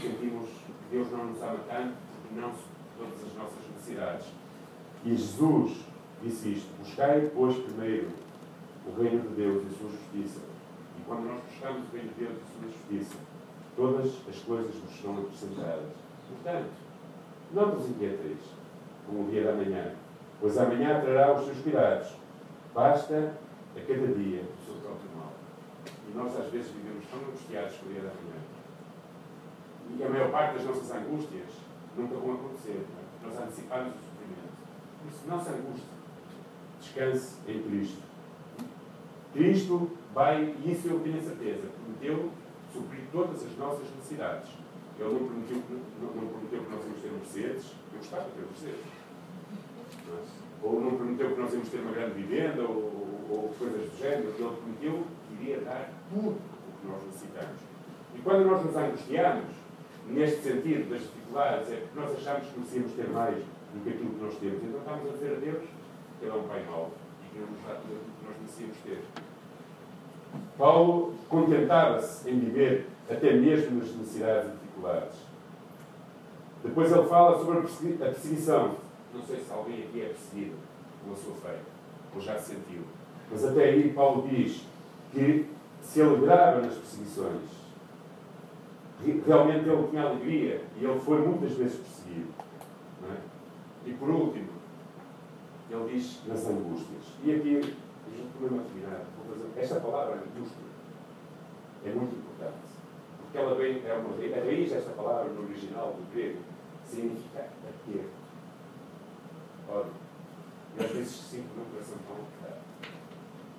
sentimos 0.00 0.48
que 0.48 0.72
Deus 0.90 1.08
não 1.12 1.26
nos 1.26 1.40
ama 1.40 1.60
tanto 1.68 1.94
porque 2.22 2.40
não 2.40 2.52
todas 2.98 3.24
as 3.24 3.34
nossas 3.34 3.68
necessidades. 3.70 4.26
E 5.04 5.10
Jesus 5.10 5.84
disse 6.20 6.54
isto: 6.54 6.68
Buscai, 6.78 7.30
pois, 7.32 7.56
primeiro 7.56 8.08
o 8.84 9.00
reino 9.00 9.22
de 9.28 9.34
Deus 9.36 9.62
e 9.62 9.66
a 9.66 9.78
sua 9.78 9.90
justiça. 9.90 10.40
E 10.98 11.02
quando 11.06 11.26
nós 11.26 11.40
buscamos 11.44 11.88
o 11.88 11.96
reino 11.96 12.08
de 12.08 12.24
Deus 12.24 12.32
e 12.32 12.42
a 12.42 12.60
sua 12.60 12.68
justiça, 12.68 13.16
todas 13.76 14.06
as 14.28 14.38
coisas 14.40 14.74
nos 14.74 15.00
são 15.00 15.18
acrescentadas. 15.18 15.92
Portanto, 16.28 16.70
não 17.52 17.70
vos 17.70 17.88
inquieteis 17.90 18.40
como 19.06 19.26
o 19.26 19.30
dia 19.30 19.44
da 19.44 19.52
manhã, 19.52 19.92
pois 20.40 20.58
amanhã 20.58 21.00
trará 21.00 21.34
os 21.34 21.44
seus 21.44 21.58
cuidados. 21.58 22.08
Basta 22.74 23.34
a 23.76 23.80
cada 23.80 24.06
dia 24.08 24.42
o 24.42 24.66
seu 24.66 24.74
próprio. 24.82 25.07
E 26.08 26.16
nós 26.16 26.36
às 26.38 26.50
vezes 26.50 26.70
vivemos 26.72 27.04
tão 27.10 27.20
angustiados 27.20 27.76
com 27.76 27.86
o 27.86 27.92
dia 27.92 28.02
da 28.02 28.08
manhã. 28.08 28.40
E 29.96 30.02
a 30.02 30.08
maior 30.08 30.30
parte 30.30 30.56
das 30.56 30.64
nossas 30.64 30.90
angústias 30.90 31.48
nunca 31.96 32.14
vão 32.16 32.34
acontecer. 32.34 32.84
É? 32.84 33.26
Nós 33.26 33.40
antecipamos 33.40 33.94
o 33.94 33.98
sofrimento. 33.98 34.52
Por 35.00 35.08
isso, 35.08 35.22
não 35.26 35.42
se 35.42 35.50
angustie. 35.50 35.98
Descanse 36.80 37.36
em 37.48 37.62
Cristo. 37.62 38.02
Cristo 39.32 39.90
vai, 40.14 40.54
e 40.64 40.72
isso 40.72 40.88
eu 40.88 41.00
tenho 41.00 41.20
certeza, 41.22 41.68
prometeu 41.68 42.30
suprir 42.72 43.04
todas 43.12 43.44
as 43.44 43.56
nossas 43.56 43.88
necessidades. 43.96 44.50
Ele 44.98 45.12
não 45.12 45.26
prometeu, 45.28 45.62
não, 46.00 46.22
não 46.22 46.28
prometeu 46.28 46.64
que 46.64 46.70
nós 46.70 46.84
íamos 46.84 47.00
ter 47.00 47.10
Mercedes, 47.12 47.72
eu 47.92 47.98
gostava 47.98 48.24
de 48.24 48.30
ter 48.30 48.46
Mercedes. 48.46 48.86
Mas, 50.08 50.28
ou 50.62 50.80
não 50.80 50.96
prometeu 50.96 51.34
que 51.34 51.40
nós 51.40 51.52
íamos 51.52 51.68
ter 51.68 51.78
uma 51.78 51.92
grande 51.92 52.14
vivenda, 52.14 52.62
ou, 52.62 53.26
ou, 53.30 53.54
coisas 53.58 53.90
do 53.90 53.98
género. 53.98 54.28
Ele 54.28 54.56
prometeu 54.56 55.04
iria 55.40 55.60
dar 55.60 55.90
tudo 56.10 56.36
o 56.36 56.80
que 56.80 56.86
nós 56.86 57.02
necessitamos. 57.06 57.60
E 58.14 58.20
quando 58.20 58.46
nós 58.46 58.64
nos 58.64 58.76
angustiamos, 58.76 59.54
neste 60.08 60.42
sentido 60.42 60.90
das 60.90 61.00
dificuldades, 61.00 61.72
é 61.72 61.76
porque 61.76 62.00
nós 62.00 62.16
achamos 62.16 62.48
que 62.48 62.58
merecíamos 62.58 62.92
ter 62.92 63.08
mais 63.10 63.36
do 63.36 63.84
que 63.84 63.90
aquilo 63.90 64.10
que 64.10 64.24
nós 64.24 64.34
temos. 64.38 64.62
Então 64.62 64.78
estamos 64.80 65.08
a 65.08 65.12
dizer 65.12 65.36
a 65.36 65.40
Deus 65.40 65.64
que 66.18 66.24
Ele 66.24 66.30
é 66.30 66.34
um 66.34 66.48
Pai 66.48 66.64
mau 66.70 66.90
e 67.22 67.28
que 67.28 67.38
não 67.40 67.46
nos 67.46 67.60
dá 67.66 67.74
tudo 67.74 67.94
aquilo 67.94 68.14
que 68.18 68.26
nós 68.26 68.36
merecíamos 68.40 68.76
ter. 68.78 69.02
Paulo 70.56 71.14
contentava-se 71.28 72.30
em 72.30 72.38
viver 72.38 72.86
até 73.10 73.32
mesmo 73.32 73.78
nas 73.78 73.94
necessidades 73.94 74.50
e 74.50 74.52
dificuldades. 74.52 75.18
Depois 76.62 76.90
ele 76.90 77.06
fala 77.06 77.38
sobre 77.38 77.58
a 77.58 78.10
perseguição. 78.10 78.76
Não 79.14 79.22
sei 79.22 79.40
se 79.40 79.52
alguém 79.52 79.84
aqui 79.84 80.02
é 80.02 80.06
perseguido 80.06 80.56
pela 81.02 81.16
sua 81.16 81.34
fé, 81.36 81.58
ou 82.14 82.20
já 82.20 82.38
se 82.38 82.54
sentiu. 82.54 82.82
Mas 83.30 83.44
até 83.44 83.64
aí 83.64 83.92
Paulo 83.92 84.28
diz 84.28 84.64
que 85.12 85.46
se 85.82 86.02
alegrava 86.02 86.60
nas 86.60 86.74
perseguições. 86.74 87.58
Realmente 89.26 89.68
ele 89.68 89.88
tinha 89.88 90.02
alegria 90.02 90.62
e 90.76 90.84
ele 90.84 91.00
foi 91.00 91.20
muitas 91.20 91.52
vezes 91.52 91.76
perseguido. 91.76 92.32
É? 93.10 93.88
E 93.88 93.92
por 93.94 94.10
último, 94.10 94.48
ele 95.70 95.92
diz 95.92 96.20
nas 96.26 96.46
angústias. 96.46 97.04
E 97.24 97.34
aqui, 97.34 97.76
tomei 98.34 98.50
uma 98.50 98.62
atividade 98.62 99.18
esta 99.58 99.80
palavra, 99.80 100.14
angústia, 100.14 100.64
é 101.84 101.90
muito 101.90 102.14
importante. 102.14 102.56
Porque 103.20 103.38
ela 103.38 103.54
vem, 103.56 103.82
é 103.84 103.92
uma 103.94 104.14
a 104.14 104.44
raiz 104.44 104.70
desta 104.70 104.90
palavra 104.92 105.32
no 105.32 105.42
original 105.42 105.94
do 105.94 106.12
grego 106.12 106.38
significa 106.86 107.40
aperto. 107.40 108.08
Olha, 109.68 109.90
e 110.78 110.84
às 110.84 110.90
vezes 110.92 111.10
sinto 111.10 111.48
no 111.56 111.64
coração 111.66 111.96
tão. 112.06 112.52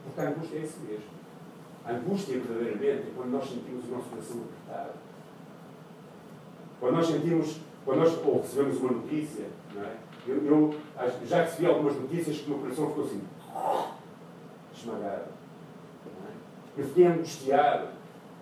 Porque 0.04 0.22
a 0.22 0.30
angústia 0.30 0.58
é 0.58 0.62
isso 0.62 0.80
mesmo. 0.80 1.19
Angústia, 1.92 2.40
verdadeiramente, 2.40 3.08
é 3.08 3.12
quando 3.16 3.32
nós 3.32 3.50
sentimos 3.50 3.86
o 3.86 3.92
nosso 3.92 4.10
coração 4.10 4.42
apertado. 4.42 4.94
Quando 6.80 6.96
nós 6.96 7.08
sentimos, 7.08 7.60
quando 7.86 8.00
nós 8.00 8.26
ou 8.26 8.42
recebemos 8.42 8.78
uma 8.80 8.92
notícia, 8.92 9.46
não 9.74 9.84
é? 9.84 9.96
eu, 10.28 10.46
eu 10.46 10.76
já 11.26 11.44
recebi 11.44 11.66
algumas 11.66 11.96
notícias 11.96 12.38
que 12.38 12.46
o 12.46 12.50
meu 12.50 12.60
coração 12.60 12.88
ficou 12.88 13.06
assim, 13.06 13.22
esmagado 14.74 15.40
eu 16.80 16.88
fiquei 16.88 17.08
angustiado. 17.08 17.88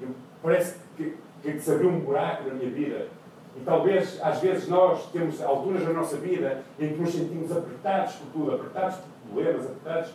Eu, 0.01 0.09
parece 0.41 0.77
que, 0.95 1.17
que 1.41 1.59
se 1.59 1.71
abriu 1.71 1.89
um 1.89 1.99
buraco 1.99 2.47
na 2.47 2.53
minha 2.53 2.69
vida. 2.69 3.07
E 3.55 3.59
talvez, 3.61 4.19
às 4.21 4.39
vezes, 4.39 4.67
nós 4.67 5.09
temos 5.11 5.41
alturas 5.41 5.83
na 5.83 5.93
nossa 5.93 6.17
vida 6.17 6.63
em 6.79 6.89
que 6.89 7.01
nos 7.01 7.11
sentimos 7.11 7.51
apertados 7.51 8.15
por 8.15 8.27
tudo, 8.31 8.55
apertados 8.55 8.97
por 8.97 9.33
problemas, 9.33 9.65
apertados 9.65 10.11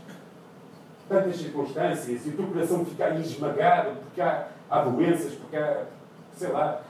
tantas 1.08 1.36
circunstâncias, 1.36 2.26
e 2.26 2.28
o 2.30 2.32
teu 2.32 2.46
coração 2.46 2.84
fica 2.84 3.06
aí 3.06 3.20
esmagado 3.20 3.96
porque 4.02 4.20
há, 4.20 4.48
há 4.70 4.82
doenças, 4.82 5.34
porque 5.34 5.56
há, 5.56 5.84
sei 6.36 6.48
lá. 6.48 6.82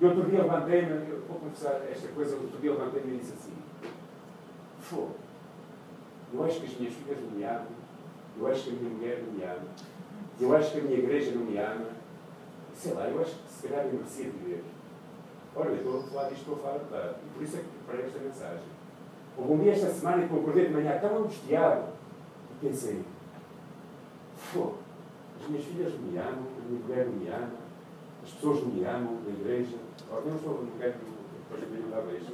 E 0.00 0.04
outro 0.04 0.24
dia 0.24 0.42
levantei-me, 0.42 1.22
vou 1.26 1.38
confessar 1.38 1.80
esta 1.90 2.08
coisa, 2.08 2.36
outro 2.36 2.58
dia 2.60 2.72
levantei-me 2.72 3.14
e 3.14 3.18
disse 3.18 3.32
assim: 3.32 3.52
Fogo, 4.80 5.16
eu 6.34 6.44
acho 6.44 6.60
que 6.60 6.66
as 6.66 6.78
minhas 6.78 6.94
filhas 6.94 7.18
não 7.20 7.30
me 7.30 7.44
amam, 7.44 7.66
eu 8.38 8.46
acho 8.48 8.64
que 8.64 8.70
a 8.70 8.72
minha 8.74 8.90
mulher 8.90 9.22
não 9.26 9.32
me 9.32 9.44
ama, 9.44 9.66
eu 10.38 10.56
acho 10.56 10.72
que 10.72 10.78
a 10.78 10.82
minha 10.82 10.98
igreja 10.98 11.32
não 11.32 11.44
me 11.44 11.58
ama. 11.58 11.96
Sei 12.74 12.92
lá, 12.92 13.08
eu 13.08 13.22
acho 13.22 13.30
que 13.30 13.48
se 13.48 13.68
calhar 13.68 13.86
eu 13.86 13.94
merecia 13.94 14.24
viver. 14.24 14.62
Olha, 15.54 15.68
eu 15.68 15.76
estou 15.76 16.00
a 16.00 16.02
falar 16.02 16.28
disto, 16.28 16.40
estou 16.40 16.54
a 16.56 16.58
falar 16.58 16.74
a 16.74 16.78
verdade. 16.78 17.14
E 17.24 17.34
por 17.34 17.42
isso 17.42 17.56
é 17.56 17.60
que 17.60 17.66
preparei 17.66 18.06
esta 18.06 18.18
mensagem. 18.18 18.64
Houve 19.38 19.52
um 19.52 19.58
dia 19.58 19.72
esta 19.72 19.90
semana 19.90 20.26
que 20.26 20.32
eu 20.32 20.40
acordei 20.40 20.66
de 20.66 20.72
manhã 20.74 20.98
tão 20.98 21.16
angustiado 21.16 21.84
e 22.52 22.66
pensei, 22.66 23.02
As 24.54 25.48
minhas 25.48 25.64
filhas 25.64 25.92
me 26.00 26.16
amam, 26.18 26.46
a 26.58 26.68
minha 26.68 26.80
mulher 26.82 27.06
me 27.06 27.28
ama, 27.28 27.52
as 28.22 28.30
pessoas 28.30 28.64
me 28.64 28.84
amam 28.84 29.20
na 29.24 29.30
igreja. 29.30 29.76
Eu 30.10 30.24
não 30.24 30.38
sou, 30.38 30.64
não 30.64 30.78
quero 30.78 30.94
depois 31.48 31.70
tenho 31.70 31.88
dado 31.90 32.16
isto. 32.16 32.32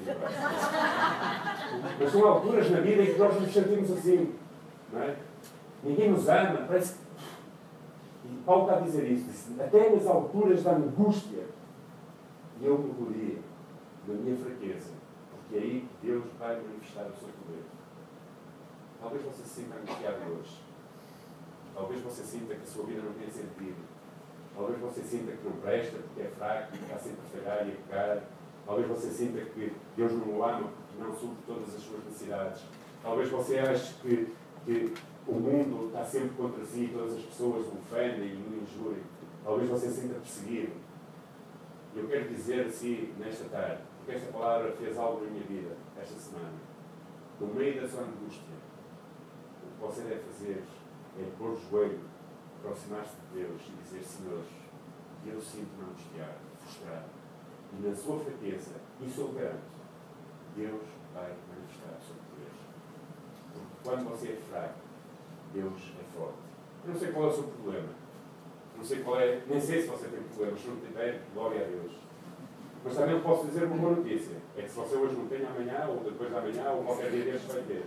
Mas 2.00 2.12
são 2.12 2.26
alturas 2.26 2.70
na 2.70 2.80
vida 2.80 3.02
em 3.02 3.12
que 3.12 3.18
nós 3.18 3.40
nos 3.40 3.52
sentimos 3.52 3.90
assim, 3.90 4.34
não 4.92 5.02
é? 5.02 5.16
Ninguém 5.84 6.10
nos 6.10 6.28
ama, 6.28 6.64
parece 6.66 6.94
que 6.94 6.98
Paulo 8.46 8.62
está 8.64 8.78
a 8.78 8.80
dizer 8.80 9.10
isto, 9.10 9.60
até 9.60 9.90
nas 9.90 10.06
alturas 10.06 10.62
da 10.62 10.72
angústia, 10.72 11.46
e 12.60 12.64
eu 12.64 12.78
me 12.78 12.92
gloria 12.92 13.38
da 14.06 14.14
minha 14.14 14.36
fraqueza, 14.36 14.92
porque 15.30 15.56
aí 15.56 15.88
Deus 16.02 16.24
vai 16.38 16.60
manifestar 16.60 17.02
o 17.02 17.16
seu 17.18 17.28
poder. 17.28 17.64
Talvez 19.00 19.24
você 19.24 19.42
se 19.42 19.62
sinta 19.62 19.74
angustiado 19.74 20.18
hoje. 20.30 20.62
Talvez 21.82 22.00
você 22.00 22.22
sinta 22.22 22.54
que 22.54 22.62
a 22.62 22.66
sua 22.66 22.84
vida 22.84 23.02
não 23.02 23.12
tem 23.14 23.28
sentido. 23.28 23.74
Talvez 24.54 24.78
você 24.78 25.02
sinta 25.02 25.32
que 25.32 25.44
não 25.44 25.56
presta 25.56 25.98
porque 25.98 26.20
é 26.20 26.30
fraco, 26.38 26.76
e 26.76 26.78
está 26.78 26.96
sempre 26.96 27.18
a 27.26 27.40
falhar 27.40 27.66
e 27.66 27.72
a 27.72 27.74
pecar. 27.74 28.22
Talvez 28.64 28.86
você 28.86 29.10
sinta 29.10 29.40
que 29.46 29.72
Deus 29.96 30.12
não 30.12 30.28
o 30.28 30.44
ama 30.44 30.70
porque 30.70 31.02
não 31.02 31.12
supre 31.12 31.42
todas 31.44 31.74
as 31.74 31.82
suas 31.82 32.04
necessidades. 32.04 32.62
Talvez 33.02 33.28
você 33.30 33.58
ache 33.58 33.94
que, 33.94 34.32
que 34.64 34.94
o 35.26 35.34
mundo 35.34 35.88
está 35.88 36.04
sempre 36.04 36.30
contra 36.36 36.64
si, 36.64 36.88
todas 36.92 37.16
as 37.16 37.22
pessoas 37.24 37.66
o 37.66 37.78
ofendem 37.78 38.28
e 38.28 38.36
o 38.36 38.62
injuriam. 38.62 39.04
Talvez 39.42 39.68
você 39.68 39.90
sinta 39.90 40.14
perseguido. 40.14 40.74
E 41.96 41.98
eu 41.98 42.06
quero 42.06 42.28
dizer 42.28 42.66
assim 42.66 43.12
nesta 43.18 43.46
tarde, 43.46 43.82
porque 43.98 44.12
esta 44.12 44.30
palavra 44.30 44.70
fez 44.70 44.96
algo 44.96 45.24
na 45.24 45.32
minha 45.32 45.44
vida 45.46 45.76
esta 46.00 46.14
semana. 46.14 46.52
No 47.40 47.48
meio 47.48 47.82
da 47.82 47.88
sua 47.88 48.02
angústia, 48.02 48.54
o 49.64 49.74
que 49.74 49.80
você 49.80 50.02
deve 50.02 50.20
fazer 50.20 50.62
é 51.18 51.30
pôr 51.38 51.50
o 51.50 51.60
joelho, 51.70 52.00
aproximar-se 52.58 53.16
de 53.16 53.40
Deus 53.40 53.62
e 53.68 53.82
dizer: 53.82 54.04
Senhor, 54.04 54.42
eu 55.26 55.40
sinto-me 55.40 55.84
angustiado, 55.84 56.38
frustrado. 56.60 57.10
E 57.72 57.86
na 57.86 57.94
sua 57.94 58.20
fraqueza, 58.20 58.72
eu 59.00 59.28
garanto, 59.28 59.72
Deus 60.56 60.82
vai 61.14 61.34
manifestar 61.48 61.98
o 61.98 62.04
seu 62.04 62.16
poder. 62.28 62.52
Porque 63.52 63.76
quando 63.82 64.10
você 64.10 64.28
é 64.28 64.40
fraco, 64.50 64.78
Deus 65.52 65.82
é 66.00 66.16
forte. 66.16 66.38
Eu 66.84 66.92
não 66.92 67.00
sei 67.00 67.12
qual 67.12 67.24
é 67.24 67.28
o 67.28 67.32
seu 67.32 67.44
problema. 67.44 67.88
Não 68.76 68.84
sei 68.84 69.02
qual 69.02 69.20
é, 69.20 69.42
nem 69.46 69.60
sei 69.60 69.82
se 69.82 69.88
você 69.88 70.08
tem 70.08 70.22
problemas. 70.22 70.60
Se 70.60 70.68
não 70.68 70.76
tiver, 70.76 71.22
glória 71.34 71.64
a 71.64 71.68
Deus. 71.68 71.92
Mas 72.84 72.96
também 72.96 73.20
posso 73.20 73.46
dizer 73.46 73.64
uma 73.64 73.76
boa 73.76 73.96
notícia. 73.96 74.36
É 74.56 74.62
que 74.62 74.68
se 74.68 74.76
você 74.76 74.96
hoje 74.96 75.14
não 75.14 75.26
tem, 75.26 75.46
amanhã, 75.46 75.86
ou 75.88 76.02
depois 76.02 76.30
de 76.30 76.36
amanhã, 76.36 76.70
ou 76.72 76.84
qualquer 76.84 77.10
dia 77.10 77.24
destes 77.24 77.52
vai 77.52 77.62
ter. 77.62 77.84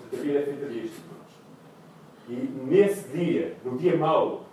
Porque 0.00 0.16
a 0.16 0.20
vida 0.20 0.38
é 0.38 0.42
feita 0.42 0.66
disto. 0.66 1.17
E 2.28 2.34
nesse 2.66 3.08
dia, 3.08 3.56
no 3.64 3.78
dia 3.78 3.96
mau, 3.96 4.44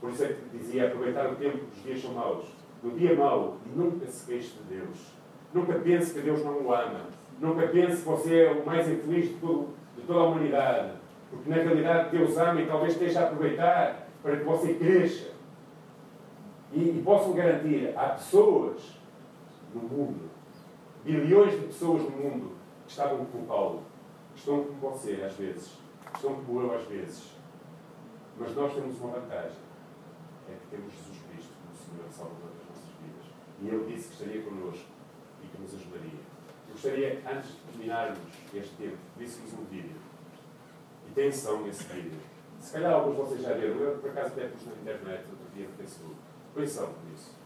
por 0.00 0.10
isso 0.10 0.24
é 0.24 0.28
que 0.28 0.58
dizia 0.58 0.86
aproveitar 0.86 1.30
o 1.30 1.36
tempo 1.36 1.58
que 1.58 1.78
os 1.78 1.82
dias 1.82 2.02
são 2.02 2.12
maus. 2.12 2.44
no 2.82 2.90
dia 2.90 3.14
mau, 3.16 3.56
nunca 3.74 4.06
se 4.06 4.26
queixe 4.26 4.58
de 4.58 4.76
Deus. 4.76 5.12
Nunca 5.54 5.74
pense 5.74 6.12
que 6.12 6.20
Deus 6.20 6.44
não 6.44 6.66
o 6.66 6.74
ama. 6.74 7.06
Nunca 7.40 7.68
pense 7.68 8.02
que 8.02 8.08
você 8.08 8.44
é 8.44 8.52
o 8.52 8.66
mais 8.66 8.88
infeliz 8.88 9.28
de, 9.28 9.34
todo, 9.34 9.68
de 9.96 10.02
toda 10.02 10.20
a 10.20 10.24
humanidade. 10.24 10.92
Porque 11.30 11.48
na 11.48 11.56
realidade 11.56 12.16
Deus 12.16 12.36
ama 12.36 12.60
e 12.60 12.66
talvez 12.66 12.92
esteja 12.92 13.20
a 13.20 13.24
aproveitar 13.24 14.08
para 14.22 14.36
que 14.36 14.44
você 14.44 14.74
cresça. 14.74 15.30
E, 16.72 16.80
e 16.80 17.02
posso 17.04 17.32
garantir, 17.32 17.92
há 17.96 18.10
pessoas 18.10 18.98
no 19.74 19.82
mundo, 19.82 20.30
bilhões 21.04 21.52
de 21.52 21.66
pessoas 21.66 22.02
no 22.02 22.10
mundo, 22.10 22.52
que 22.84 22.90
estavam 22.90 23.24
como 23.26 23.46
Paulo, 23.46 23.82
que 24.32 24.40
estão 24.40 24.64
como 24.64 24.80
você 24.80 25.22
às 25.24 25.34
vezes, 25.36 25.81
como 26.20 26.60
eu 26.60 26.74
às 26.74 26.84
vezes. 26.86 27.32
Mas 28.38 28.54
nós 28.54 28.74
temos 28.74 28.98
uma 29.00 29.20
vantagem, 29.20 29.58
é 30.48 30.52
que 30.52 30.76
temos 30.76 30.92
Jesus 30.92 31.18
Cristo 31.28 31.52
como 31.62 31.76
Senhor 31.76 32.08
e 32.08 32.12
Salvador 32.12 32.50
das 32.56 32.68
nossas 32.68 32.90
vidas. 33.00 33.26
E 33.60 33.68
Ele 33.68 33.94
disse 33.94 34.08
que 34.08 34.14
estaria 34.14 34.42
connosco 34.42 34.86
e 35.42 35.46
que 35.46 35.62
nos 35.62 35.74
ajudaria. 35.74 36.20
Eu 36.68 36.72
gostaria, 36.72 37.22
antes 37.30 37.50
de 37.50 37.56
terminarmos 37.56 38.18
este 38.54 38.74
tempo, 38.76 38.96
visse-vos 39.16 39.52
um 39.54 39.64
vídeo. 39.64 39.96
E 41.06 41.10
atenção 41.10 41.62
nesse 41.62 41.84
vídeo. 41.84 42.18
Se 42.60 42.72
calhar 42.72 42.92
alguns 42.92 43.16
de 43.16 43.20
vocês 43.22 43.42
já 43.42 43.54
viram, 43.54 43.76
eu 43.76 43.98
por 43.98 44.10
acaso 44.10 44.28
até 44.28 44.46
pus 44.46 44.66
na 44.66 44.72
internet, 44.72 45.24
outro 45.30 45.46
dia 45.54 45.68
no 45.68 45.74
Facebook. 45.74 46.16
Atenção 46.54 46.92
por 46.92 47.12
isso. 47.12 47.42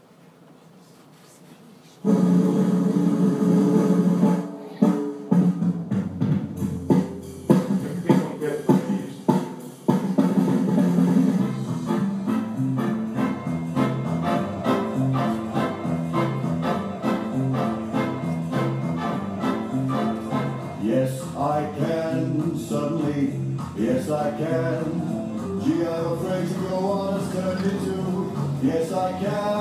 Yes, 24.07 24.11
I 24.11 24.37
can. 24.37 25.61
Gee, 25.65 25.85
I'm 25.85 26.13
afraid 26.13 26.47
to 26.47 26.53
go 26.69 26.75
on 26.77 27.19
as 27.19 27.27
32. 27.27 28.67
Yes, 28.67 28.91
I 28.93 29.11
can. 29.19 29.56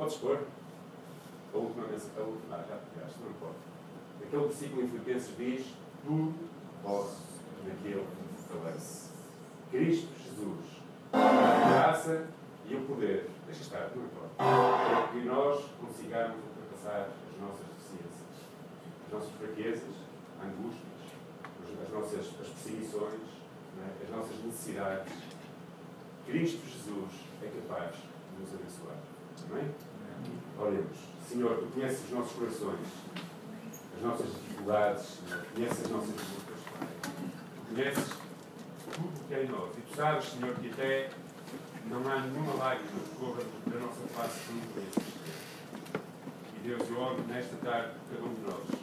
Podes 0.00 0.16
pôr? 0.16 0.38
A 1.52 1.58
última 1.58 1.86
mensagem, 1.88 2.12
a 2.16 2.22
última, 2.22 2.56
ah, 2.56 2.64
já 2.66 2.76
pegaste, 2.76 3.18
não 3.22 3.30
importa. 3.32 3.58
Aquele 4.24 4.44
versículo 4.46 4.82
em 4.82 4.88
Filipenses 4.88 5.36
diz: 5.36 5.74
Tudo 6.06 6.34
posso 6.82 7.18
naquele 7.66 8.00
que 8.00 8.22
me 8.22 8.38
fortalece. 8.48 9.10
Cristo 9.70 10.08
Jesus, 10.24 10.64
a 11.12 11.68
graça 11.68 12.28
e 12.66 12.74
o 12.76 12.80
poder, 12.86 13.28
deixa 13.44 13.60
estar, 13.60 13.90
não 13.94 14.04
importa, 14.04 14.30
para 14.38 15.08
que 15.08 15.18
nós 15.26 15.66
consigamos 15.78 16.36
ultrapassar 16.48 17.08
as 17.10 17.38
nossas 17.38 17.66
deficiências, 17.66 18.48
as 19.04 19.12
nossas 19.12 19.30
fraquezas, 19.32 19.94
angústias, 20.42 21.12
as- 21.44 21.86
as 21.86 21.92
nossas 21.92 22.20
as 22.40 22.48
perseguições, 22.48 23.20
é? 23.84 24.04
as 24.04 24.10
nossas 24.16 24.44
necessidades. 24.46 25.12
Cristo 26.24 26.66
Jesus 26.66 27.12
é 27.42 27.48
capaz 27.60 27.96
de 27.96 28.40
nos 28.40 28.54
abençoar. 28.54 28.96
Amém? 29.50 29.70
Oremos. 30.58 30.98
Senhor, 31.28 31.56
Tu 31.58 31.66
conheces 31.74 32.04
os 32.04 32.10
nossos 32.10 32.32
corações, 32.32 32.86
as 33.96 34.02
nossas 34.02 34.26
dificuldades, 34.26 35.18
conheces 35.54 35.84
as 35.84 35.90
nossas 35.90 36.08
lutas, 36.08 36.60
Pai. 36.78 36.88
Tu 37.02 37.74
conheces 37.74 38.04
tudo 38.92 39.08
o 39.08 39.28
que 39.28 39.34
é 39.34 39.44
em 39.44 39.48
nós. 39.48 39.70
E 39.78 39.80
Tu 39.80 39.96
sabes, 39.96 40.24
Senhor, 40.28 40.54
que 40.56 40.70
até 40.70 41.10
não 41.88 42.10
há 42.10 42.20
nenhuma 42.20 42.54
lágrima 42.54 42.90
que 42.90 43.16
corra 43.16 43.42
da 43.66 43.80
nossa 43.80 44.06
face 44.14 44.40
que 44.40 44.52
não 44.52 44.62
conheces, 44.72 45.02
Senhor. 46.86 47.26
nesta 47.28 47.56
tarde, 47.56 47.92
por 47.94 48.16
cada 48.16 48.28
um 48.28 48.34
de 48.34 48.40
nós. 48.42 48.80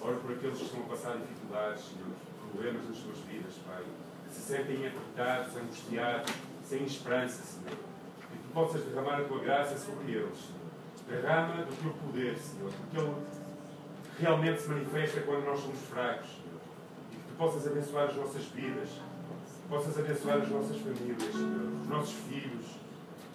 Oro 0.00 0.16
por 0.16 0.32
aqueles 0.32 0.58
que 0.58 0.64
estão 0.64 0.80
a 0.80 0.86
passar 0.88 1.16
dificuldades, 1.16 1.84
Senhor, 1.84 2.08
problemas 2.50 2.88
nas 2.88 2.96
suas 2.96 3.18
vidas, 3.18 3.54
Pai, 3.66 3.82
que 4.28 4.34
se 4.34 4.40
sentem 4.40 4.86
apertados, 4.86 5.56
angustiados, 5.56 6.32
sem 6.64 6.84
esperança, 6.84 7.42
Senhor. 7.42 7.91
Que 8.52 8.58
possas 8.58 8.82
derramar 8.84 9.20
a 9.20 9.24
tua 9.24 9.38
graça 9.38 9.78
sobre 9.78 10.12
eles. 10.12 10.50
Derrama 11.08 11.64
do 11.64 11.74
teu 11.74 11.90
poder, 11.92 12.36
Senhor, 12.36 12.70
porque 12.70 12.98
Ele 12.98 13.14
realmente 14.20 14.60
se 14.60 14.68
manifesta 14.68 15.22
quando 15.22 15.46
nós 15.46 15.58
somos 15.58 15.80
fracos. 15.88 16.28
E 17.10 17.16
que 17.16 17.22
tu 17.28 17.34
possas 17.38 17.66
abençoar 17.66 18.08
as 18.08 18.16
nossas 18.16 18.44
vidas, 18.44 18.90
possas 19.70 19.98
abençoar 19.98 20.42
as 20.42 20.50
nossas 20.50 20.76
famílias, 20.76 21.32
Senhor, 21.32 21.80
os 21.80 21.88
nossos 21.88 22.12
filhos, 22.28 22.66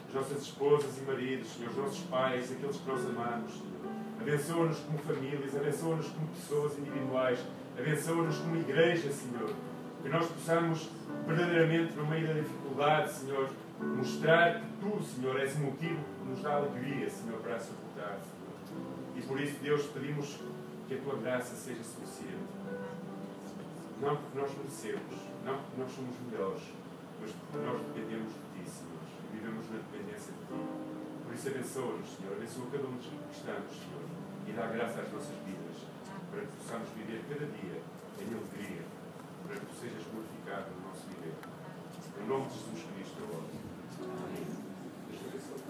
as 0.08 0.14
nossas 0.14 0.42
esposas 0.44 0.98
e 1.00 1.02
maridos, 1.02 1.48
Senhor, 1.48 1.72
os 1.72 1.78
nossos 1.78 2.00
pais, 2.02 2.52
aqueles 2.52 2.78
que 2.78 2.88
nós 2.88 3.06
amamos, 3.06 3.54
Senhor. 3.54 3.92
Abençoa-nos 4.22 4.80
como 4.80 4.98
famílias, 5.00 5.56
abençoa-nos 5.56 6.08
como 6.10 6.28
pessoas 6.28 6.78
individuais, 6.78 7.40
abençoa-nos 7.78 8.38
como 8.38 8.56
igreja, 8.56 9.12
Senhor. 9.12 9.50
Que 10.04 10.10
nós 10.10 10.28
possamos, 10.28 10.90
verdadeiramente, 11.26 11.94
no 11.96 12.06
meio 12.06 12.28
da 12.28 12.34
dificuldade, 12.34 13.12
Senhor, 13.12 13.50
mostrar 13.86 14.62
que 14.62 14.68
tu, 14.82 15.04
Senhor, 15.04 15.40
és 15.40 15.56
o 15.56 15.60
motivo 15.60 16.00
que 16.04 16.30
nos 16.30 16.42
dá 16.42 16.56
alegria, 16.56 17.10
Senhor, 17.10 17.40
para 17.40 17.56
a 17.56 17.60
suportar. 17.60 18.20
E 19.16 19.22
por 19.22 19.40
isso, 19.40 19.58
Deus, 19.62 19.86
pedimos 19.88 20.38
que 20.88 20.96
a 20.96 21.02
tua 21.02 21.18
graça 21.18 21.56
seja 21.56 21.84
suficiente. 21.84 22.48
Não 24.02 24.16
porque 24.16 24.40
nós 24.40 24.52
merecemos, 24.58 25.16
não 25.44 25.58
porque 25.58 25.82
nós 25.82 25.92
somos 25.92 26.16
melhores, 26.30 26.64
mas 27.20 27.32
porque 27.32 27.66
nós 27.66 27.82
dependemos 27.82 28.30
de 28.30 28.40
ti, 28.54 28.70
Senhor, 28.70 29.02
e 29.02 29.38
vivemos 29.38 29.66
na 29.72 29.78
dependência 29.82 30.32
de 30.32 30.42
ti. 30.46 30.60
Por 31.26 31.34
isso, 31.34 31.48
abençoa-nos, 31.50 32.08
Senhor, 32.14 32.34
abençoa 32.38 32.66
cada 32.72 32.86
um 32.88 32.96
dos 32.96 33.06
que 33.10 33.34
estamos, 33.34 33.74
Senhor, 33.74 34.06
e 34.48 34.52
dá 34.54 34.68
graça 34.68 35.02
às 35.02 35.12
nossas 35.12 35.36
vidas, 35.44 35.78
para 36.30 36.42
que 36.42 36.54
possamos 36.62 36.90
viver 36.94 37.26
cada 37.28 37.46
dia 37.52 37.82
em 38.22 38.30
alegria, 38.32 38.86
para 39.46 39.56
que 39.58 39.66
tu 39.66 39.76
sejas 39.82 40.06
glorificado 40.14 40.70
no 40.78 40.88
nosso 40.88 41.10
viver. 41.10 41.36
Em 42.22 42.28
nome 42.28 42.46
de 42.48 42.54
Jesus 42.54 42.86
Cristo, 42.94 43.18
eu 43.18 43.34
oro. 43.34 43.67
Amen. 44.04 44.67